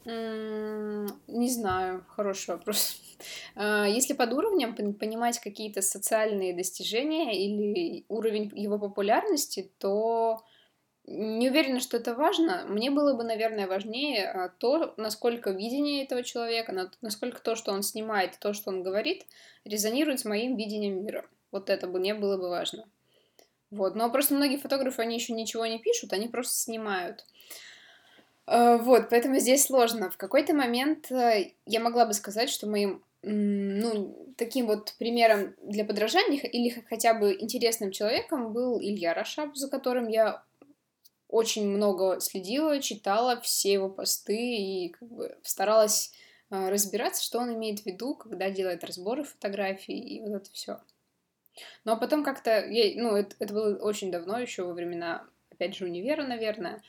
Не 0.05 1.49
знаю, 1.49 2.03
хороший 2.09 2.51
вопрос. 2.51 3.01
А, 3.55 3.85
если 3.85 4.13
под 4.13 4.31
уровнем 4.31 4.73
понимать 4.93 5.39
какие-то 5.39 5.81
социальные 5.81 6.55
достижения 6.55 7.37
или 7.37 8.05
уровень 8.07 8.49
его 8.55 8.79
популярности, 8.79 9.69
то 9.77 10.41
не 11.09 11.49
уверена, 11.49 11.79
что 11.79 11.97
это 11.97 12.13
важно. 12.13 12.65
Мне 12.67 12.91
было 12.91 13.13
бы, 13.13 13.23
наверное, 13.23 13.67
важнее 13.67 14.29
а, 14.29 14.49
то, 14.49 14.93
насколько 14.95 15.49
видение 15.49 16.03
этого 16.03 16.21
человека, 16.21 16.91
насколько 17.01 17.41
то, 17.41 17.55
что 17.55 17.71
он 17.71 17.81
снимает, 17.81 18.37
то, 18.39 18.53
что 18.53 18.69
он 18.69 18.83
говорит, 18.83 19.25
резонирует 19.65 20.19
с 20.19 20.25
моим 20.25 20.55
видением 20.55 21.03
мира. 21.03 21.25
Вот 21.51 21.71
это 21.71 21.87
бы 21.87 21.99
мне 21.99 22.13
было 22.13 22.37
бы 22.37 22.49
важно. 22.49 22.85
Вот. 23.71 23.95
Но 23.95 24.11
просто 24.11 24.35
многие 24.35 24.57
фотографы, 24.57 25.01
они 25.01 25.15
еще 25.15 25.33
ничего 25.33 25.65
не 25.65 25.79
пишут, 25.79 26.13
они 26.13 26.27
просто 26.27 26.55
снимают. 26.55 27.25
А, 28.45 28.77
вот, 28.77 29.09
поэтому 29.09 29.39
здесь 29.39 29.65
сложно. 29.65 30.11
В 30.11 30.17
какой-то 30.17 30.53
момент 30.53 31.11
э, 31.11 31.53
я 31.65 31.79
могла 31.79 32.05
бы 32.05 32.13
сказать, 32.13 32.51
что 32.51 32.67
моим 32.67 33.03
ну, 33.21 34.15
таким 34.37 34.67
вот 34.67 34.93
примером 34.97 35.53
для 35.61 35.83
подражания 35.83 36.39
или 36.39 36.69
хотя 36.87 37.13
бы 37.13 37.35
интересным 37.37 37.91
человеком 37.91 38.53
был 38.53 38.79
Илья 38.79 39.13
Рашаб, 39.13 39.55
за 39.57 39.69
которым 39.69 40.07
я 40.07 40.43
очень 41.29 41.67
много 41.67 42.19
следила, 42.19 42.81
читала 42.81 43.39
все 43.39 43.71
его 43.73 43.89
посты 43.89 44.35
и 44.35 44.89
как 44.89 45.07
бы 45.07 45.37
старалась 45.43 46.11
э, 46.49 46.69
разбираться, 46.69 47.23
что 47.23 47.39
он 47.39 47.53
имеет 47.53 47.81
в 47.81 47.85
виду, 47.85 48.15
когда 48.15 48.49
делает 48.49 48.83
разборы 48.83 49.23
фотографий 49.23 49.97
и 49.99 50.21
вот 50.21 50.33
это 50.33 50.51
все. 50.51 50.79
Но 51.85 51.97
потом 51.97 52.23
как-то, 52.23 52.65
я, 52.65 53.01
ну, 53.01 53.15
это, 53.15 53.35
это 53.39 53.53
было 53.53 53.75
очень 53.77 54.11
давно, 54.11 54.39
еще 54.39 54.63
во 54.63 54.73
времена, 54.73 55.27
опять 55.51 55.75
же, 55.75 55.85
универа, 55.85 56.23
наверное, 56.23 56.81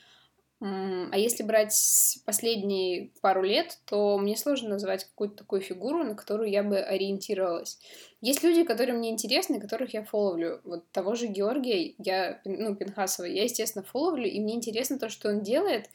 А 0.61 1.17
если 1.17 1.41
брать 1.41 2.19
последние 2.23 3.09
пару 3.21 3.41
лет, 3.41 3.79
то 3.85 4.19
мне 4.19 4.37
сложно 4.37 4.69
назвать 4.69 5.05
какую-то 5.05 5.37
такую 5.37 5.61
фигуру, 5.61 6.03
на 6.03 6.13
которую 6.13 6.51
я 6.51 6.61
бы 6.61 6.77
ориентировалась. 6.77 7.79
Есть 8.21 8.43
люди, 8.43 8.63
которые 8.63 8.95
мне 8.95 9.09
интересны, 9.09 9.59
которых 9.59 9.95
я 9.95 10.03
фоловлю. 10.03 10.61
Вот 10.63 10.87
того 10.91 11.15
же 11.15 11.25
Георгия, 11.25 11.95
я, 11.97 12.41
ну, 12.45 12.75
Пинхасова, 12.75 13.25
я, 13.25 13.43
естественно, 13.43 13.83
фоловлю, 13.83 14.25
и 14.27 14.39
мне 14.39 14.53
интересно 14.53 14.99
то, 14.99 15.09
что 15.09 15.29
он 15.29 15.41
делает. 15.41 15.89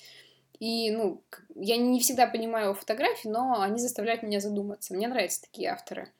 И, 0.58 0.90
ну, 0.90 1.22
я 1.54 1.76
не 1.76 2.00
всегда 2.00 2.26
понимаю 2.26 2.66
его 2.66 2.74
фотографии, 2.74 3.28
но 3.28 3.60
они 3.60 3.78
заставляют 3.78 4.24
меня 4.24 4.40
задуматься. 4.40 4.94
Мне 4.94 5.06
нравятся 5.06 5.42
такие 5.42 5.68
авторы. 5.68 6.12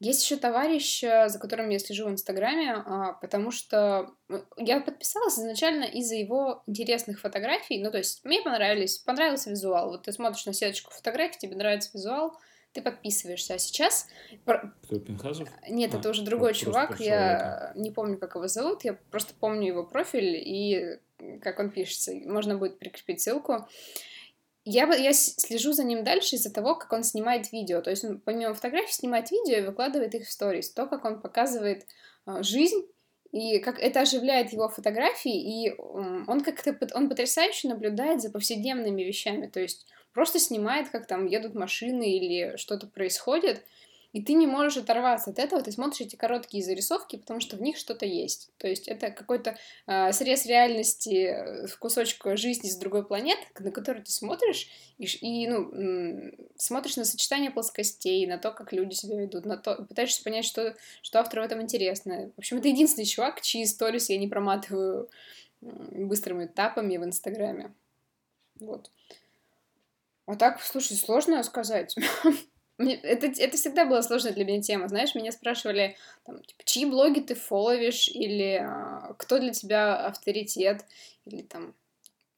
Есть 0.00 0.24
еще 0.24 0.36
товарищ, 0.36 1.04
э, 1.04 1.28
за 1.28 1.38
которым 1.38 1.68
я 1.68 1.78
слежу 1.78 2.06
в 2.06 2.10
Инстаграме, 2.10 2.72
а, 2.72 3.12
потому 3.12 3.50
что 3.50 4.10
ну, 4.28 4.42
я 4.56 4.80
подписалась 4.80 5.38
изначально 5.38 5.84
из-за 5.84 6.14
его 6.14 6.62
интересных 6.66 7.20
фотографий. 7.20 7.82
Ну, 7.82 7.90
то 7.90 7.98
есть 7.98 8.24
мне 8.24 8.40
понравились, 8.40 8.96
понравился 8.96 9.50
визуал. 9.50 9.90
Вот 9.90 10.04
ты 10.04 10.12
смотришь 10.12 10.46
на 10.46 10.54
сеточку 10.54 10.90
фотографий, 10.90 11.38
тебе 11.38 11.54
нравится 11.54 11.90
визуал, 11.92 12.34
ты 12.72 12.80
подписываешься. 12.80 13.54
А 13.54 13.58
сейчас... 13.58 14.08
Кто, 14.44 14.98
Пинхазов? 15.00 15.50
Нет, 15.68 15.94
а, 15.94 15.98
это 15.98 16.08
уже 16.08 16.22
другой 16.22 16.54
чувак, 16.54 16.98
я 16.98 17.72
не 17.76 17.90
помню, 17.90 18.16
как 18.16 18.36
его 18.36 18.48
зовут, 18.48 18.84
я 18.84 18.94
просто 19.10 19.34
помню 19.38 19.66
его 19.66 19.84
профиль 19.84 20.34
и 20.34 20.98
как 21.42 21.58
он 21.58 21.70
пишется. 21.70 22.14
Можно 22.24 22.56
будет 22.56 22.78
прикрепить 22.78 23.20
ссылку 23.20 23.68
я, 24.70 24.92
я 24.94 25.12
слежу 25.12 25.72
за 25.72 25.84
ним 25.84 26.04
дальше 26.04 26.36
из-за 26.36 26.52
того, 26.52 26.74
как 26.74 26.92
он 26.92 27.02
снимает 27.02 27.52
видео. 27.52 27.80
То 27.80 27.90
есть 27.90 28.04
он 28.04 28.20
помимо 28.20 28.54
фотографий 28.54 28.92
снимает 28.92 29.30
видео 29.30 29.58
и 29.58 29.66
выкладывает 29.66 30.14
их 30.14 30.26
в 30.26 30.32
сторис. 30.32 30.70
То, 30.70 30.86
как 30.86 31.04
он 31.04 31.20
показывает 31.20 31.86
э, 32.26 32.42
жизнь 32.42 32.86
и 33.32 33.58
как 33.60 33.78
это 33.78 34.00
оживляет 34.00 34.52
его 34.52 34.68
фотографии, 34.68 35.66
и 35.66 35.74
он 35.78 36.40
как-то 36.40 36.76
он 36.94 37.08
потрясающе 37.08 37.68
наблюдает 37.68 38.20
за 38.20 38.30
повседневными 38.30 39.02
вещами. 39.02 39.46
То 39.46 39.60
есть 39.60 39.86
просто 40.12 40.38
снимает, 40.40 40.88
как 40.90 41.06
там 41.06 41.26
едут 41.26 41.54
машины 41.54 42.10
или 42.10 42.56
что-то 42.56 42.88
происходит, 42.88 43.64
и 44.12 44.22
ты 44.22 44.32
не 44.32 44.46
можешь 44.46 44.76
оторваться 44.76 45.30
от 45.30 45.38
этого, 45.38 45.62
ты 45.62 45.70
смотришь 45.70 46.00
эти 46.00 46.16
короткие 46.16 46.64
зарисовки, 46.64 47.16
потому 47.16 47.40
что 47.40 47.56
в 47.56 47.62
них 47.62 47.76
что-то 47.76 48.06
есть. 48.06 48.50
То 48.56 48.66
есть 48.66 48.88
это 48.88 49.10
какой-то 49.10 49.56
э, 49.86 50.12
срез 50.12 50.46
реальности, 50.46 51.26
э, 51.26 51.66
кусочек 51.78 52.24
жизни 52.36 52.68
с 52.68 52.76
другой 52.76 53.06
планеты, 53.06 53.42
на 53.58 53.70
который 53.70 54.02
ты 54.02 54.10
смотришь 54.10 54.68
и, 54.98 55.04
и 55.04 55.48
ну, 55.48 56.32
смотришь 56.56 56.96
на 56.96 57.04
сочетание 57.04 57.50
плоскостей, 57.50 58.26
на 58.26 58.38
то, 58.38 58.50
как 58.50 58.72
люди 58.72 58.94
себя 58.94 59.16
ведут, 59.16 59.44
на 59.44 59.56
то, 59.56 59.76
пытаешься 59.76 60.24
понять, 60.24 60.44
что, 60.44 60.76
что 61.02 61.20
автору 61.20 61.42
в 61.42 61.46
этом 61.46 61.62
интересно. 61.62 62.32
В 62.36 62.38
общем, 62.38 62.58
это 62.58 62.68
единственный 62.68 63.06
чувак, 63.06 63.40
чьи 63.40 63.64
сторис 63.64 64.08
я 64.08 64.18
не 64.18 64.28
проматываю 64.28 65.08
быстрыми 65.60 66.46
этапами 66.46 66.96
в 66.96 67.04
Инстаграме. 67.04 67.72
Вот. 68.58 68.90
А 70.26 70.36
так, 70.36 70.60
слушай, 70.62 70.96
сложно 70.96 71.42
сказать. 71.42 71.94
Это, 72.86 73.26
это 73.26 73.56
всегда 73.56 73.84
была 73.84 74.02
сложная 74.02 74.32
для 74.32 74.44
меня 74.44 74.62
тема. 74.62 74.88
Знаешь, 74.88 75.14
меня 75.14 75.32
спрашивали, 75.32 75.96
там, 76.24 76.42
типа, 76.42 76.62
чьи 76.64 76.86
блоги 76.86 77.20
ты 77.20 77.34
фоловишь, 77.34 78.08
или 78.08 78.54
а, 78.62 79.14
кто 79.18 79.38
для 79.38 79.52
тебя 79.52 80.06
авторитет, 80.06 80.84
или 81.26 81.42
там... 81.42 81.74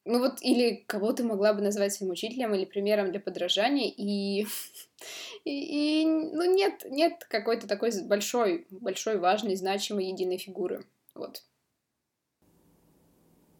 Ну 0.05 0.19
вот, 0.19 0.41
или 0.41 0.83
кого 0.85 1.13
ты 1.13 1.23
могла 1.23 1.53
бы 1.53 1.61
назвать 1.61 1.93
своим 1.93 2.11
учителем 2.11 2.53
или 2.53 2.65
примером 2.65 3.11
для 3.11 3.21
подражания, 3.21 3.89
и... 3.89 4.45
и, 5.45 6.03
и 6.03 6.05
ну, 6.05 6.53
нет, 6.53 6.85
нет 6.89 7.25
какой-то 7.29 7.67
такой 7.67 7.91
большой, 8.03 8.67
большой, 8.69 9.19
важной, 9.19 9.55
значимой 9.55 10.07
единой 10.07 10.37
фигуры. 10.37 10.85
Вот. 11.15 11.41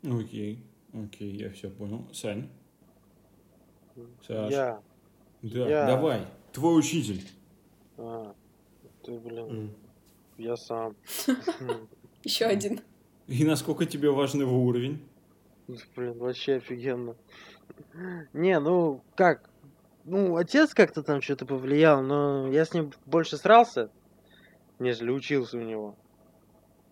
Окей, 0.03 0.59
окей, 0.93 1.31
я 1.31 1.49
все 1.51 1.69
понял. 1.69 2.09
Сань? 2.13 2.49
Саш? 4.27 4.51
Я. 4.51 4.81
Да, 5.43 5.69
я... 5.69 5.85
давай. 5.85 6.25
Твой 6.53 6.79
учитель. 6.79 7.21
А, 7.97 8.33
ты, 9.03 9.19
блин, 9.19 9.45
mm. 9.45 9.69
я 10.37 10.55
сам. 10.55 10.95
Еще 12.23 12.45
один. 12.45 12.79
И 13.27 13.43
насколько 13.43 13.85
тебе 13.85 14.09
важен 14.09 14.41
его 14.41 14.63
уровень? 14.63 15.05
Блин, 15.95 16.17
вообще 16.17 16.55
офигенно. 16.55 17.15
Не, 18.31 18.59
ну 18.59 19.01
как? 19.15 19.49
Ну, 20.05 20.37
отец 20.37 20.73
как-то 20.73 21.03
там 21.03 21.21
что-то 21.21 21.45
повлиял, 21.45 22.01
но 22.01 22.47
я 22.47 22.65
с 22.65 22.73
ним 22.73 22.91
больше 23.05 23.37
срался, 23.37 23.89
нежели 24.79 25.11
учился 25.11 25.57
у 25.57 25.61
него. 25.61 25.95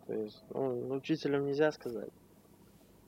То 0.08 0.14
есть, 0.14 0.44
ну, 0.50 0.90
учителем 0.90 1.46
нельзя 1.46 1.72
сказать. 1.72 2.10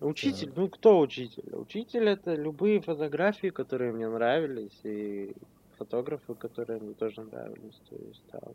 Учитель, 0.04 0.52
ну 0.54 0.68
кто 0.68 1.00
учитель? 1.00 1.56
Учитель 1.56 2.10
это 2.10 2.36
любые 2.36 2.82
фотографии, 2.82 3.50
которые 3.50 3.94
мне 3.94 4.10
нравились, 4.10 4.78
и 4.84 5.34
фотографы, 5.78 6.36
которые 6.36 6.82
мне 6.82 6.94
тоже 6.94 7.22
нравились. 7.22 7.82
То 7.90 7.96
есть 7.96 8.24
там 8.32 8.54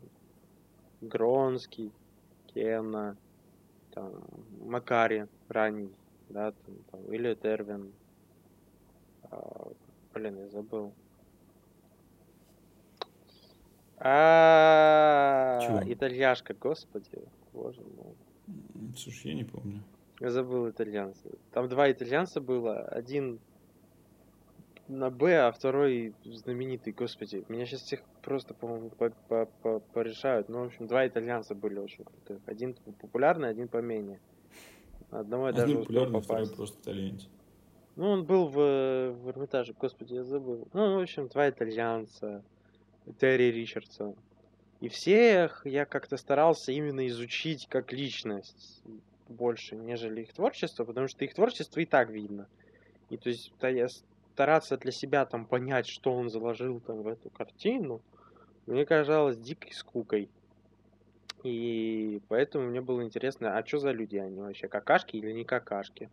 Гронский, 1.01 1.91
Кена, 2.53 3.17
там 3.91 4.11
Макари 4.63 5.25
ранний, 5.47 5.91
да, 6.29 6.51
там, 6.51 6.75
там 6.91 7.13
или 7.13 7.33
Тервин. 7.33 7.91
А, 9.31 9.71
блин, 10.13 10.37
я 10.37 10.49
забыл. 10.49 10.93
А, 13.97 15.81
итальяшка, 15.87 16.53
господи, 16.53 17.23
боже 17.53 17.81
мой. 17.81 18.15
Слушай, 18.95 19.31
я 19.31 19.33
не 19.33 19.43
помню. 19.43 19.83
Я 20.19 20.31
забыл 20.31 20.69
итальянца. 20.69 21.29
Там 21.51 21.69
два 21.69 21.91
итальянца 21.91 22.41
было. 22.41 22.81
Один 22.81 23.39
на 24.87 25.09
Б, 25.09 25.47
а 25.47 25.51
второй 25.51 26.13
знаменитый, 26.25 26.93
господи. 26.93 27.45
Меня 27.47 27.65
сейчас 27.65 27.81
всех 27.81 28.01
просто, 28.21 28.53
по-моему, 28.53 28.89
порешают. 29.93 30.49
Ну, 30.49 30.63
в 30.63 30.65
общем, 30.65 30.87
два 30.87 31.07
итальянца 31.07 31.55
были 31.55 31.79
очень 31.79 32.03
крутых. 32.03 32.41
Один 32.47 32.73
популярный, 32.99 33.49
один 33.49 33.67
поменее. 33.67 34.19
Одного 35.11 35.45
я 35.45 35.49
один 35.49 35.65
даже 35.65 35.77
популярный, 35.79 36.21
второй 36.21 36.49
просто 36.49 36.81
итальянец. 36.81 37.29
Ну, 37.95 38.09
он 38.09 38.25
был 38.25 38.47
в, 38.47 38.55
в 38.55 39.29
Эрмитаже, 39.29 39.73
господи, 39.77 40.15
я 40.15 40.23
забыл. 40.23 40.67
Ну, 40.73 40.97
в 40.97 41.01
общем, 41.01 41.27
два 41.27 41.49
итальянца. 41.49 42.43
Терри 43.19 43.51
Ричардсон. 43.51 44.15
И 44.81 44.87
всех 44.87 45.65
я 45.65 45.85
как-то 45.85 46.17
старался 46.17 46.71
именно 46.71 47.05
изучить 47.07 47.67
как 47.67 47.91
личность 47.91 48.83
больше, 49.29 49.75
нежели 49.75 50.21
их 50.21 50.33
творчество, 50.33 50.83
потому 50.83 51.07
что 51.07 51.23
их 51.23 51.33
творчество 51.33 51.79
и 51.79 51.85
так 51.85 52.09
видно. 52.09 52.47
И 53.09 53.17
то 53.17 53.29
есть 53.29 53.53
стараться 54.33 54.77
для 54.77 54.91
себя 54.91 55.25
там 55.25 55.45
понять, 55.45 55.87
что 55.87 56.13
он 56.13 56.29
заложил 56.29 56.79
там 56.79 57.01
в 57.01 57.07
эту 57.07 57.29
картину, 57.29 58.01
мне 58.65 58.85
казалось 58.85 59.37
дикой 59.37 59.73
скукой. 59.73 60.29
И 61.43 62.21
поэтому 62.27 62.67
мне 62.67 62.81
было 62.81 63.03
интересно, 63.03 63.57
а 63.57 63.65
что 63.65 63.79
за 63.79 63.91
люди 63.91 64.17
они 64.17 64.41
вообще, 64.41 64.67
какашки 64.67 65.15
или 65.15 65.31
не 65.31 65.45
какашки? 65.45 66.09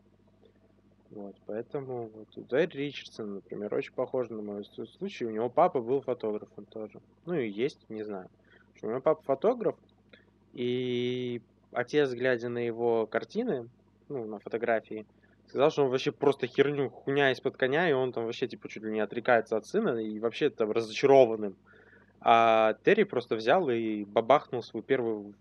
Вот, 1.10 1.36
поэтому 1.46 2.08
вот 2.08 2.48
Дэйд 2.48 2.74
Ричардсон, 2.74 3.34
например, 3.36 3.72
очень 3.74 3.92
похож 3.92 4.28
на 4.28 4.42
мой 4.42 4.64
случай. 4.64 5.24
У 5.24 5.30
него 5.30 5.48
папа 5.48 5.80
был 5.80 6.00
фотографом 6.00 6.64
тоже. 6.66 7.00
Ну 7.26 7.34
и 7.34 7.48
есть, 7.48 7.88
не 7.88 8.02
знаю. 8.02 8.28
У 8.82 8.86
него 8.86 9.00
папа 9.00 9.22
фотограф, 9.22 9.76
и 10.52 11.40
отец, 11.72 12.10
глядя 12.10 12.48
на 12.48 12.58
его 12.58 13.06
картины, 13.06 13.68
ну, 14.08 14.24
на 14.24 14.38
фотографии, 14.38 15.06
сказал, 15.48 15.70
что 15.70 15.84
он 15.84 15.90
вообще 15.90 16.12
просто 16.12 16.46
херню, 16.46 16.90
хуйня 16.90 17.32
из-под 17.32 17.56
коня, 17.56 17.88
и 17.88 17.92
он 17.92 18.12
там 18.12 18.24
вообще, 18.24 18.46
типа, 18.46 18.68
чуть 18.68 18.82
ли 18.82 18.92
не 18.92 19.00
отрекается 19.00 19.56
от 19.56 19.66
сына, 19.66 19.98
и 19.98 20.18
вообще 20.18 20.50
там 20.50 20.70
разочарованным. 20.70 21.56
А 22.20 22.74
Терри 22.84 23.04
просто 23.04 23.36
взял 23.36 23.68
и 23.70 24.04
бабахнул 24.04 24.62
свою 24.62 24.82
первую 24.82 25.34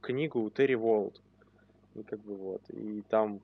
книгу 0.00 0.48
Терри 0.50 0.74
Волд. 0.74 1.20
И 1.94 2.02
как 2.02 2.20
бы 2.20 2.34
вот. 2.36 2.62
И 2.70 3.02
там 3.08 3.40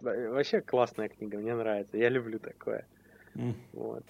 вообще 0.00 0.60
классная 0.60 1.08
книга, 1.08 1.38
мне 1.38 1.54
нравится. 1.54 1.96
Я 1.96 2.08
люблю 2.08 2.38
такое. 2.38 2.86
Mm. 3.34 3.54
Вот. 3.72 4.04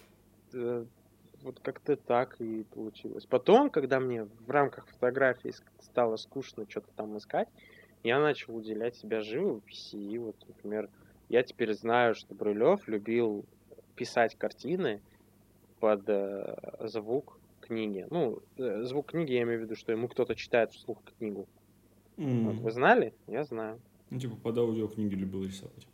Вот 1.42 1.60
как-то 1.60 1.96
так 1.96 2.40
и 2.40 2.64
получилось. 2.64 3.26
Потом, 3.26 3.70
когда 3.70 4.00
мне 4.00 4.24
в 4.24 4.50
рамках 4.50 4.86
фотографии 4.88 5.52
стало 5.80 6.16
скучно 6.16 6.66
что-то 6.68 6.88
там 6.96 7.16
искать, 7.18 7.48
я 8.02 8.20
начал 8.20 8.56
уделять 8.56 8.96
себя 8.96 9.20
живописи. 9.20 9.96
И 9.96 10.18
вот, 10.18 10.36
например, 10.48 10.88
я 11.28 11.42
теперь 11.42 11.74
знаю, 11.74 12.14
что 12.14 12.34
Брюлев 12.34 12.86
любил 12.88 13.44
писать 13.94 14.36
картины 14.36 15.00
под 15.80 16.08
э, 16.08 16.56
звук 16.80 17.38
книги. 17.60 18.06
Ну, 18.10 18.40
э, 18.58 18.82
звук 18.84 19.12
книги 19.12 19.32
я 19.32 19.42
имею 19.42 19.60
в 19.60 19.62
виду, 19.62 19.74
что 19.74 19.92
ему 19.92 20.08
кто-то 20.08 20.34
читает 20.34 20.72
вслух 20.72 20.98
книгу. 21.18 21.46
Mm. 22.16 22.44
Вот, 22.44 22.56
вы 22.56 22.70
знали? 22.70 23.14
Я 23.26 23.44
знаю. 23.44 23.80
Ну, 24.10 24.18
типа 24.18 24.36
под 24.36 24.58
аудиокниги 24.58 25.14
любил 25.14 25.44
рисовать. 25.44 25.86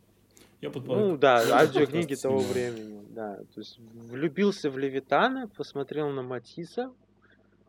Я 0.63 0.69
под 0.69 0.87
Ну 0.87 1.17
да, 1.17 1.43
аудиокниги 1.59 2.15
того 2.15 2.39
времени, 2.39 3.05
да. 3.09 3.35
То 3.53 3.59
есть 3.59 3.79
влюбился 3.79 4.69
в 4.69 4.77
Левитана, 4.77 5.49
посмотрел 5.49 6.09
на 6.09 6.23
Матисса 6.23 6.93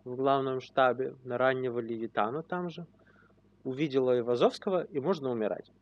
в 0.04 0.14
главном 0.14 0.60
штабе, 0.60 1.16
на 1.24 1.36
раннего 1.36 1.80
Левитана 1.80 2.44
там 2.44 2.70
же, 2.70 2.86
увидела 3.64 4.16
Ивазовского, 4.16 4.84
и 4.84 5.00
можно 5.00 5.30
умирать. 5.30 5.72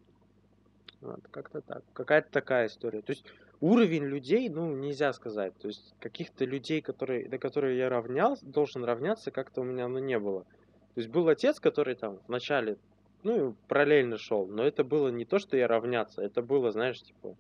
Вот, 1.03 1.21
как-то 1.31 1.61
так. 1.61 1.83
Какая-то 1.93 2.31
такая 2.31 2.69
история. 2.69 3.03
То 3.03 3.13
есть 3.13 3.27
уровень 3.61 4.05
людей, 4.05 4.49
ну, 4.49 4.75
нельзя 4.75 5.13
сказать. 5.13 5.53
То 5.59 5.69
есть 5.69 5.95
каких-то 6.01 6.47
людей, 6.47 6.81
которые, 6.81 7.29
до 7.29 7.37
которых 7.37 7.77
я 7.77 7.91
равнялся, 7.91 8.47
должен 8.47 8.85
равняться, 8.85 9.31
как-то 9.31 9.61
у 9.61 9.65
меня 9.65 9.87
ну, 9.87 9.99
не 9.99 10.19
было. 10.19 10.45
То 10.95 11.01
есть 11.01 11.11
был 11.11 11.29
отец, 11.29 11.61
который 11.61 11.95
там 11.95 12.21
вначале, 12.27 12.79
ну, 13.23 13.55
параллельно 13.69 14.19
шел, 14.19 14.47
но 14.47 14.65
это 14.65 14.85
было 14.85 15.09
не 15.09 15.25
то, 15.25 15.39
что 15.39 15.57
я 15.57 15.69
равняться, 15.69 16.23
это 16.23 16.43
было, 16.43 16.73
знаешь, 16.73 17.03
типа, 17.03 17.37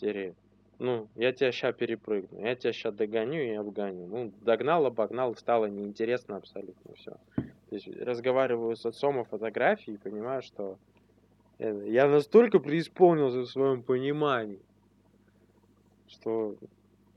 серии, 0.00 0.34
ну, 0.78 1.08
я 1.14 1.32
тебя 1.32 1.52
сейчас 1.52 1.74
перепрыгну, 1.74 2.40
я 2.40 2.56
тебя 2.56 2.72
сейчас 2.72 2.94
догоню 2.94 3.40
и 3.40 3.50
обгоню. 3.50 4.06
Ну, 4.06 4.32
догнал, 4.40 4.86
обогнал, 4.86 5.36
стало 5.36 5.66
неинтересно 5.66 6.36
абсолютно 6.36 6.94
все. 6.94 7.12
То 7.36 7.76
есть 7.76 7.86
разговариваю 8.00 8.74
с 8.76 8.84
отцом 8.84 9.18
о 9.18 9.24
фотографии 9.24 9.94
и 9.94 9.96
понимаю, 9.96 10.42
что 10.42 10.78
я 11.58 12.08
настолько 12.08 12.58
преисполнился 12.58 13.38
в 13.40 13.46
своем 13.46 13.82
понимании, 13.82 14.60
что 16.08 16.56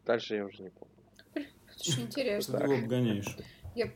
дальше 0.06 0.36
я 0.36 0.46
уже 0.46 0.62
не 0.64 0.70
помню. 0.70 1.50
Очень 1.80 2.04
интересно. 2.04 2.60
Ты 2.60 2.64
его 2.66 2.76
обгоняешь. 2.76 3.38
Я... 3.74 3.92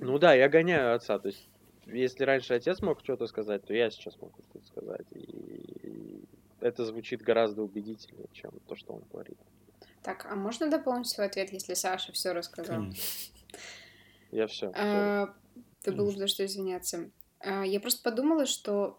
Ну 0.00 0.18
да, 0.18 0.34
я 0.34 0.48
гоняю 0.48 0.94
отца. 0.94 1.18
То 1.18 1.28
есть, 1.28 1.48
если 1.86 2.24
раньше 2.24 2.54
отец 2.54 2.80
мог 2.82 3.00
что-то 3.00 3.26
сказать, 3.26 3.64
то 3.64 3.74
я 3.74 3.90
сейчас 3.90 4.20
могу 4.20 4.34
что-то 4.50 4.66
сказать. 4.66 5.06
И 5.12 6.24
это 6.60 6.84
звучит 6.84 7.22
гораздо 7.22 7.62
убедительнее, 7.62 8.28
чем 8.32 8.52
то, 8.66 8.76
что 8.76 8.94
он 8.94 9.02
говорит. 9.12 9.38
Так, 10.02 10.26
а 10.30 10.34
можно 10.34 10.70
дополнить 10.70 11.08
свой 11.08 11.26
ответ, 11.26 11.52
если 11.52 11.74
Саша 11.74 12.12
все 12.12 12.32
рассказал? 12.32 12.76
Конечно. 12.76 13.02
Я 14.30 14.46
все. 14.46 14.72
А, 14.74 15.34
ты 15.82 15.92
было 15.92 16.10
за 16.10 16.26
что 16.26 16.44
извиняться. 16.44 17.10
А, 17.40 17.64
Я 17.64 17.80
просто 17.80 18.02
подумала, 18.02 18.46
что 18.46 18.98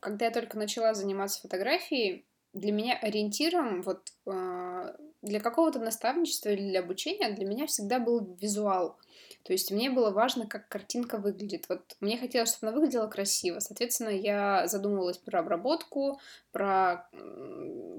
когда 0.00 0.26
я 0.26 0.30
только 0.30 0.56
начала 0.56 0.94
заниматься 0.94 1.40
фотографией, 1.40 2.24
для 2.52 2.70
меня 2.70 2.98
ориентиром 2.98 3.82
вот 3.82 4.12
а, 4.26 4.94
для 5.22 5.40
какого-то 5.40 5.78
наставничества 5.78 6.50
или 6.50 6.68
для 6.68 6.80
обучения 6.80 7.32
для 7.32 7.46
меня 7.46 7.66
всегда 7.66 7.98
был 7.98 8.36
визуал. 8.40 8.98
То 9.44 9.52
есть 9.52 9.70
мне 9.70 9.90
было 9.90 10.10
важно, 10.10 10.46
как 10.46 10.68
картинка 10.68 11.18
выглядит. 11.18 11.68
Вот 11.68 11.96
мне 12.00 12.16
хотелось, 12.18 12.50
чтобы 12.50 12.68
она 12.68 12.78
выглядела 12.78 13.06
красиво. 13.08 13.58
Соответственно, 13.58 14.10
я 14.10 14.66
задумывалась 14.66 15.18
про 15.18 15.40
обработку, 15.40 16.20
про, 16.52 17.08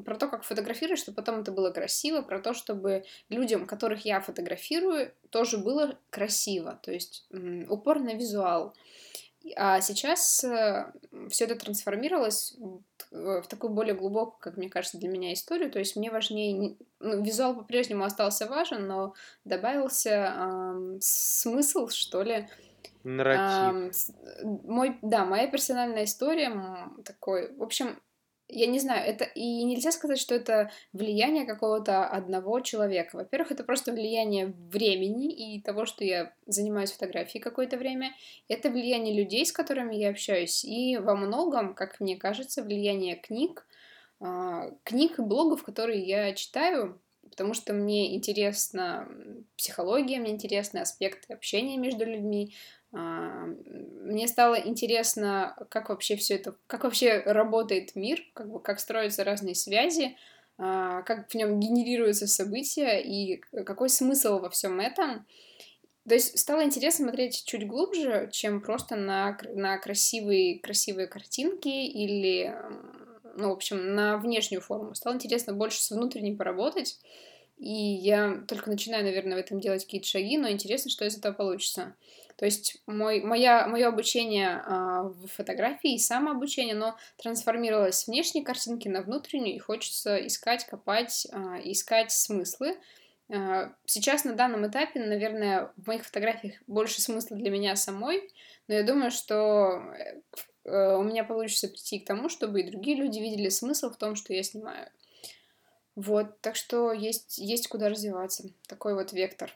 про 0.06 0.16
то, 0.16 0.28
как 0.28 0.44
фотографировать, 0.44 1.00
чтобы 1.00 1.16
потом 1.16 1.42
это 1.42 1.52
было 1.52 1.72
красиво, 1.72 2.22
про 2.22 2.40
то, 2.40 2.54
чтобы 2.54 3.04
людям, 3.30 3.66
которых 3.66 4.06
я 4.06 4.22
фотографирую, 4.22 5.12
тоже 5.30 5.58
было 5.58 5.98
красиво. 6.10 6.80
То 6.82 6.92
есть 6.92 7.28
упор 7.70 8.00
на 8.00 8.14
визуал. 8.14 8.74
А 9.56 9.82
сейчас 9.82 10.44
все 11.30 11.46
это 11.46 11.56
трансформировалось 11.56 12.56
в 12.60 12.82
в 13.14 13.44
такую 13.48 13.72
более 13.74 13.94
глубокую, 13.94 14.40
как 14.40 14.58
мне 14.58 14.70
кажется, 14.70 14.98
для 14.98 15.08
меня 15.08 15.34
историю. 15.34 15.72
То 15.72 15.78
есть 15.78 15.96
мне 15.96 16.10
важнее... 16.10 16.54
не- 16.54 16.78
ну, 17.00 17.22
визуал 17.22 17.56
по-прежнему 17.56 18.04
остался 18.04 18.48
важен, 18.48 18.88
но 18.88 19.14
добавился 19.46 20.34
ам, 20.36 20.98
смысл, 21.00 21.90
что 21.90 22.24
ли. 22.24 22.48
Нарратив. 23.04 23.96
С- 23.96 24.12
мой, 24.42 24.98
да, 25.04 25.26
моя 25.26 25.48
персональная 25.48 26.06
история 26.06 26.52
такой. 27.06 27.54
В 27.56 27.62
общем, 27.62 28.00
я 28.54 28.68
не 28.68 28.80
знаю, 28.80 29.08
это 29.08 29.24
и 29.24 29.64
нельзя 29.64 29.92
сказать, 29.92 30.20
что 30.20 30.36
это 30.36 30.72
влияние 30.94 31.46
какого-то 31.46 32.06
одного 32.06 32.60
человека. 32.60 33.16
Во-первых, 33.16 33.52
это 33.52 33.64
просто 33.64 33.92
влияние 33.92 34.54
времени 34.72 35.32
и 35.32 35.62
того, 35.62 35.86
что 35.86 36.04
я 36.04 36.34
занимаюсь 36.46 36.92
фотографией 36.92 37.42
какое-то 37.42 37.78
время. 37.78 38.14
Это 38.48 38.70
влияние 38.70 39.16
людей, 39.16 39.46
с 39.46 39.52
которыми 39.52 39.96
я 39.96 40.10
общаюсь. 40.10 40.64
И 40.64 40.98
во 40.98 41.16
многом, 41.16 41.74
как 41.74 42.00
мне 42.00 42.18
кажется, 42.18 42.64
влияние 42.64 43.16
книг, 43.16 43.66
а, 44.20 44.72
книг 44.84 45.20
и 45.20 45.22
блогов, 45.22 45.64
которые 45.64 46.02
я 46.04 46.34
читаю, 46.34 47.02
потому 47.30 47.54
что 47.54 47.74
мне 47.74 48.16
интересна 48.16 49.08
психология, 49.58 50.20
мне 50.20 50.32
интересны 50.32 50.80
аспекты 50.80 51.34
общения 51.34 51.78
между 51.78 52.06
людьми. 52.06 52.54
А, 52.94 53.48
Мне 54.02 54.28
стало 54.28 54.56
интересно, 54.56 55.56
как 55.70 55.90
вообще 55.90 56.16
все 56.16 56.36
это, 56.36 56.56
как 56.68 56.84
вообще 56.84 57.20
работает 57.26 57.96
мир, 57.96 58.22
как 58.34 58.50
бы 58.50 58.60
как 58.60 58.80
строятся 58.80 59.24
разные 59.24 59.56
связи, 59.56 60.16
а, 60.58 61.02
как 61.02 61.30
в 61.30 61.36
нем 61.36 61.60
генерируются 61.60 62.28
события 62.28 63.02
и 63.02 63.38
какой 63.66 63.90
смысл 63.90 64.40
во 64.40 64.50
всем 64.50 64.80
этом. 64.80 65.26
То 66.08 66.16
есть 66.16 66.38
стало 66.38 66.64
интересно 66.64 67.06
смотреть 67.06 67.46
чуть 67.46 67.66
глубже, 67.66 68.30
чем 68.32 68.62
просто 68.62 68.96
на, 68.96 69.38
на 69.56 69.78
красивые, 69.78 70.60
красивые 70.60 71.08
картинки 71.08 71.70
или, 71.70 72.54
ну, 73.36 73.50
в 73.50 73.54
общем, 73.54 73.96
на 73.96 74.18
внешнюю 74.18 74.62
форму. 74.62 74.94
Стало 74.96 75.16
интересно 75.16 75.54
больше 75.54 75.82
с 75.82 75.92
внутренней 75.92 76.36
поработать. 76.36 77.00
И 77.58 77.72
я 77.72 78.44
только 78.48 78.70
начинаю, 78.70 79.06
наверное, 79.06 79.38
в 79.38 79.40
этом 79.40 79.62
делать 79.62 79.86
какие-то 79.86 80.08
шаги, 80.08 80.38
но 80.38 80.50
интересно, 80.50 80.92
что 80.92 81.06
из 81.06 81.18
этого 81.18 81.34
получится. 81.34 81.96
То 82.44 82.48
есть 82.48 82.76
мой, 82.88 83.22
моя, 83.22 83.68
мое 83.68 83.88
обучение 83.88 84.62
а, 84.66 85.04
в 85.04 85.28
фотографии 85.28 85.94
и 85.94 85.98
самообучение, 85.98 86.76
оно 86.76 86.98
трансформировалось 87.16 88.00
с 88.00 88.08
внешней 88.08 88.44
картинки 88.44 88.90
на 88.90 89.02
внутреннюю, 89.02 89.56
и 89.56 89.60
хочется 89.60 90.18
искать, 90.28 90.66
копать, 90.66 91.26
а, 91.32 91.60
искать 91.64 92.12
смыслы. 92.12 92.76
А, 93.30 93.74
Сейчас 93.86 94.26
на 94.26 94.34
данном 94.34 94.68
этапе, 94.68 95.00
наверное, 95.00 95.72
в 95.78 95.88
моих 95.88 96.04
фотографиях 96.04 96.56
больше 96.68 97.02
смысла 97.02 97.38
для 97.38 97.50
меня 97.50 97.78
самой, 97.78 98.30
но 98.68 98.74
я 98.74 98.84
думаю, 98.84 99.12
что 99.12 99.80
э, 99.98 100.22
э, 100.66 100.96
у 100.98 101.04
меня 101.04 101.24
получится 101.24 101.70
прийти 101.70 102.00
к 102.00 102.06
тому, 102.06 102.28
чтобы 102.28 102.60
и 102.60 102.70
другие 102.70 102.98
люди 102.98 103.20
видели 103.20 103.48
смысл 103.48 103.90
в 103.90 103.96
том, 103.96 104.18
что 104.18 104.34
я 104.34 104.44
снимаю. 104.44 104.90
Вот, 105.96 106.42
так 106.42 106.58
что 106.58 106.92
есть, 106.92 107.38
есть 107.38 107.70
куда 107.70 107.88
развиваться. 107.88 108.50
Такой 108.68 108.96
вот 108.96 109.14
вектор. 109.14 109.56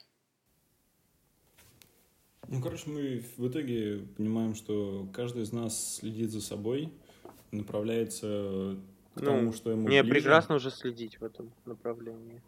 Ну, 2.49 2.61
короче, 2.61 2.89
мы 2.89 3.23
в 3.37 3.47
итоге 3.49 3.99
понимаем, 4.15 4.55
что 4.55 5.07
каждый 5.13 5.43
из 5.43 5.51
нас 5.51 5.95
следит 5.97 6.31
за 6.31 6.41
собой, 6.41 6.91
направляется 7.51 8.77
к 9.15 9.19
Ну, 9.19 9.25
тому, 9.25 9.53
что 9.53 9.71
ему 9.71 9.87
Мне 9.87 10.01
ближе, 10.03 10.15
прекрасно 10.15 10.55
уже 10.55 10.71
следить 10.71 11.19
в 11.19 11.23
этом 11.23 11.51
направлении. 11.65 12.41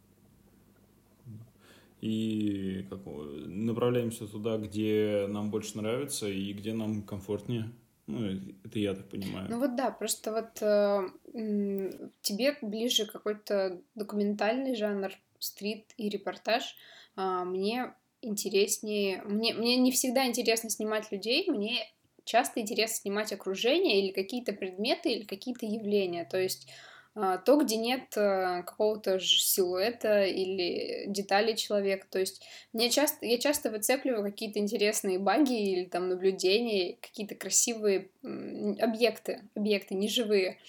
и 2.02 2.86
как, 2.90 3.00
направляемся 3.06 4.26
туда, 4.28 4.58
где 4.58 5.26
нам 5.28 5.52
больше 5.52 5.78
нравится 5.78 6.28
и 6.30 6.54
где 6.54 6.74
нам 6.74 7.02
комфортнее. 7.04 7.72
Ну, 8.08 8.26
это 8.64 8.80
я 8.80 8.96
так 8.96 9.08
понимаю. 9.10 9.48
Ну 9.50 9.60
вот 9.60 9.76
да, 9.76 9.92
просто 9.92 10.32
вот 10.32 10.62
э, 10.62 12.00
тебе 12.22 12.58
ближе 12.62 13.06
какой-то 13.06 13.82
документальный 13.96 14.76
жанр, 14.76 15.12
стрит 15.40 15.94
и 15.98 16.10
репортаж. 16.10 16.76
А 17.16 17.44
мне 17.44 17.94
интереснее, 18.22 19.22
мне, 19.24 19.54
мне 19.54 19.78
не 19.78 19.92
всегда 19.92 20.26
интересно 20.28 20.70
снимать 20.70 21.12
людей, 21.12 21.50
мне 21.50 21.88
часто 22.24 22.60
интересно 22.60 22.96
снимать 22.96 23.34
окружение 23.34 24.02
или 24.02 24.12
какие-то 24.12 24.54
предметы, 24.54 25.12
или 25.12 25.24
какие-то 25.24 25.66
явления. 25.66 26.26
То 26.26 26.38
есть 26.40 26.68
а, 27.16 27.38
то, 27.38 27.58
где 27.58 27.76
нет 27.76 28.16
э, 28.16 28.64
какого-то 28.66 29.20
силуэта 29.20 30.24
или 30.24 31.06
деталей 31.08 31.56
человека. 31.56 32.08
То 32.10 32.20
есть 32.20 32.42
мне 32.72 32.90
часто, 32.90 33.26
я 33.26 33.38
часто 33.40 33.72
выцепливаю 33.72 34.24
какие-то 34.24 34.60
интересные 34.60 35.20
баги 35.20 35.60
или 35.60 35.86
там 35.86 36.08
наблюдения, 36.08 36.98
какие-то 37.02 37.36
красивые 37.36 38.10
объекты, 38.24 39.42
объекты 39.56 39.96
неживые. 39.96 40.60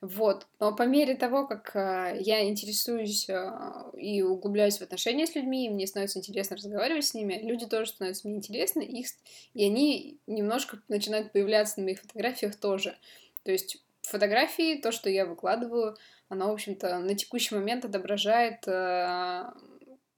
Вот. 0.00 0.46
Но 0.60 0.74
по 0.74 0.82
мере 0.82 1.16
того, 1.16 1.46
как 1.46 1.74
а, 1.74 2.12
я 2.14 2.46
интересуюсь 2.48 3.28
а, 3.30 3.90
и 3.96 4.22
углубляюсь 4.22 4.78
в 4.78 4.82
отношения 4.82 5.26
с 5.26 5.34
людьми, 5.34 5.66
и 5.66 5.70
мне 5.70 5.86
становится 5.86 6.18
интересно 6.18 6.56
разговаривать 6.56 7.06
с 7.06 7.14
ними, 7.14 7.40
люди 7.42 7.66
тоже 7.66 7.90
становятся 7.90 8.28
мне 8.28 8.36
интересны, 8.36 8.82
их, 8.82 9.06
и 9.54 9.64
они 9.64 10.18
немножко 10.26 10.80
начинают 10.88 11.32
появляться 11.32 11.80
на 11.80 11.84
моих 11.84 12.00
фотографиях 12.00 12.56
тоже. 12.56 12.96
То 13.42 13.52
есть 13.52 13.82
фотографии, 14.02 14.80
то, 14.80 14.92
что 14.92 15.08
я 15.08 15.24
выкладываю, 15.24 15.96
оно, 16.28 16.48
в 16.48 16.52
общем-то, 16.52 16.98
на 16.98 17.14
текущий 17.14 17.54
момент 17.54 17.84
отображает 17.84 18.66
э, 18.66 19.44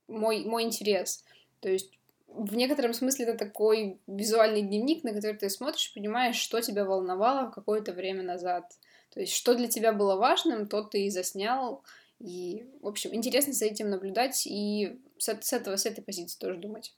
мой, 0.07 0.43
мой 0.43 0.63
интерес. 0.63 1.23
То 1.59 1.69
есть 1.69 1.91
в 2.27 2.55
некотором 2.55 2.93
смысле 2.93 3.25
это 3.25 3.37
такой 3.37 3.99
визуальный 4.07 4.61
дневник, 4.61 5.03
на 5.03 5.13
который 5.13 5.37
ты 5.37 5.49
смотришь, 5.49 5.93
понимаешь, 5.93 6.35
что 6.35 6.61
тебя 6.61 6.85
волновало 6.85 7.51
какое-то 7.51 7.91
время 7.91 8.23
назад. 8.23 8.65
То 9.11 9.21
есть, 9.21 9.33
что 9.33 9.55
для 9.55 9.67
тебя 9.67 9.91
было 9.93 10.15
важным, 10.15 10.67
то 10.67 10.83
ты 10.83 11.05
и 11.05 11.09
заснял. 11.09 11.83
И, 12.19 12.65
в 12.81 12.87
общем, 12.87 13.13
интересно 13.15 13.53
за 13.53 13.65
этим 13.65 13.89
наблюдать 13.89 14.45
и 14.45 14.99
с, 15.17 15.27
с 15.27 15.53
этого, 15.53 15.77
с 15.77 15.85
этой 15.85 16.01
позиции 16.01 16.37
тоже 16.37 16.59
думать. 16.59 16.93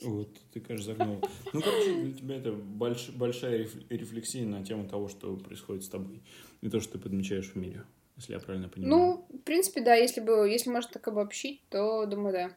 Вот, 0.00 0.28
ты, 0.52 0.60
кажется, 0.60 0.92
загнул. 0.92 1.20
Ну, 1.52 1.62
короче, 1.62 1.92
для 2.02 2.12
тебя 2.12 2.36
это 2.36 2.50
больш- 2.50 3.12
большая 3.16 3.58
реф- 3.58 3.86
рефлексия 3.88 4.44
на 4.44 4.64
тему 4.64 4.88
того, 4.88 5.08
что 5.08 5.36
происходит 5.36 5.84
с 5.84 5.88
тобой. 5.88 6.22
И 6.60 6.68
то, 6.68 6.80
что 6.80 6.94
ты 6.94 6.98
подмечаешь 6.98 7.52
в 7.52 7.56
мире, 7.56 7.84
если 8.16 8.34
я 8.34 8.40
правильно 8.40 8.68
понимаю. 8.68 9.24
Ну, 9.30 9.38
в 9.38 9.42
принципе, 9.42 9.80
да, 9.80 9.94
если 9.94 10.20
бы, 10.20 10.48
если 10.48 10.70
можно 10.70 10.90
так 10.90 11.08
обобщить, 11.08 11.62
то 11.70 12.04
думаю, 12.06 12.32
да. 12.32 12.56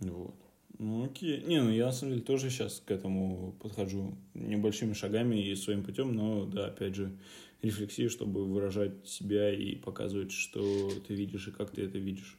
Вот. 0.00 0.34
Ну, 0.78 1.04
окей. 1.04 1.42
Не, 1.42 1.60
ну 1.60 1.70
я 1.70 1.86
на 1.86 1.92
самом 1.92 2.14
деле 2.14 2.24
тоже 2.24 2.50
сейчас 2.50 2.80
к 2.84 2.90
этому 2.90 3.54
подхожу 3.60 4.14
небольшими 4.34 4.92
шагами 4.92 5.36
и 5.36 5.54
своим 5.56 5.82
путем, 5.82 6.14
но 6.14 6.44
да, 6.46 6.66
опять 6.66 6.94
же, 6.94 7.16
рефлексию, 7.62 8.10
чтобы 8.10 8.44
выражать 8.44 9.06
себя 9.06 9.52
и 9.52 9.74
показывать, 9.74 10.30
что 10.30 10.90
ты 11.06 11.14
видишь 11.14 11.48
и 11.48 11.50
как 11.50 11.72
ты 11.72 11.82
это 11.84 11.98
видишь. 11.98 12.38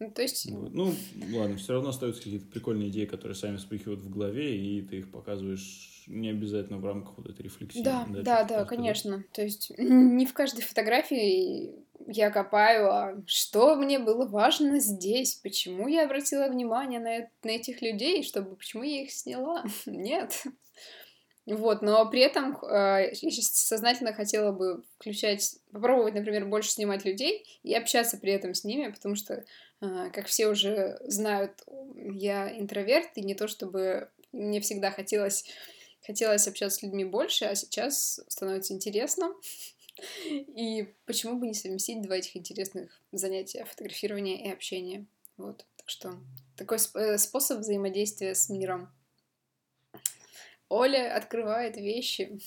Ну, 0.00 0.10
то 0.10 0.22
есть... 0.22 0.50
Вот. 0.50 0.74
Ну, 0.74 0.92
ладно, 1.32 1.56
все 1.56 1.74
равно 1.74 1.90
остаются 1.90 2.22
какие-то 2.22 2.46
прикольные 2.46 2.88
идеи, 2.88 3.04
которые 3.04 3.36
сами 3.36 3.58
вспыхивают 3.58 4.00
в 4.00 4.10
голове, 4.10 4.56
и 4.56 4.82
ты 4.82 4.98
их 4.98 5.10
показываешь 5.10 6.04
не 6.06 6.30
обязательно 6.30 6.78
в 6.78 6.84
рамках 6.84 7.18
вот 7.18 7.28
этой 7.28 7.42
рефлексии. 7.42 7.82
Да, 7.82 8.06
да, 8.08 8.44
да, 8.44 8.64
конечно. 8.64 9.24
То 9.32 9.42
есть 9.42 9.70
не 9.78 10.26
в 10.26 10.32
каждой 10.32 10.62
фотографии 10.62 11.83
я 12.06 12.30
копаю, 12.30 12.90
а 12.90 13.14
что 13.26 13.76
мне 13.76 13.98
было 13.98 14.26
важно 14.26 14.78
здесь, 14.78 15.34
почему 15.36 15.88
я 15.88 16.04
обратила 16.04 16.48
внимание 16.48 17.00
на, 17.00 17.28
на 17.42 17.50
этих 17.50 17.82
людей, 17.82 18.22
чтобы 18.22 18.56
почему 18.56 18.82
я 18.82 19.02
их 19.02 19.10
сняла. 19.10 19.64
Нет. 19.86 20.44
Вот, 21.46 21.82
но 21.82 22.08
при 22.08 22.20
этом 22.20 22.56
э, 22.62 23.10
я 23.20 23.30
сейчас 23.30 23.48
сознательно 23.48 24.14
хотела 24.14 24.50
бы 24.50 24.82
включать, 24.96 25.56
попробовать, 25.72 26.14
например, 26.14 26.46
больше 26.46 26.70
снимать 26.70 27.04
людей 27.04 27.44
и 27.62 27.74
общаться 27.74 28.16
при 28.16 28.32
этом 28.32 28.54
с 28.54 28.64
ними, 28.64 28.90
потому 28.90 29.14
что, 29.14 29.44
э, 29.82 30.10
как 30.12 30.26
все 30.26 30.48
уже 30.48 30.98
знают, 31.04 31.62
я 31.96 32.48
интроверт, 32.58 33.10
и 33.16 33.22
не 33.22 33.34
то 33.34 33.46
чтобы 33.46 34.08
мне 34.32 34.60
всегда 34.60 34.90
хотелось, 34.90 35.44
хотелось 36.06 36.48
общаться 36.48 36.78
с 36.78 36.82
людьми 36.82 37.04
больше, 37.04 37.44
а 37.44 37.54
сейчас 37.54 38.20
становится 38.26 38.72
интересно. 38.72 39.34
И 40.28 40.92
почему 41.06 41.38
бы 41.38 41.46
не 41.46 41.54
совместить 41.54 42.02
два 42.02 42.16
этих 42.16 42.36
интересных 42.36 43.00
занятия 43.12 43.64
фотографирования 43.64 44.44
и 44.44 44.50
общения. 44.50 45.06
Вот, 45.36 45.66
так 45.76 45.88
что 45.88 46.14
такой 46.56 46.78
э, 46.94 47.18
способ 47.18 47.60
взаимодействия 47.60 48.34
с 48.34 48.48
миром. 48.48 48.88
Оля 50.68 51.16
открывает 51.16 51.76
вещи. 51.76 52.40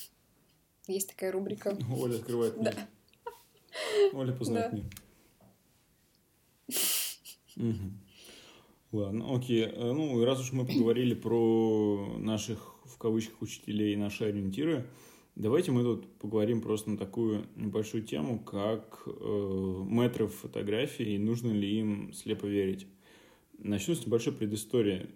Есть 0.88 1.10
такая 1.10 1.32
рубрика. 1.32 1.78
Оля 1.98 2.16
открывает 2.16 2.58
мир. 2.58 2.76
Да. 2.76 2.88
Оля 4.14 4.34
познает 4.34 4.72
да. 4.72 4.78
мир. 4.78 4.86
Угу. 7.58 7.91
Ладно, 8.91 9.36
окей. 9.36 9.64
Э, 9.66 9.91
ну, 9.91 10.24
раз 10.24 10.39
уж 10.39 10.52
мы 10.54 10.66
поговорили 10.66 11.14
про 11.14 12.18
наших, 12.18 12.76
в 12.86 12.98
кавычках, 12.98 13.41
учителей 13.41 13.93
и 13.93 13.98
наши 13.98 14.24
ориентиры, 14.26 14.89
давайте 15.38 15.72
мы 15.72 15.84
тут 15.84 16.08
поговорим 16.18 16.62
просто 16.62 16.90
на 16.90 16.98
такую 16.98 17.48
небольшую 17.56 18.04
тему, 18.04 18.40
как 18.40 19.04
э, 19.06 19.84
метры 19.88 20.26
в 20.28 20.34
фотографии 20.34 21.14
и 21.14 21.20
нужно 21.20 21.52
ли 21.52 21.80
им 21.80 22.12
слепо 22.14 22.46
верить. 22.46 22.88
Начну 23.60 23.96
с 23.96 24.06
небольшой 24.06 24.34
предыстории. 24.34 25.10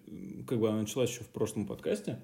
Как 0.46 0.58
бы 0.58 0.68
она 0.68 0.80
началась 0.80 1.10
еще 1.10 1.24
в 1.24 1.28
прошлом 1.28 1.66
подкасте. 1.66 2.20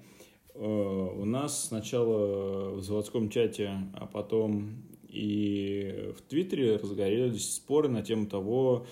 Э, 0.53 0.63
у 0.63 1.25
нас 1.25 1.67
сначала 1.67 2.71
в 2.71 2.81
заводском 2.81 3.29
чате, 3.29 3.71
а 3.93 4.05
потом 4.05 4.83
и 5.09 6.13
в 6.17 6.21
Твиттере 6.21 6.77
разгорелись 6.77 7.55
споры 7.55 7.89
на 7.89 8.01
тему 8.01 8.27
того, 8.27 8.85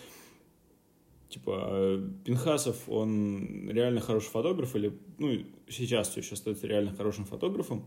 типа, 1.29 2.01
Пинхасов, 2.25 2.89
он 2.89 3.69
реально 3.69 4.01
хороший 4.01 4.29
фотограф 4.29 4.75
или, 4.75 4.97
ну, 5.17 5.45
сейчас 5.69 6.09
все 6.09 6.21
еще 6.21 6.33
остается 6.33 6.67
реально 6.67 6.95
хорошим 6.95 7.25
фотографом, 7.25 7.85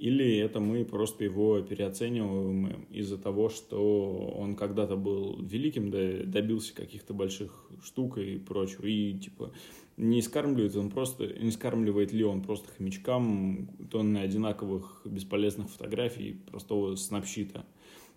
или 0.00 0.38
это 0.38 0.60
мы 0.60 0.86
просто 0.86 1.24
его 1.24 1.60
переоцениваем 1.60 2.86
из-за 2.88 3.18
того, 3.18 3.50
что 3.50 4.32
он 4.34 4.56
когда-то 4.56 4.96
был 4.96 5.38
великим, 5.42 5.90
добился 5.90 6.74
каких-то 6.74 7.12
больших 7.12 7.66
штук 7.84 8.16
и 8.16 8.38
прочего, 8.38 8.86
и, 8.86 9.12
типа, 9.18 9.52
не 9.98 10.22
скармливает 10.22 10.74
он 10.74 10.88
просто, 10.88 11.26
не 11.26 11.50
скармливает 11.50 12.14
ли 12.14 12.24
он 12.24 12.40
просто 12.40 12.72
хомячкам 12.72 13.68
тонны 13.90 14.16
одинаковых 14.16 15.02
бесполезных 15.04 15.68
фотографий 15.68 16.40
простого 16.50 16.96
снапщита. 16.96 17.66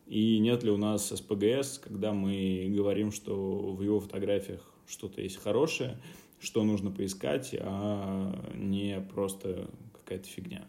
И 0.08 0.40
нет 0.40 0.64
ли 0.64 0.72
у 0.72 0.78
нас 0.78 1.10
СПГС, 1.10 1.80
когда 1.80 2.14
мы 2.14 2.66
говорим, 2.74 3.12
что 3.12 3.74
в 3.74 3.84
его 3.84 4.00
фотографиях 4.00 4.74
что-то 4.88 5.22
есть 5.22 5.36
хорошее, 5.36 5.98
что 6.40 6.64
нужно 6.64 6.92
поискать, 6.92 7.54
а 7.60 8.42
не 8.56 9.06
просто 9.14 9.70
какая-то 9.92 10.30
фигня. 10.30 10.66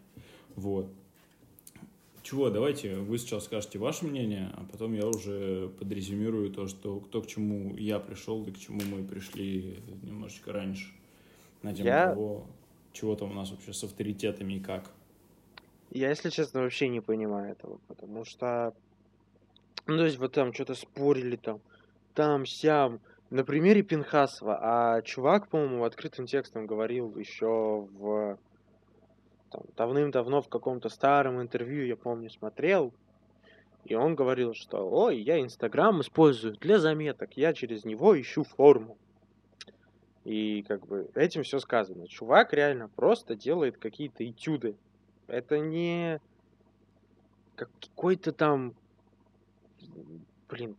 Вот. 0.57 0.89
Чего, 2.25 2.49
давайте 2.49 2.97
вы 2.97 3.19
сейчас 3.19 3.45
скажете 3.45 3.79
ваше 3.79 4.07
мнение, 4.07 4.51
а 4.55 4.65
потом 4.73 4.95
я 4.95 5.07
уже 5.07 5.69
подрезюмирую 5.79 6.51
то, 6.51 6.67
что 6.67 6.99
кто 7.01 7.21
к 7.21 7.27
чему 7.27 7.77
я 7.77 7.99
пришел 7.99 8.43
и 8.47 8.51
к 8.51 8.59
чему 8.59 8.81
мы 8.91 9.05
пришли 9.05 9.79
немножечко 10.03 10.51
раньше 10.51 10.91
на 11.61 11.75
тему 11.75 11.87
я... 11.87 12.09
того, 12.09 12.47
чего 12.95 13.15
там 13.15 13.33
у 13.33 13.35
нас 13.35 13.51
вообще 13.51 13.75
с 13.75 13.85
авторитетами 13.85 14.55
и 14.55 14.61
как. 14.61 14.91
Я, 15.91 16.09
если 16.09 16.31
честно, 16.31 16.63
вообще 16.63 16.89
не 16.89 17.03
понимаю 17.03 17.53
этого, 17.53 17.79
потому 17.89 18.25
что, 18.25 18.73
ну, 19.87 19.99
то 19.99 20.07
есть 20.07 20.17
вот 20.17 20.33
там 20.33 20.55
что-то 20.55 20.75
спорили 20.75 21.37
там, 21.37 21.61
там, 22.15 22.47
сям, 22.47 23.01
на 23.29 23.45
примере 23.45 23.83
Пинхасова, 23.83 24.59
а 24.63 25.03
чувак, 25.03 25.49
по-моему, 25.49 25.85
открытым 25.85 26.27
текстом 26.27 26.67
говорил 26.67 27.15
еще 27.19 27.87
в 27.93 28.39
там, 29.55 29.63
давным-давно 29.77 30.43
в 30.43 30.49
каком-то 30.49 30.89
старом 30.89 31.41
интервью, 31.41 31.87
я 31.87 31.97
помню, 31.97 32.29
смотрел, 32.29 32.93
и 33.85 33.95
он 33.95 34.17
говорил, 34.17 34.55
что 34.55 34.89
ой, 34.89 35.19
я 35.21 35.41
Инстаграм 35.41 36.01
использую 36.01 36.55
для 36.55 36.79
заметок, 36.79 37.37
я 37.37 37.53
через 37.53 37.85
него 37.85 38.21
ищу 38.21 38.43
форму. 38.43 38.97
И 40.25 40.65
как 40.67 40.87
бы 40.87 41.09
этим 41.15 41.43
все 41.43 41.59
сказано. 41.59 42.09
Чувак 42.09 42.53
реально 42.55 42.89
просто 42.89 43.37
делает 43.37 43.77
какие-то 43.77 44.29
этюды. 44.29 44.75
Это 45.29 45.59
не 45.59 46.21
какой-то 47.57 48.33
там, 48.33 48.75
блин, 50.49 50.77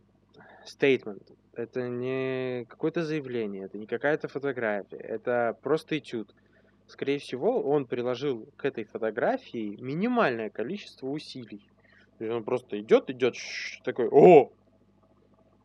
стейтмент. 0.64 1.22
Это 1.54 1.88
не 1.88 2.66
какое-то 2.68 3.04
заявление, 3.04 3.64
это 3.64 3.78
не 3.78 3.86
какая-то 3.86 4.28
фотография. 4.28 4.96
Это 4.98 5.56
просто 5.62 5.96
этюд. 5.96 6.34
Скорее 6.86 7.18
всего, 7.18 7.62
он 7.62 7.86
приложил 7.86 8.48
к 8.56 8.64
этой 8.64 8.84
фотографии 8.84 9.76
минимальное 9.80 10.50
количество 10.50 11.08
усилий. 11.08 11.66
То 12.18 12.24
есть 12.24 12.34
он 12.34 12.44
просто 12.44 12.80
идет, 12.80 13.10
идет, 13.10 13.34
такой, 13.84 14.08
о, 14.08 14.50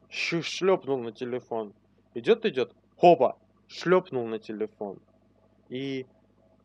шлепнул 0.10 0.98
на 1.00 1.12
телефон. 1.12 1.74
Идет, 2.14 2.46
идет, 2.46 2.74
хопа, 2.98 3.38
шлепнул 3.68 4.28
на 4.28 4.40
телефон. 4.40 5.00
И 5.70 6.06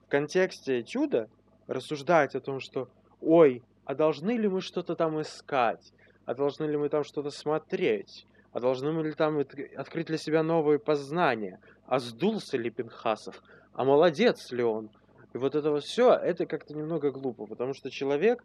в 0.07 0.09
контексте 0.09 0.83
чуда 0.83 1.29
рассуждать 1.67 2.35
о 2.35 2.41
том, 2.41 2.61
что 2.61 2.89
ой, 3.21 3.63
а 3.85 3.95
должны 3.95 4.33
ли 4.33 4.49
мы 4.49 4.61
что-то 4.61 4.97
там 4.97 5.21
искать? 5.21 5.93
А 6.25 6.35
должны 6.35 6.65
ли 6.65 6.77
мы 6.77 6.89
там 6.89 7.05
что-то 7.05 7.31
смотреть? 7.31 8.27
А 8.53 8.59
должны 8.59 8.91
мы 8.91 9.05
ли 9.05 9.13
там 9.13 9.39
открыть 9.77 10.07
для 10.07 10.19
себя 10.19 10.43
новые 10.43 10.79
познания? 10.79 11.61
А 11.87 12.01
сдулся 12.01 12.57
ли 12.57 12.71
Пинхасов? 12.71 13.43
А 13.77 13.85
молодец 13.85 14.53
ли 14.53 14.65
он? 14.65 14.89
И 15.35 15.39
вот 15.39 15.55
это 15.55 15.71
вот 15.71 15.85
все, 15.85 16.15
это 16.15 16.47
как-то 16.47 16.75
немного 16.75 17.11
глупо, 17.11 17.45
потому 17.45 17.75
что 17.75 17.91
человек 17.91 18.43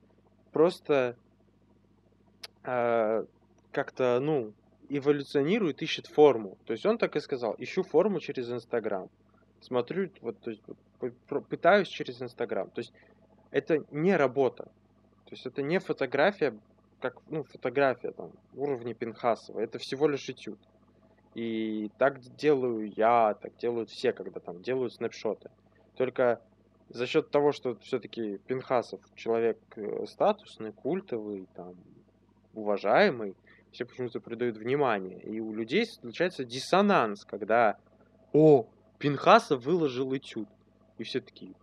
просто 0.52 1.16
э, 2.66 3.26
как-то, 3.72 4.20
ну, 4.20 4.52
эволюционирует, 4.90 5.82
ищет 5.82 6.08
форму. 6.08 6.58
То 6.66 6.74
есть 6.74 6.86
он 6.86 6.98
так 6.98 7.16
и 7.16 7.22
сказал, 7.22 7.56
ищу 7.58 7.84
форму 7.84 8.20
через 8.20 8.52
Инстаграм. 8.52 9.10
Смотрю, 9.62 10.10
вот, 10.20 10.38
то 10.42 10.50
есть, 10.52 10.64
пытаюсь 11.48 11.88
через 11.88 12.22
Инстаграм. 12.22 12.70
То 12.70 12.80
есть 12.82 12.92
это 13.52 13.86
не 13.90 14.18
работа. 14.18 14.66
То 14.66 15.32
есть 15.32 15.46
это 15.46 15.62
не 15.62 15.80
фотография, 15.80 16.60
как, 17.00 17.16
ну, 17.30 17.44
фотография 17.44 18.12
там, 18.12 18.32
уровня 18.54 18.94
Пинхасова. 18.94 19.62
Это 19.62 19.80
всего 19.80 20.10
лишь 20.10 20.28
этюд. 20.30 20.60
И 21.34 21.92
так 21.98 22.20
делаю 22.36 22.92
я, 22.96 23.36
так 23.42 23.56
делают 23.58 23.90
все, 23.90 24.12
когда 24.12 24.40
там 24.40 24.62
делают 24.62 24.94
снапшоты. 24.94 25.50
Только 25.96 26.42
за 26.90 27.08
счет 27.08 27.30
того, 27.32 27.52
что 27.54 27.76
все-таки 27.76 28.38
Пинхасов 28.48 29.00
человек 29.16 29.58
э, 29.76 30.06
статусный, 30.08 30.74
культовый, 30.74 31.48
там, 31.56 31.76
уважаемый, 32.54 33.36
все 33.72 33.86
почему-то 33.86 34.20
придают 34.20 34.58
внимание. 34.58 35.20
И 35.22 35.40
у 35.40 35.54
людей 35.54 35.86
случается 35.86 36.44
диссонанс, 36.44 37.24
когда 37.24 37.78
«О, 38.34 38.68
Пинхасов 39.00 39.64
выложил 39.64 40.16
этюд». 40.16 40.50
И 40.98 41.04
все 41.04 41.22
такие 41.22 41.54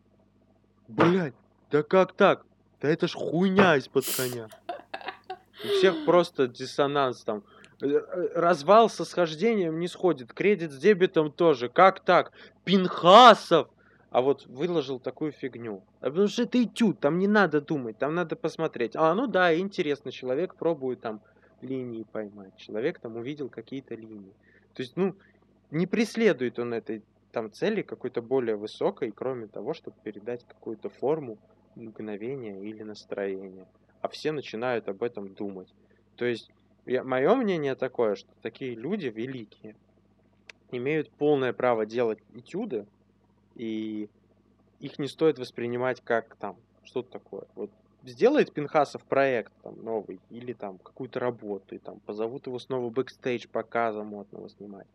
«Блядь, 0.89 1.35
да 1.71 1.83
как 1.83 2.15
так? 2.15 2.47
Да 2.81 2.89
это 2.89 3.07
ж 3.07 3.15
хуйня 3.15 3.77
из-под 3.77 4.07
коня». 4.17 4.49
У 5.65 5.69
всех 5.79 6.05
просто 6.07 6.47
диссонанс 6.47 7.25
там. 7.25 7.43
Развал 7.81 8.91
со 8.91 9.05
схождением 9.05 9.79
не 9.79 9.89
сходит. 9.89 10.33
Кредит 10.33 10.73
с 10.73 10.79
дебетом 10.79 11.31
тоже. 11.31 11.69
Как 11.69 12.01
так? 12.01 12.33
Пинхасов! 12.65 13.69
А 14.11 14.23
вот 14.23 14.47
выложил 14.47 14.99
такую 14.99 15.33
фигню. 15.33 15.83
А 16.01 16.07
потому 16.07 16.29
что 16.29 16.43
это 16.43 16.63
этюд, 16.63 16.99
там 16.99 17.19
не 17.19 17.29
надо 17.29 17.61
думать, 17.61 17.99
там 17.99 18.15
надо 18.15 18.37
посмотреть. 18.37 18.97
А, 18.97 19.15
ну 19.15 19.27
да, 19.27 19.55
интересно, 19.57 20.11
человек 20.11 20.55
пробует 20.55 21.01
там 21.03 21.21
линии 21.61 22.05
поймать. 22.11 22.57
Человек 22.57 23.01
там 23.01 23.17
увидел 23.17 23.51
какие-то 23.51 23.95
линии. 23.95 24.33
То 24.73 24.83
есть, 24.83 24.97
ну, 24.97 25.15
не 25.71 25.87
преследует 25.87 26.59
он 26.59 26.73
этой 26.73 27.03
там 27.33 27.53
цели 27.53 27.83
какой-то 27.83 28.23
более 28.23 28.57
высокой, 28.57 29.13
кроме 29.13 29.47
того, 29.47 29.75
чтобы 29.75 29.97
передать 30.03 30.45
какую-то 30.47 30.89
форму 30.89 31.37
мгновения 31.75 32.63
или 32.63 32.83
настроения. 32.83 33.67
А 34.01 34.09
все 34.09 34.33
начинают 34.33 34.89
об 34.89 35.03
этом 35.03 35.35
думать. 35.35 35.69
То 36.17 36.25
есть, 36.25 36.51
мое 36.89 37.35
мнение 37.35 37.75
такое, 37.75 38.15
что 38.15 38.31
такие 38.43 38.75
люди 38.75 39.07
великие 39.07 39.77
имеют 40.71 41.11
полное 41.11 41.53
право 41.53 41.87
делать 41.87 42.19
этюды, 42.35 42.87
и 43.55 44.09
их 44.81 44.99
не 44.99 45.09
стоит 45.09 45.39
воспринимать 45.39 46.01
как 46.03 46.37
там 46.37 46.57
что-то 46.85 47.11
такое. 47.11 47.45
Вот 47.55 47.71
сделает 48.05 48.53
Пинхасов 48.53 49.03
проект 49.05 49.53
там 49.63 49.83
новый 49.83 50.21
или 50.31 50.53
там 50.53 50.79
какую-то 50.79 51.21
работу, 51.21 51.75
и 51.75 51.79
там 51.79 52.01
позовут 52.01 52.47
его 52.47 52.59
снова 52.59 52.91
бэкстейдж 52.91 53.49
показа 53.49 54.03
модного 54.03 54.49
снимать. 54.49 54.87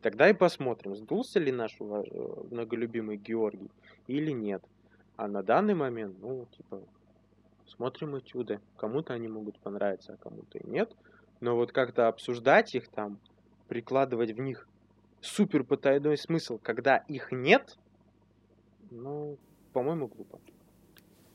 Тогда 0.00 0.28
и 0.28 0.32
посмотрим, 0.32 0.96
сдулся 0.96 1.38
ли 1.38 1.52
наш 1.52 1.76
э, 1.78 2.04
многолюбимый 2.50 3.16
Георгий 3.16 3.70
или 4.08 4.32
нет. 4.32 4.62
А 5.16 5.28
на 5.28 5.42
данный 5.42 5.74
момент, 5.74 6.16
ну, 6.20 6.46
типа, 6.56 6.82
смотрим 7.66 8.18
этюды. 8.18 8.60
Кому-то 8.76 9.14
они 9.14 9.28
могут 9.28 9.58
понравиться, 9.60 10.14
а 10.14 10.16
кому-то 10.16 10.58
и 10.58 10.66
нет. 10.68 10.90
Но 11.42 11.56
вот 11.56 11.72
как-то 11.72 12.06
обсуждать 12.06 12.72
их 12.76 12.86
там, 12.86 13.18
прикладывать 13.66 14.30
в 14.30 14.38
них 14.38 14.68
супер 15.20 15.64
потайной 15.64 16.16
смысл, 16.16 16.56
когда 16.62 16.98
их 17.08 17.32
нет, 17.32 17.78
ну, 18.92 19.36
по-моему, 19.72 20.06
глупо. 20.06 20.38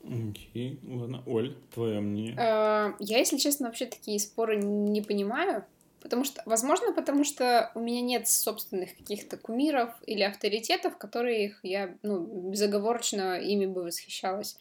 Окей, 0.02 0.80
ладно. 0.82 1.22
Оль, 1.26 1.54
твое 1.74 2.00
мнение? 2.00 2.34
Э, 2.38 2.94
я, 3.00 3.18
если 3.18 3.36
честно, 3.36 3.66
вообще 3.66 3.84
такие 3.84 4.18
споры 4.18 4.56
не 4.56 5.02
понимаю. 5.02 5.66
Потому 6.00 6.24
что, 6.24 6.42
возможно, 6.46 6.94
потому 6.94 7.22
что 7.22 7.70
у 7.74 7.80
меня 7.80 8.00
нет 8.00 8.28
собственных 8.28 8.96
каких-то 8.96 9.36
кумиров 9.36 9.90
или 10.06 10.22
авторитетов, 10.22 10.96
которых 10.96 11.62
я, 11.62 11.98
ну, 12.02 12.50
безоговорочно 12.50 13.38
ими 13.38 13.66
бы 13.66 13.82
восхищалась. 13.82 14.56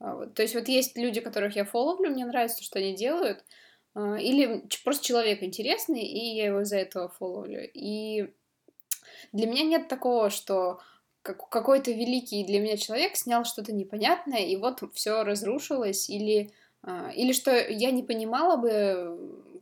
А, 0.00 0.26
то 0.26 0.42
есть 0.42 0.56
вот 0.56 0.66
есть 0.66 0.96
люди, 0.96 1.20
которых 1.20 1.54
я 1.54 1.64
фоловлю, 1.64 2.10
мне 2.10 2.24
нравится, 2.24 2.64
что 2.64 2.80
они 2.80 2.96
делают, 2.96 3.44
или 3.98 4.64
просто 4.84 5.04
человек 5.04 5.42
интересный, 5.42 6.02
и 6.02 6.36
я 6.36 6.46
его 6.46 6.62
из-за 6.62 6.76
этого 6.76 7.08
фоловлю. 7.08 7.68
И 7.74 8.30
для 9.32 9.46
меня 9.46 9.64
нет 9.64 9.88
такого, 9.88 10.30
что 10.30 10.80
какой-то 11.22 11.90
великий 11.90 12.44
для 12.44 12.60
меня 12.60 12.76
человек 12.76 13.16
снял 13.16 13.44
что-то 13.44 13.72
непонятное, 13.72 14.40
и 14.40 14.56
вот 14.56 14.82
все 14.94 15.24
разрушилось, 15.24 16.08
или, 16.08 16.52
а, 16.82 17.10
или 17.14 17.32
что 17.32 17.50
я 17.50 17.90
не 17.90 18.02
понимала 18.02 18.56
бы, 18.56 19.18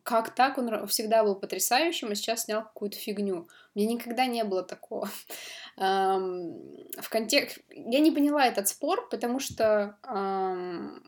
как 0.07 0.37
так 0.37 0.57
он 0.57 0.87
всегда 0.87 1.25
был 1.25 1.35
потрясающим, 1.35 2.13
а 2.13 2.15
сейчас 2.15 2.45
снял 2.45 2.63
какую-то 2.63 2.97
фигню. 2.97 3.49
У 3.75 3.79
меня 3.79 3.95
никогда 3.95 4.27
не 4.27 4.45
было 4.45 4.63
такого. 4.63 5.11
В 5.77 7.09
контекст... 7.11 7.59
Я 7.71 7.99
не 7.99 8.13
поняла 8.13 8.47
этот 8.47 8.69
спор, 8.69 9.09
потому 9.09 9.41
что 9.41 9.97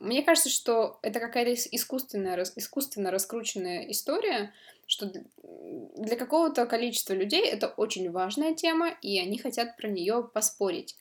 мне 0.00 0.22
кажется, 0.24 0.50
что 0.50 0.98
это 1.02 1.20
какая-то 1.20 1.52
искусственная, 1.70 2.44
искусственно 2.56 3.12
раскрученная 3.12 3.88
история, 3.88 4.52
что 4.86 5.12
для 5.44 6.16
какого-то 6.16 6.66
количества 6.66 7.12
людей 7.12 7.46
это 7.46 7.68
очень 7.68 8.10
важная 8.10 8.54
тема, 8.54 8.90
и 9.00 9.20
они 9.20 9.38
хотят 9.38 9.76
про 9.76 9.86
нее 9.86 10.28
поспорить. 10.34 10.96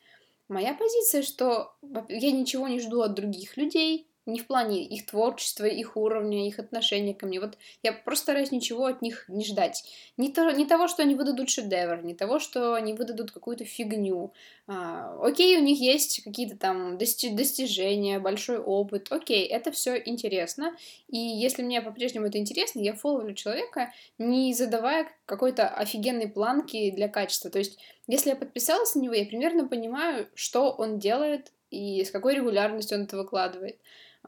Моя 0.49 0.75
позиция, 0.75 1.23
что 1.23 1.73
я 2.09 2.31
ничего 2.31 2.67
не 2.67 2.79
жду 2.79 3.01
от 3.01 3.15
других 3.15 3.57
людей, 3.57 4.06
не 4.27 4.39
в 4.39 4.47
плане 4.47 4.85
их 4.85 5.05
творчества, 5.05 5.65
их 5.65 5.97
уровня, 5.97 6.47
их 6.47 6.59
отношения 6.59 7.13
ко 7.13 7.25
мне. 7.25 7.39
Вот 7.39 7.57
я 7.81 7.93
просто 7.93 8.25
стараюсь 8.25 8.51
ничего 8.51 8.85
от 8.85 9.01
них 9.01 9.25
не 9.29 9.45
ждать. 9.45 9.83
Не, 10.17 10.31
то, 10.31 10.51
не 10.51 10.65
того, 10.65 10.87
что 10.87 11.01
они 11.01 11.15
выдадут 11.15 11.49
шедевр, 11.49 12.03
не 12.03 12.13
того, 12.13 12.39
что 12.39 12.73
они 12.73 12.93
выдадут 12.93 13.31
какую-то 13.31 13.65
фигню. 13.65 14.33
А, 14.67 15.17
окей, 15.21 15.57
у 15.57 15.63
них 15.63 15.79
есть 15.79 16.23
какие-то 16.23 16.57
там 16.57 16.97
дости- 16.97 17.33
достижения, 17.33 18.19
большой 18.19 18.57
опыт. 18.57 19.07
Окей, 19.11 19.45
это 19.45 19.71
все 19.71 19.95
интересно. 19.97 20.75
И 21.07 21.17
если 21.17 21.63
мне 21.63 21.81
по-прежнему 21.81 22.27
это 22.27 22.37
интересно, 22.37 22.79
я 22.79 22.93
фолловлю 22.93 23.33
человека, 23.33 23.93
не 24.17 24.53
задавая 24.53 25.07
какой-то 25.25 25.69
офигенной 25.69 26.27
планки 26.27 26.91
для 26.91 27.07
качества. 27.07 27.49
То 27.49 27.59
есть, 27.59 27.79
если 28.07 28.31
я 28.31 28.35
подписалась 28.35 28.93
на 28.95 28.99
него, 28.99 29.13
я 29.13 29.25
примерно 29.25 29.67
понимаю, 29.67 30.27
что 30.35 30.71
он 30.71 30.99
делает 30.99 31.51
и 31.69 32.03
с 32.03 32.11
какой 32.11 32.35
регулярностью 32.35 32.97
он 32.97 33.03
это 33.05 33.17
выкладывает. 33.17 33.77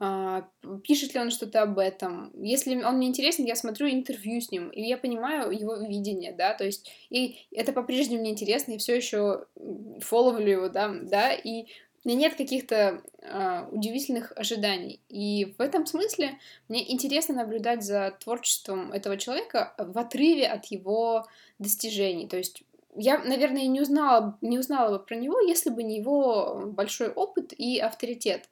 А, 0.02 0.48
пишет 0.84 1.14
ли 1.14 1.20
он 1.20 1.30
что-то 1.30 1.62
об 1.62 1.78
этом. 1.78 2.32
Если 2.42 2.82
он 2.82 2.96
мне 2.96 3.08
интересен, 3.08 3.44
я 3.44 3.56
смотрю 3.56 3.90
интервью 3.90 4.40
с 4.40 4.50
ним, 4.50 4.70
и 4.70 4.82
я 4.82 4.98
понимаю 4.98 5.52
его 5.52 5.76
видение, 5.76 6.32
да, 6.32 6.54
то 6.54 6.64
есть, 6.64 6.90
и 7.10 7.36
это 7.52 7.74
по-прежнему 7.74 8.22
мне 8.22 8.32
интересно, 8.32 8.72
я 8.72 8.78
все 8.78 8.96
еще 8.96 9.46
фолловлю 10.00 10.50
его, 10.50 10.70
да, 10.70 10.90
да, 11.04 11.34
и 11.34 11.66
у 12.06 12.08
меня 12.08 12.18
нет 12.18 12.36
каких-то 12.36 13.02
э, 13.22 13.66
удивительных 13.72 14.32
ожиданий. 14.38 15.02
И 15.10 15.54
в 15.58 15.62
этом 15.62 15.86
смысле 15.86 16.40
мне 16.70 16.90
интересно 16.94 17.36
наблюдать 17.36 17.84
за 17.84 18.16
творчеством 18.24 18.94
этого 18.94 19.18
человека 19.18 19.74
в 19.78 19.98
отрыве 19.98 20.48
от 20.48 20.66
его 20.68 21.28
достижений. 21.60 22.30
То 22.30 22.38
есть 22.38 22.64
я, 22.96 23.20
наверное, 23.20 23.68
не 23.68 23.82
узнала, 23.82 24.38
не 24.42 24.58
узнала 24.60 24.98
бы 24.98 25.04
про 25.04 25.16
него, 25.16 25.40
если 25.42 25.70
бы 25.70 25.84
не 25.84 25.98
его 25.98 26.64
большой 26.68 27.10
опыт 27.10 27.54
и 27.58 27.80
авторитет. 27.80 28.50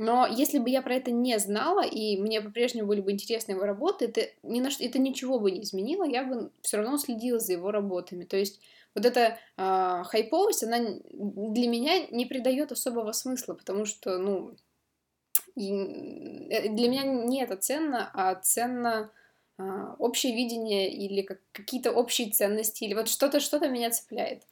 Но 0.00 0.28
если 0.28 0.60
бы 0.60 0.70
я 0.70 0.80
про 0.80 0.94
это 0.94 1.10
не 1.10 1.36
знала, 1.40 1.84
и 1.84 2.16
мне 2.18 2.40
по-прежнему 2.40 2.86
были 2.86 3.00
бы 3.00 3.10
интересны 3.10 3.52
его 3.52 3.64
работы, 3.64 4.04
это, 4.04 4.28
ни 4.44 4.60
на 4.60 4.70
что, 4.70 4.84
это 4.84 5.00
ничего 5.00 5.40
бы 5.40 5.50
не 5.50 5.64
изменило, 5.64 6.04
я 6.04 6.22
бы 6.22 6.52
все 6.62 6.76
равно 6.76 6.98
следила 6.98 7.40
за 7.40 7.54
его 7.54 7.72
работами. 7.72 8.24
То 8.24 8.36
есть 8.36 8.60
вот 8.94 9.04
эта 9.04 9.40
э, 9.56 10.04
хайповость, 10.04 10.62
она 10.62 10.78
для 11.10 11.66
меня 11.66 12.06
не 12.12 12.26
придает 12.26 12.70
особого 12.70 13.10
смысла, 13.10 13.54
потому 13.54 13.86
что, 13.86 14.18
ну, 14.18 14.52
э, 15.56 16.68
для 16.68 16.88
меня 16.88 17.02
не 17.02 17.42
это 17.42 17.56
ценно, 17.56 18.08
а 18.14 18.36
ценно 18.36 19.10
э, 19.58 19.64
общее 19.98 20.32
видение 20.32 20.92
или 20.92 21.22
как, 21.22 21.40
какие-то 21.50 21.90
общие 21.90 22.30
ценности, 22.30 22.84
или 22.84 22.94
вот 22.94 23.08
что-то, 23.08 23.40
что-то 23.40 23.66
меня 23.66 23.90
цепляет. 23.90 24.44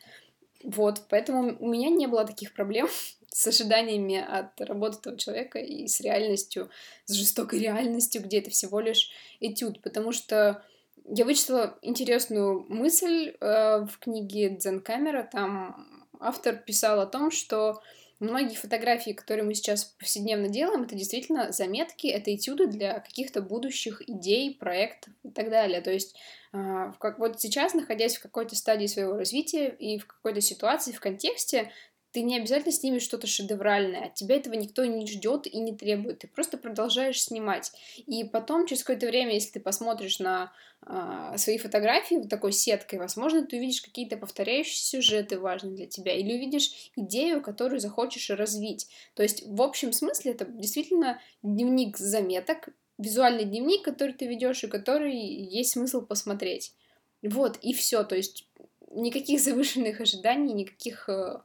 Вот, 0.65 1.03
поэтому 1.09 1.57
у 1.61 1.69
меня 1.69 1.89
не 1.91 2.09
было 2.09 2.25
таких 2.25 2.53
проблем 2.53 2.89
с 3.37 3.47
ожиданиями 3.47 4.17
от 4.17 4.59
работы 4.63 4.97
этого 4.99 5.19
человека 5.19 5.59
и 5.59 5.87
с 5.87 6.01
реальностью, 6.01 6.71
с 7.05 7.13
жестокой 7.13 7.59
реальностью, 7.59 8.23
где 8.23 8.39
это 8.39 8.49
всего 8.49 8.81
лишь 8.81 9.11
этюд, 9.41 9.83
потому 9.83 10.11
что 10.13 10.65
я 11.05 11.27
вычитала 11.27 11.79
интересную 11.83 12.65
мысль 12.71 13.35
э, 13.39 13.85
в 13.85 13.99
книге 13.99 14.49
Дзен 14.49 14.81
Камера, 14.81 15.29
там 15.31 16.09
автор 16.19 16.57
писал 16.57 16.99
о 16.99 17.05
том, 17.07 17.31
что 17.31 17.83
многие 18.21 18.55
фотографии, 18.55 19.11
которые 19.11 19.45
мы 19.45 19.53
сейчас 19.53 19.85
повседневно 19.85 20.49
делаем, 20.49 20.85
это 20.85 20.95
действительно 20.95 21.53
заметки, 21.53 22.07
это 22.07 22.35
этюды 22.35 22.69
для 22.69 23.01
каких-то 23.01 23.43
будущих 23.43 24.01
идей, 24.09 24.55
проектов 24.55 25.13
и 25.23 25.29
так 25.29 25.51
далее. 25.51 25.83
То 25.83 25.93
есть, 25.93 26.17
э, 26.55 26.93
как 26.99 27.19
вот 27.19 27.39
сейчас, 27.39 27.75
находясь 27.75 28.17
в 28.17 28.23
какой-то 28.23 28.57
стадии 28.57 28.87
своего 28.87 29.19
развития 29.19 29.69
и 29.69 29.99
в 29.99 30.07
какой-то 30.07 30.41
ситуации, 30.41 30.93
в 30.93 31.01
контексте, 31.01 31.71
ты 32.17 32.23
не 32.23 32.39
обязательно 32.39 32.73
снимешь 32.73 33.03
что-то 33.03 33.27
шедевральное, 33.27 34.07
от 34.07 34.15
тебя 34.15 34.37
этого 34.37 34.55
никто 34.55 34.87
не 34.87 35.07
ждет 35.07 35.47
и 35.47 35.59
не 35.59 35.77
требует, 35.77 36.21
ты 36.21 36.29
просто 36.29 36.57
продолжаешь 36.57 37.21
снимать. 37.23 37.73
И 38.07 38.25
потом, 38.25 38.67
через 38.67 38.85
какое-то 38.85 39.07
время, 39.07 39.35
если 39.35 39.51
ты 39.51 39.61
посмотришь 39.61 40.19
на 40.19 40.51
э, 40.87 41.35
свои 41.37 41.59
фотографии 41.59 42.15
вот 42.15 42.31
такой 42.31 42.53
сеткой, 42.53 43.01
возможно, 43.01 43.45
ты 43.45 43.59
увидишь 43.59 43.83
какие-то 43.83 44.17
повторяющиеся 44.17 45.03
сюжеты 45.03 45.39
важные 45.39 45.77
для 45.77 45.87
тебя, 45.87 46.15
или 46.15 46.33
увидишь 46.33 46.91
идею, 46.97 47.43
которую 47.43 47.81
захочешь 47.81 48.31
развить. 48.31 48.89
То 49.13 49.23
есть, 49.23 49.47
в 49.47 49.61
общем 49.61 49.93
смысле, 49.93 50.33
это 50.33 50.47
действительно 50.47 51.21
дневник 51.43 51.99
заметок, 51.99 52.71
визуальный 52.97 53.45
дневник, 53.45 53.83
который 53.83 54.15
ты 54.15 54.27
ведешь 54.27 54.65
и 54.65 54.69
который 54.69 55.15
есть 55.15 55.73
смысл 55.73 56.01
посмотреть. 56.01 56.73
Вот, 57.21 57.59
и 57.61 57.75
все. 57.75 58.05
То 58.05 58.17
есть 58.17 58.49
никаких 58.91 59.39
завышенных 59.39 60.01
ожиданий, 60.01 60.55
никаких 60.55 61.11
э, 61.11 61.41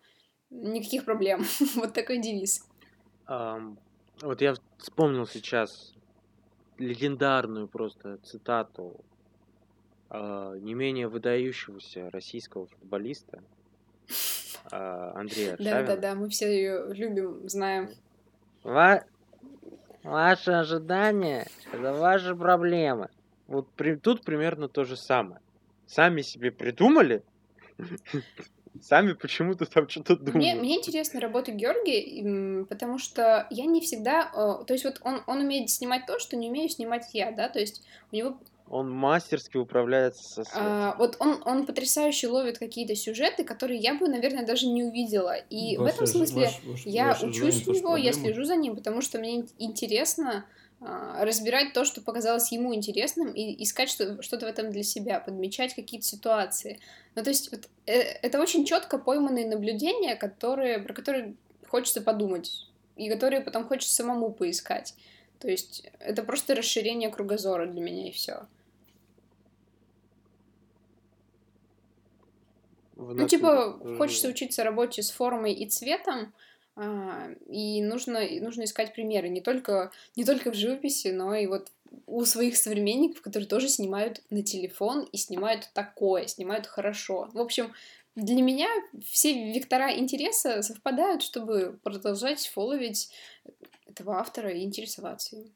никаких 0.52 1.06
проблем. 1.06 1.44
вот 1.76 1.94
такой 1.94 2.20
девиз. 2.20 2.68
Um, 3.28 3.78
вот 4.22 4.42
я 4.42 4.56
вспомнил 4.78 5.26
сейчас 5.26 5.94
легендарную 6.78 7.68
просто 7.68 8.18
цитату 8.18 9.00
uh, 10.10 10.60
не 10.60 10.74
менее 10.74 11.08
выдающегося 11.08 12.10
российского 12.12 12.68
футболиста 12.68 13.42
uh, 14.72 15.12
Андрея 15.16 15.56
Да, 15.58 15.84
да, 15.84 15.98
да, 15.98 16.16
мы 16.16 16.30
все 16.30 16.48
ее 16.54 16.94
любим, 16.94 17.48
знаем. 17.48 17.90
Ва... 18.64 19.06
Ваши 20.04 20.52
ожидания— 20.52 21.48
это 21.72 21.94
ваши 21.94 22.36
проблемы. 22.36 23.10
Вот 23.48 23.70
при... 23.74 23.96
тут 23.96 24.24
примерно 24.24 24.68
то 24.68 24.84
же 24.84 24.98
самое. 24.98 25.40
Сами 25.86 26.22
себе 26.22 26.52
придумали, 26.52 27.24
сами 28.80 29.14
почему-то 29.14 29.66
там 29.66 29.90
что-то 29.90 30.16
думают. 30.16 30.36
Мне, 30.36 30.56
мне 30.56 30.78
интересна 30.78 31.20
работа 31.20 31.52
Георгия, 31.52 32.66
потому 32.66 33.00
что 33.00 33.48
я 33.50 33.66
не 33.66 33.82
всегда... 33.82 34.32
Э, 34.34 34.64
то 34.66 34.74
есть 34.74 34.86
вот 34.86 35.00
он, 35.04 35.22
он 35.28 35.40
умеет 35.40 35.70
снимать 35.70 36.06
то, 36.06 36.20
что 36.20 36.36
не 36.38 36.50
умею 36.50 36.70
снимать 36.70 37.10
я, 37.14 37.32
да, 37.32 37.50
то 37.50 37.60
есть 37.60 37.84
у 38.12 38.16
него 38.16 38.38
Он 38.70 38.90
мастерски 38.90 39.58
управляется 39.58 40.24
со 40.24 40.44
светом. 40.46 40.62
А, 40.64 40.96
вот 40.98 41.18
он, 41.20 41.42
он 41.46 41.66
потрясающе 41.66 42.30
ловит 42.30 42.58
какие-то 42.60 42.96
сюжеты, 42.96 43.44
которые 43.44 43.80
я 43.80 43.96
бы, 43.96 44.08
наверное, 44.08 44.46
даже 44.46 44.68
не 44.68 44.84
увидела. 44.84 45.36
И 45.36 45.76
в 45.76 45.82
Ваше 45.82 45.96
этом 45.96 46.08
смысле 46.08 46.46
ваш- 46.46 46.64
ваш- 46.64 46.86
я 46.86 47.08
ваше 47.08 47.26
учусь 47.28 47.68
у 47.68 47.74
него, 47.74 47.98
я 47.98 48.14
слежу 48.14 48.46
за 48.46 48.56
ним, 48.56 48.76
потому 48.78 49.02
что 49.02 49.20
мне 49.20 49.42
ин- 49.42 49.50
интересно 49.60 50.46
а, 50.48 50.61
разбирать 50.82 51.74
то, 51.74 51.86
что 51.86 52.02
показалось 52.02 52.52
ему 52.52 52.74
интересным, 52.74 53.32
и 53.32 53.64
искать 53.64 53.90
что- 53.90 54.22
что-то 54.24 54.46
в 54.48 54.50
этом 54.50 54.72
для 54.72 54.84
себя, 54.84 55.20
подмечать 55.20 55.76
какие-то 55.76 56.06
ситуации. 56.06 56.80
Ну, 57.16 57.24
то 57.24 57.30
есть 57.30 57.52
вот, 57.52 57.70
э, 57.86 57.94
это 58.00 58.42
очень 58.42 58.66
четко 58.66 58.98
пойманные 58.98 59.48
наблюдения, 59.48 60.16
которые, 60.16 60.80
про 60.80 60.94
которые 60.94 61.36
хочется 61.68 62.02
подумать, 62.02 62.68
и 62.96 63.10
которые 63.10 63.42
потом 63.42 63.66
хочется 63.68 63.94
самому 63.94 64.32
поискать. 64.32 64.96
То 65.40 65.50
есть 65.50 65.84
это 66.00 66.24
просто 66.24 66.56
расширение 66.56 67.10
кругозора 67.10 67.68
для 67.68 67.82
меня, 67.82 68.08
и 68.08 68.12
все. 68.12 68.48
Ну, 72.96 73.28
типа, 73.28 73.80
хочется 73.98 74.28
учиться 74.28 74.64
работе 74.64 75.02
с 75.02 75.12
формой 75.12 75.54
и 75.54 75.68
цветом, 75.68 76.20
а, 76.20 76.34
и 76.78 77.82
нужно, 77.82 78.22
нужно 78.42 78.64
искать 78.64 78.94
примеры 78.94 79.30
не 79.30 79.42
только, 79.42 79.92
не 80.16 80.24
только 80.24 80.52
в 80.52 80.56
живописи, 80.56 81.10
но 81.10 81.36
и 81.36 81.46
вот 81.48 81.72
у 82.08 82.24
своих 82.26 82.56
современников, 82.56 83.22
которые 83.22 83.48
тоже 83.48 83.68
снимают 83.68 84.22
на 84.30 84.42
телефон 84.44 85.04
и 85.12 85.18
снимают 85.18 85.70
такое, 85.74 86.28
снимают 86.28 86.66
хорошо. 86.68 87.30
В 87.34 87.40
общем, 87.40 87.74
для 88.16 88.42
меня 88.42 88.70
все 89.04 89.52
вектора 89.54 89.98
интереса 89.98 90.62
совпадают, 90.62 91.22
чтобы 91.22 91.80
продолжать 91.84 92.48
фолловить 92.48 93.10
этого 93.86 94.18
автора 94.20 94.52
и 94.52 94.64
интересоваться 94.64 95.36
им. 95.36 95.54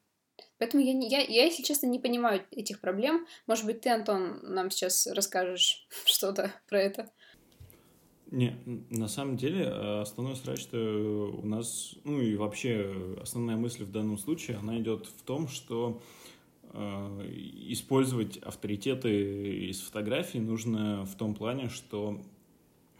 Поэтому 0.57 0.84
я, 0.84 0.93
не- 0.93 1.09
я, 1.09 1.20
я, 1.20 1.45
если 1.45 1.63
честно, 1.63 1.88
не 1.88 1.99
понимаю 1.99 2.45
этих 2.51 2.80
проблем. 2.82 3.28
Может 3.47 3.66
быть, 3.66 3.82
ты, 3.82 3.89
Антон, 3.89 4.39
нам 4.43 4.70
сейчас 4.72 5.07
расскажешь 5.07 5.88
что-то 6.05 6.51
про 6.68 6.82
это. 6.82 7.09
Не, 8.32 8.55
на 8.89 9.07
самом 9.07 9.38
деле 9.38 9.65
э, 9.65 10.01
основной 10.01 10.36
срач, 10.36 10.67
у 10.73 11.45
нас, 11.45 11.95
ну 12.03 12.19
и 12.21 12.36
вообще 12.36 13.17
основная 13.21 13.55
мысль 13.55 13.84
в 13.84 13.91
данном 13.91 14.17
случае, 14.17 14.57
она 14.57 14.80
идет 14.80 15.05
в 15.05 15.21
том, 15.21 15.47
что 15.47 16.01
э, 16.73 17.32
использовать 17.69 18.38
авторитеты 18.38 19.67
из 19.69 19.80
фотографий 19.82 20.39
нужно 20.39 21.05
в 21.05 21.15
том 21.15 21.36
плане, 21.36 21.69
что 21.69 22.19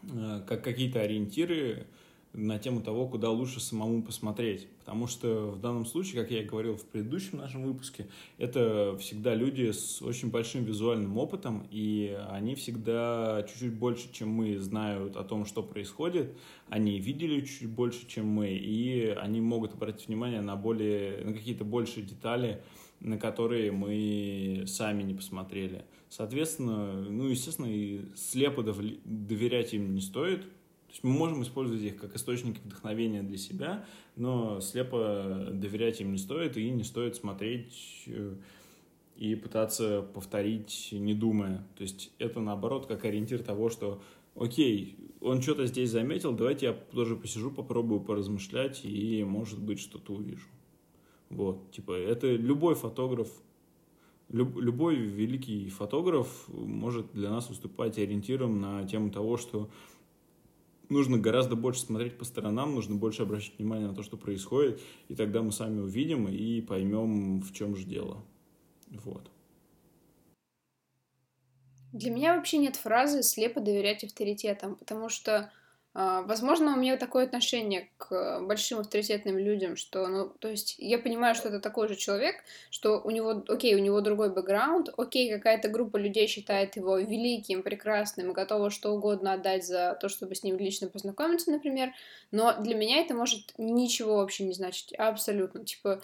э, 0.04 0.44
как 0.48 0.64
какие-то 0.64 1.02
ориентиры 1.02 1.88
на 2.36 2.60
тему 2.60 2.82
того, 2.82 3.08
куда 3.08 3.30
лучше 3.30 3.60
самому 3.60 4.04
посмотреть. 4.04 4.68
Потому 4.80 5.08
что 5.08 5.52
в 5.52 5.60
данном 5.60 5.86
случае, 5.86 6.22
как 6.22 6.32
я 6.32 6.42
и 6.42 6.46
говорил 6.46 6.76
в 6.76 6.86
предыдущем 6.86 7.38
нашем 7.38 7.64
выпуске, 7.64 8.08
это 8.38 8.98
всегда 9.00 9.34
люди 9.34 9.72
с 9.72 10.02
очень 10.02 10.30
большим 10.30 10.64
визуальным 10.64 11.18
опытом, 11.18 11.66
и 11.72 12.18
они 12.30 12.56
всегда 12.56 13.46
чуть-чуть 13.50 13.74
больше, 13.74 14.12
чем 14.12 14.30
мы, 14.30 14.60
знают 14.60 15.16
о 15.16 15.24
том, 15.24 15.46
что 15.46 15.64
происходит, 15.64 16.36
они 16.70 17.00
видели 17.00 17.42
чуть 17.42 17.70
больше, 17.70 18.06
чем 18.08 18.28
мы, 18.28 18.50
и 18.50 19.08
они 19.08 19.40
могут 19.42 19.74
обратить 19.74 20.08
внимание 20.08 20.42
на, 20.42 20.56
более, 20.56 21.24
на 21.24 21.34
какие-то 21.34 21.64
большие 21.64 22.06
детали, 22.06 22.62
на 23.00 23.18
которые 23.18 23.72
мы 23.72 24.64
сами 24.68 25.04
не 25.04 25.14
посмотрели. 25.14 25.86
Соответственно, 26.10 27.02
ну, 27.02 27.28
естественно, 27.28 27.68
и 27.68 28.06
слепо 28.16 28.64
доверять 28.64 29.74
им 29.74 29.94
не 29.94 30.02
стоит, 30.02 30.44
то 30.44 30.48
есть 30.96 31.04
мы 31.04 31.12
можем 31.12 31.44
использовать 31.44 31.84
их 31.84 31.98
как 31.98 32.16
источники 32.16 32.60
вдохновения 32.64 33.22
для 33.22 33.38
себя, 33.38 33.86
но 34.16 34.62
слепо 34.62 35.50
доверять 35.52 36.00
им 36.00 36.14
не 36.14 36.18
стоит, 36.18 36.58
и 36.58 36.70
не 36.70 36.84
стоит 36.84 37.16
смотреть 37.16 38.04
э, 38.08 38.36
и 39.18 39.36
пытаться 39.36 40.02
повторить, 40.02 40.90
не 40.92 41.14
думая. 41.14 41.68
То 41.76 41.84
есть 41.84 42.12
это, 42.18 42.40
наоборот, 42.40 42.86
как 42.86 43.04
ориентир 43.04 43.44
того, 43.44 43.70
что 43.70 44.02
окей, 44.36 44.98
он 45.20 45.42
что-то 45.42 45.66
здесь 45.66 45.92
заметил, 45.92 46.34
давайте 46.34 46.68
я 46.68 46.74
тоже 46.74 47.16
посижу, 47.16 47.52
попробую 47.52 48.00
поразмышлять, 48.00 48.86
и, 48.86 49.24
может 49.24 49.60
быть, 49.60 49.80
что-то 49.80 50.14
увижу. 50.14 50.48
Вот, 51.30 51.72
типа, 51.72 51.92
это 51.92 52.34
любой 52.34 52.76
фотограф, 52.76 53.30
люб- 54.30 54.60
любой 54.60 54.96
великий 54.96 55.70
фотограф 55.70 56.48
может 56.48 57.12
для 57.14 57.32
нас 57.32 57.50
выступать 57.50 57.98
ориентиром 57.98 58.62
на 58.62 58.86
тему 58.86 59.12
того, 59.12 59.36
что 59.36 59.70
нужно 60.90 61.18
гораздо 61.18 61.56
больше 61.56 61.82
смотреть 61.82 62.18
по 62.18 62.26
сторонам, 62.26 62.76
нужно 62.76 62.96
больше 62.96 63.24
обращать 63.24 63.58
внимание 63.58 63.88
на 63.88 63.96
то, 63.96 64.04
что 64.04 64.18
происходит, 64.18 64.82
и 65.08 65.16
тогда 65.16 65.42
мы 65.42 65.52
сами 65.52 65.80
увидим 65.80 66.28
и 66.28 66.62
поймем, 66.62 67.42
в 67.42 67.54
чем 67.54 67.76
же 67.76 67.86
дело. 67.86 68.24
Вот. 69.04 69.30
Для 71.94 72.12
меня 72.12 72.36
вообще 72.36 72.58
нет 72.58 72.76
фразы 72.76 73.24
слепо 73.24 73.62
доверять 73.62 74.04
авторитетам, 74.04 74.76
потому 74.76 75.08
что, 75.08 75.52
возможно, 75.96 76.74
у 76.74 76.76
меня 76.76 76.98
такое 76.98 77.24
отношение 77.24 77.90
к 77.98 78.42
большим 78.42 78.80
авторитетным 78.80 79.38
людям, 79.38 79.78
что, 79.78 80.06
ну, 80.08 80.28
то 80.28 80.50
есть 80.50 80.76
я 80.78 81.00
понимаю, 81.00 81.36
что 81.36 81.48
это 81.48 81.62
такой 81.62 81.88
же 81.88 81.96
человек, 81.96 82.36
что 82.70 83.00
у 83.00 83.12
него, 83.12 83.46
окей, 83.48 83.76
у 83.76 83.80
него 83.80 84.02
другой 84.02 84.30
бэкграунд, 84.30 84.90
окей, 84.98 85.32
какая-то 85.32 85.70
группа 85.70 85.96
людей 85.96 86.28
считает 86.28 86.76
его 86.76 86.98
великим, 86.98 87.64
прекрасным 87.64 88.34
готова 88.34 88.72
что 88.72 88.92
угодно 88.92 89.32
отдать 89.32 89.66
за 89.66 89.98
то, 90.02 90.10
чтобы 90.10 90.36
с 90.36 90.44
ним 90.44 90.58
лично 90.58 90.90
познакомиться, 90.90 91.50
например, 91.50 91.94
но 92.30 92.62
для 92.62 92.76
меня 92.76 93.00
это 93.00 93.14
может 93.14 93.54
ничего 93.58 94.18
вообще 94.18 94.44
не 94.44 94.54
значить, 94.54 94.94
абсолютно, 94.96 95.64
типа, 95.64 96.02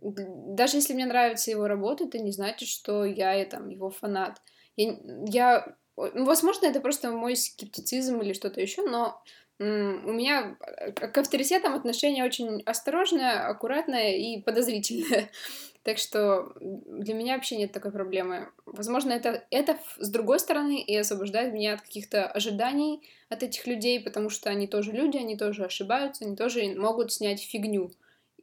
даже 0.00 0.78
если 0.78 0.94
мне 0.94 1.06
нравится 1.06 1.52
его 1.52 1.68
работа, 1.68 2.04
это 2.04 2.18
не 2.18 2.32
значит, 2.32 2.68
что 2.68 3.04
я 3.04 3.44
там 3.44 3.68
его 3.68 3.90
фанат. 3.90 4.42
Я, 4.76 4.96
я 5.26 5.76
возможно, 6.14 6.66
это 6.66 6.80
просто 6.80 7.10
мой 7.10 7.36
скептицизм 7.36 8.20
или 8.20 8.32
что-то 8.32 8.60
еще, 8.60 8.82
но 8.82 9.22
у 9.60 9.64
меня 9.64 10.56
э, 10.60 10.92
к 10.92 11.18
авторитетам 11.18 11.74
отношение 11.74 12.24
очень 12.24 12.62
осторожное, 12.62 13.48
аккуратное 13.48 14.12
и 14.16 14.40
подозрительное. 14.40 15.30
Так 15.84 15.96
что 15.96 16.52
для 16.60 17.14
меня 17.14 17.36
вообще 17.36 17.56
нет 17.56 17.72
такой 17.72 17.92
проблемы. 17.92 18.50
Возможно, 18.66 19.12
это, 19.12 19.46
это 19.50 19.78
с 19.96 20.10
другой 20.10 20.38
стороны 20.38 20.82
и 20.82 20.94
освобождает 20.94 21.54
меня 21.54 21.74
от 21.74 21.80
каких-то 21.80 22.26
ожиданий 22.26 23.00
от 23.30 23.42
этих 23.42 23.66
людей, 23.66 23.98
потому 23.98 24.28
что 24.28 24.50
они 24.50 24.66
тоже 24.66 24.92
люди, 24.92 25.16
они 25.16 25.38
тоже 25.38 25.64
ошибаются, 25.64 26.26
они 26.26 26.36
тоже 26.36 26.74
могут 26.74 27.12
снять 27.12 27.40
фигню, 27.40 27.90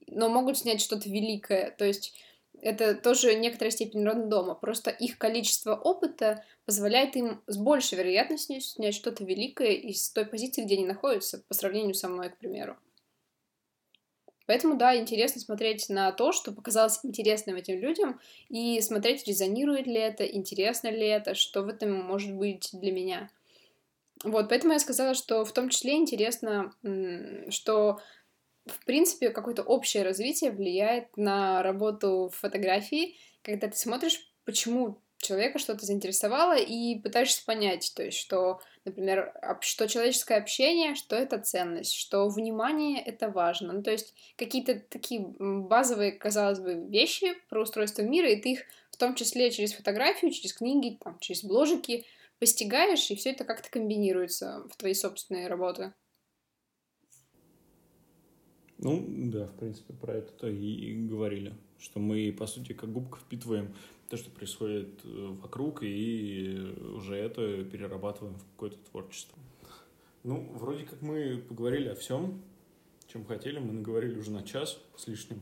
но 0.07 0.27
могут 0.27 0.57
снять 0.57 0.81
что-то 0.81 1.07
великое. 1.07 1.69
То 1.69 1.85
есть 1.85 2.15
это 2.61 2.95
тоже 2.95 3.35
некоторая 3.35 3.71
степень 3.71 4.05
рандома. 4.05 4.55
Просто 4.55 4.89
их 4.89 5.17
количество 5.17 5.75
опыта 5.75 6.43
позволяет 6.65 7.15
им 7.15 7.41
с 7.47 7.57
большей 7.57 7.97
вероятностью 7.97 8.61
снять 8.61 8.95
что-то 8.95 9.23
великое 9.23 9.71
из 9.71 10.09
той 10.09 10.25
позиции, 10.25 10.63
где 10.63 10.75
они 10.75 10.85
находятся, 10.85 11.43
по 11.47 11.53
сравнению 11.53 11.93
со 11.93 12.07
мной, 12.07 12.29
к 12.29 12.37
примеру. 12.37 12.77
Поэтому, 14.47 14.77
да, 14.77 14.95
интересно 14.95 15.41
смотреть 15.41 15.89
на 15.89 16.11
то, 16.11 16.31
что 16.31 16.51
показалось 16.51 16.99
интересным 17.03 17.55
этим 17.55 17.79
людям, 17.79 18.19
и 18.49 18.79
смотреть, 18.81 19.27
резонирует 19.27 19.87
ли 19.87 19.95
это, 19.95 20.23
интересно 20.23 20.89
ли 20.89 21.07
это, 21.07 21.33
что 21.33 21.63
в 21.63 21.67
этом 21.67 21.93
может 21.93 22.33
быть 22.33 22.69
для 22.73 22.91
меня. 22.91 23.29
Вот, 24.23 24.49
поэтому 24.49 24.73
я 24.73 24.79
сказала, 24.79 25.13
что 25.13 25.45
в 25.45 25.51
том 25.51 25.69
числе 25.69 25.95
интересно, 25.95 26.73
что 27.49 27.99
в 28.66 28.86
принципе, 28.86 29.30
какое-то 29.30 29.63
общее 29.63 30.03
развитие 30.03 30.51
влияет 30.51 31.16
на 31.18 31.61
работу 31.63 32.30
в 32.34 32.39
фотографии, 32.39 33.16
когда 33.41 33.68
ты 33.68 33.78
смотришь, 33.78 34.20
почему 34.43 34.99
человека 35.18 35.59
что-то 35.59 35.86
заинтересовало, 35.86 36.57
и 36.57 36.99
пытаешься 36.99 37.43
понять, 37.45 37.91
то 37.95 38.03
есть, 38.03 38.18
что, 38.18 38.59
например, 38.86 39.34
что 39.61 39.88
человеческое 39.88 40.38
общение, 40.38 40.95
что 40.95 41.16
это 41.16 41.39
ценность, 41.39 41.93
что 41.93 42.28
внимание— 42.30 43.01
это 43.05 43.30
важно. 43.30 43.74
Ну, 43.74 43.84
то 43.84 43.91
есть, 43.91 44.13
какие-то 44.36 44.80
такие 44.80 45.22
базовые, 45.39 46.11
казалось 46.11 46.59
бы, 46.59 46.74
вещи 46.74 47.34
про 47.49 47.63
устройство 47.63 48.03
мира, 48.03 48.30
и 48.30 48.39
ты 48.39 48.51
их 48.53 48.59
в 48.91 48.97
том 48.97 49.16
числе 49.16 49.51
через 49.51 49.74
фотографию, 49.74 50.32
через 50.32 50.53
книги, 50.53 50.97
там, 51.03 51.18
через 51.20 51.43
бложики 51.43 52.05
постигаешь, 52.39 53.09
и 53.09 53.16
все 53.16 53.32
это 53.32 53.45
как-то 53.45 53.70
комбинируется 53.70 54.63
в 54.72 54.78
твои 54.78 54.93
собственные 54.93 55.47
работы. 55.47 55.93
Ну, 58.78 59.05
да, 59.07 59.47
в 59.47 59.53
принципе, 59.53 59.93
про 59.93 60.15
это 60.15 60.49
и 60.49 61.07
говорили, 61.07 61.53
что 61.80 61.99
мы, 61.99 62.36
по 62.38 62.45
сути, 62.45 62.73
как 62.73 62.91
губка 62.91 63.19
впитываем 63.19 63.73
то, 64.09 64.17
что 64.17 64.30
происходит 64.30 64.99
э, 65.03 65.36
вокруг, 65.41 65.82
и 65.82 66.73
уже 66.95 67.15
это 67.15 67.63
перерабатываем 67.63 68.36
в 68.36 68.45
какое-то 68.51 68.78
творчество. 68.91 69.38
Ну, 70.23 70.51
вроде 70.55 70.84
как 70.84 71.01
мы 71.01 71.38
поговорили 71.38 71.88
о 71.88 71.95
всем, 71.95 72.41
чем 73.07 73.26
хотели. 73.26 73.59
Мы 73.59 73.73
наговорили 73.73 74.17
уже 74.17 74.32
на 74.32 74.43
час 74.43 74.80
с 74.97 75.07
лишним. 75.07 75.41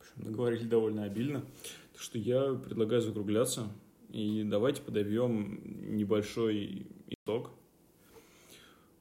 Общем, 0.00 0.28
наговорили 0.28 0.64
довольно 0.64 1.04
обильно. 1.04 1.44
Так 1.92 2.02
что 2.02 2.18
я 2.18 2.54
предлагаю 2.54 3.00
закругляться. 3.00 3.68
И 4.10 4.42
давайте 4.44 4.82
подобьем 4.82 5.96
небольшой 5.96 6.86
итог. 7.08 7.50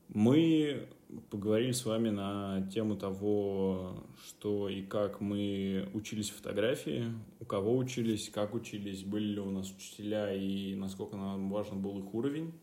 Мы 0.10 0.88
поговорили 1.30 1.72
с 1.72 1.86
вами 1.86 2.10
на 2.10 2.68
тему 2.74 2.96
того, 2.96 4.04
что 4.28 4.70
и 4.70 4.82
как 4.82 5.22
мы 5.22 5.90
учились 5.94 6.30
фотографии, 6.30 7.06
у 7.40 7.46
кого 7.46 7.78
учились, 7.78 8.30
как 8.30 8.54
учились, 8.54 9.04
были 9.04 9.34
ли 9.34 9.40
у 9.40 9.50
нас 9.50 9.72
учителя 9.72 10.34
и 10.34 10.76
насколько 10.76 11.18
нам 11.18 11.50
важен 11.50 11.82
был 11.82 12.00
их 12.00 12.14
уровень, 12.14 12.54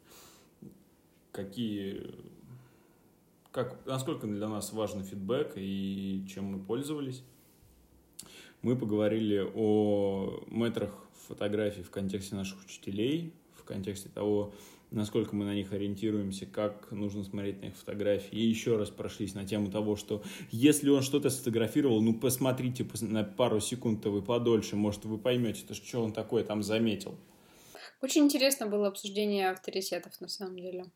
какие, 1.32 2.14
как, 3.50 3.84
насколько 3.86 4.26
для 4.26 4.48
нас 4.48 4.72
важен 4.72 5.02
фидбэк 5.02 5.54
и 5.56 6.24
чем 6.28 6.44
мы 6.44 6.58
пользовались. 6.60 7.22
Мы 8.62 8.76
поговорили 8.76 9.48
о 9.54 10.42
метрах 10.48 10.90
фотографий 11.28 11.82
в 11.82 11.90
контексте 11.90 12.36
наших 12.36 12.64
учителей, 12.64 13.32
в 13.54 13.64
контексте 13.64 14.08
того, 14.08 14.54
насколько 14.96 15.36
мы 15.36 15.44
на 15.44 15.54
них 15.54 15.72
ориентируемся, 15.72 16.46
как 16.46 16.90
нужно 16.90 17.22
смотреть 17.22 17.60
на 17.60 17.66
их 17.66 17.76
фотографии. 17.76 18.36
И 18.36 18.46
еще 18.46 18.76
раз 18.76 18.90
прошлись 18.90 19.34
на 19.34 19.46
тему 19.46 19.70
того, 19.70 19.94
что 19.94 20.22
если 20.50 20.88
он 20.88 21.02
что-то 21.02 21.30
сфотографировал, 21.30 22.02
ну 22.02 22.14
посмотрите 22.14 22.86
на 23.02 23.22
пару 23.22 23.60
секунд-то 23.60 24.10
вы 24.10 24.22
подольше, 24.22 24.74
может 24.74 25.04
вы 25.04 25.18
поймете, 25.18 25.64
то, 25.66 25.74
что 25.74 26.02
он 26.02 26.12
такое 26.12 26.42
там 26.42 26.62
заметил. 26.62 27.16
Очень 28.02 28.24
интересно 28.24 28.66
было 28.66 28.88
обсуждение 28.88 29.50
авторитетов 29.50 30.20
на 30.20 30.28
самом 30.28 30.58
деле. 30.58 30.86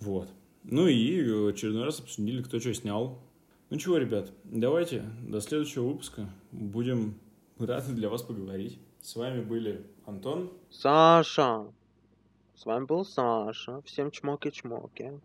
Вот. 0.00 0.28
Ну 0.64 0.86
и 0.86 1.20
очередной 1.48 1.84
раз 1.84 2.00
обсудили, 2.00 2.42
кто 2.42 2.60
что 2.60 2.74
снял. 2.74 3.18
Ну 3.70 3.78
чего, 3.78 3.96
ребят, 3.96 4.30
давайте 4.44 5.02
до 5.22 5.40
следующего 5.40 5.88
выпуска. 5.88 6.28
Будем 6.52 7.18
рады 7.58 7.92
для 7.92 8.08
вас 8.08 8.22
поговорить. 8.22 8.78
С 9.00 9.16
вами 9.16 9.42
были 9.42 9.84
Антон. 10.06 10.52
Саша. 10.70 11.66
С 12.62 12.64
вами 12.64 12.84
был 12.84 13.04
Саша. 13.04 13.82
Всем 13.82 14.10
чмоки-чмоки. 14.10 15.20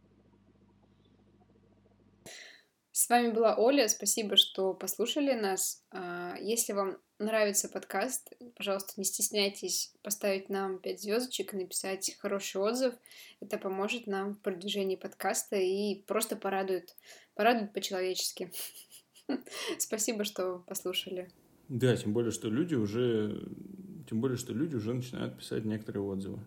С 2.92 3.10
вами 3.10 3.32
была 3.32 3.56
Оля. 3.56 3.88
Спасибо, 3.90 4.38
что 4.38 4.74
послушали 4.74 5.34
нас. 5.34 5.86
А, 5.92 6.36
если 6.40 6.74
вам 6.74 6.98
нравится 7.20 7.70
подкаст, 7.70 8.34
пожалуйста, 8.56 8.94
не 8.98 9.04
стесняйтесь 9.04 9.94
поставить 10.02 10.50
нам 10.50 10.80
5 10.80 11.00
звездочек 11.00 11.54
и 11.54 11.58
написать 11.58 12.18
хороший 12.18 12.60
отзыв. 12.60 12.96
Это 13.40 13.60
поможет 13.60 14.08
нам 14.08 14.34
в 14.34 14.42
продвижении 14.42 14.96
подкаста 14.96 15.58
и 15.58 16.02
просто 16.08 16.38
порадует, 16.38 16.96
порадует 17.36 17.72
по-человечески. 17.72 18.52
Спасибо, 19.78 20.24
что 20.24 20.64
послушали. 20.66 21.30
Да, 21.70 21.96
тем 21.98 22.14
более, 22.14 22.32
что 22.32 22.50
люди 22.50 22.74
уже, 22.74 23.48
тем 24.10 24.22
более, 24.22 24.38
что 24.38 24.54
люди 24.54 24.76
уже 24.76 24.96
начинают 24.96 25.38
писать 25.38 25.66
некоторые 25.66 26.02
отзывы 26.02 26.40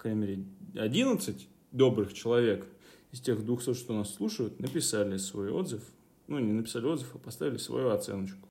крайней 0.00 0.20
мере, 0.20 0.44
11 0.74 1.48
добрых 1.72 2.12
человек 2.12 2.66
из 3.12 3.20
тех 3.20 3.44
200, 3.44 3.74
что 3.74 3.94
нас 3.94 4.14
слушают, 4.14 4.60
написали 4.60 5.16
свой 5.16 5.50
отзыв. 5.50 5.82
Ну, 6.26 6.38
не 6.38 6.52
написали 6.52 6.86
отзыв, 6.86 7.14
а 7.14 7.18
поставили 7.18 7.56
свою 7.56 7.90
оценочку. 7.90 8.48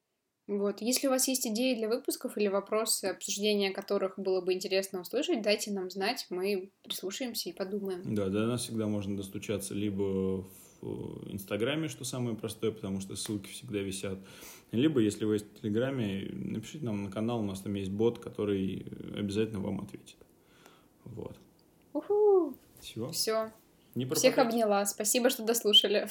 Вот. 0.47 0.82
Если 0.82 1.08
у 1.08 1.12
вас 1.12 1.28
есть 1.28 1.45
идеи 1.45 1.76
для 1.76 1.88
выпусков 1.88 2.36
или 2.38 2.47
вопросы, 2.47 3.06
обсуждения 3.06 3.72
которых 3.72 4.18
было 4.18 4.41
бы 4.41 4.54
интересно 4.54 5.02
услышать, 5.02 5.43
дайте 5.43 5.72
нам 5.72 5.91
знать, 5.91 6.26
мы 6.32 6.72
прислушаемся 6.84 7.50
и 7.50 7.54
подумаем. 7.54 8.02
Да, 8.16 8.30
до 8.30 8.47
нас 8.47 8.64
всегда 8.64 8.88
можно 8.88 9.16
достучаться 9.16 9.76
либо 9.76 10.43
в 10.82 11.32
Инстаграме, 11.32 11.88
что 11.88 12.04
самое 12.04 12.36
простое, 12.36 12.72
потому 12.72 13.00
что 13.00 13.16
ссылки 13.16 13.47
всегда 13.50 13.80
висят, 13.80 14.18
либо, 14.72 15.02
если 15.02 15.26
вы 15.26 15.36
есть 15.36 15.45
в 15.45 15.62
Телеграме, 15.62 16.30
напишите 16.32 16.86
нам 16.86 17.04
на 17.04 17.12
канал, 17.12 17.41
у 17.41 17.45
нас 17.45 17.62
там 17.62 17.74
есть 17.76 17.91
бот, 17.91 18.20
который 18.20 18.86
обязательно 19.16 19.60
вам 19.60 19.82
ответит. 19.82 20.18
Вот. 21.16 21.36
Уху. 21.93 22.53
Все. 22.80 23.10
Все. 23.12 23.51
Не 23.95 24.05
Всех 24.05 24.38
обняла. 24.38 24.86
Спасибо, 24.86 25.30
что 25.30 25.43
дослушали. 25.43 26.07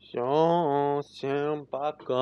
Все, 0.00 1.02
всем 1.06 1.66
пока. 1.66 2.16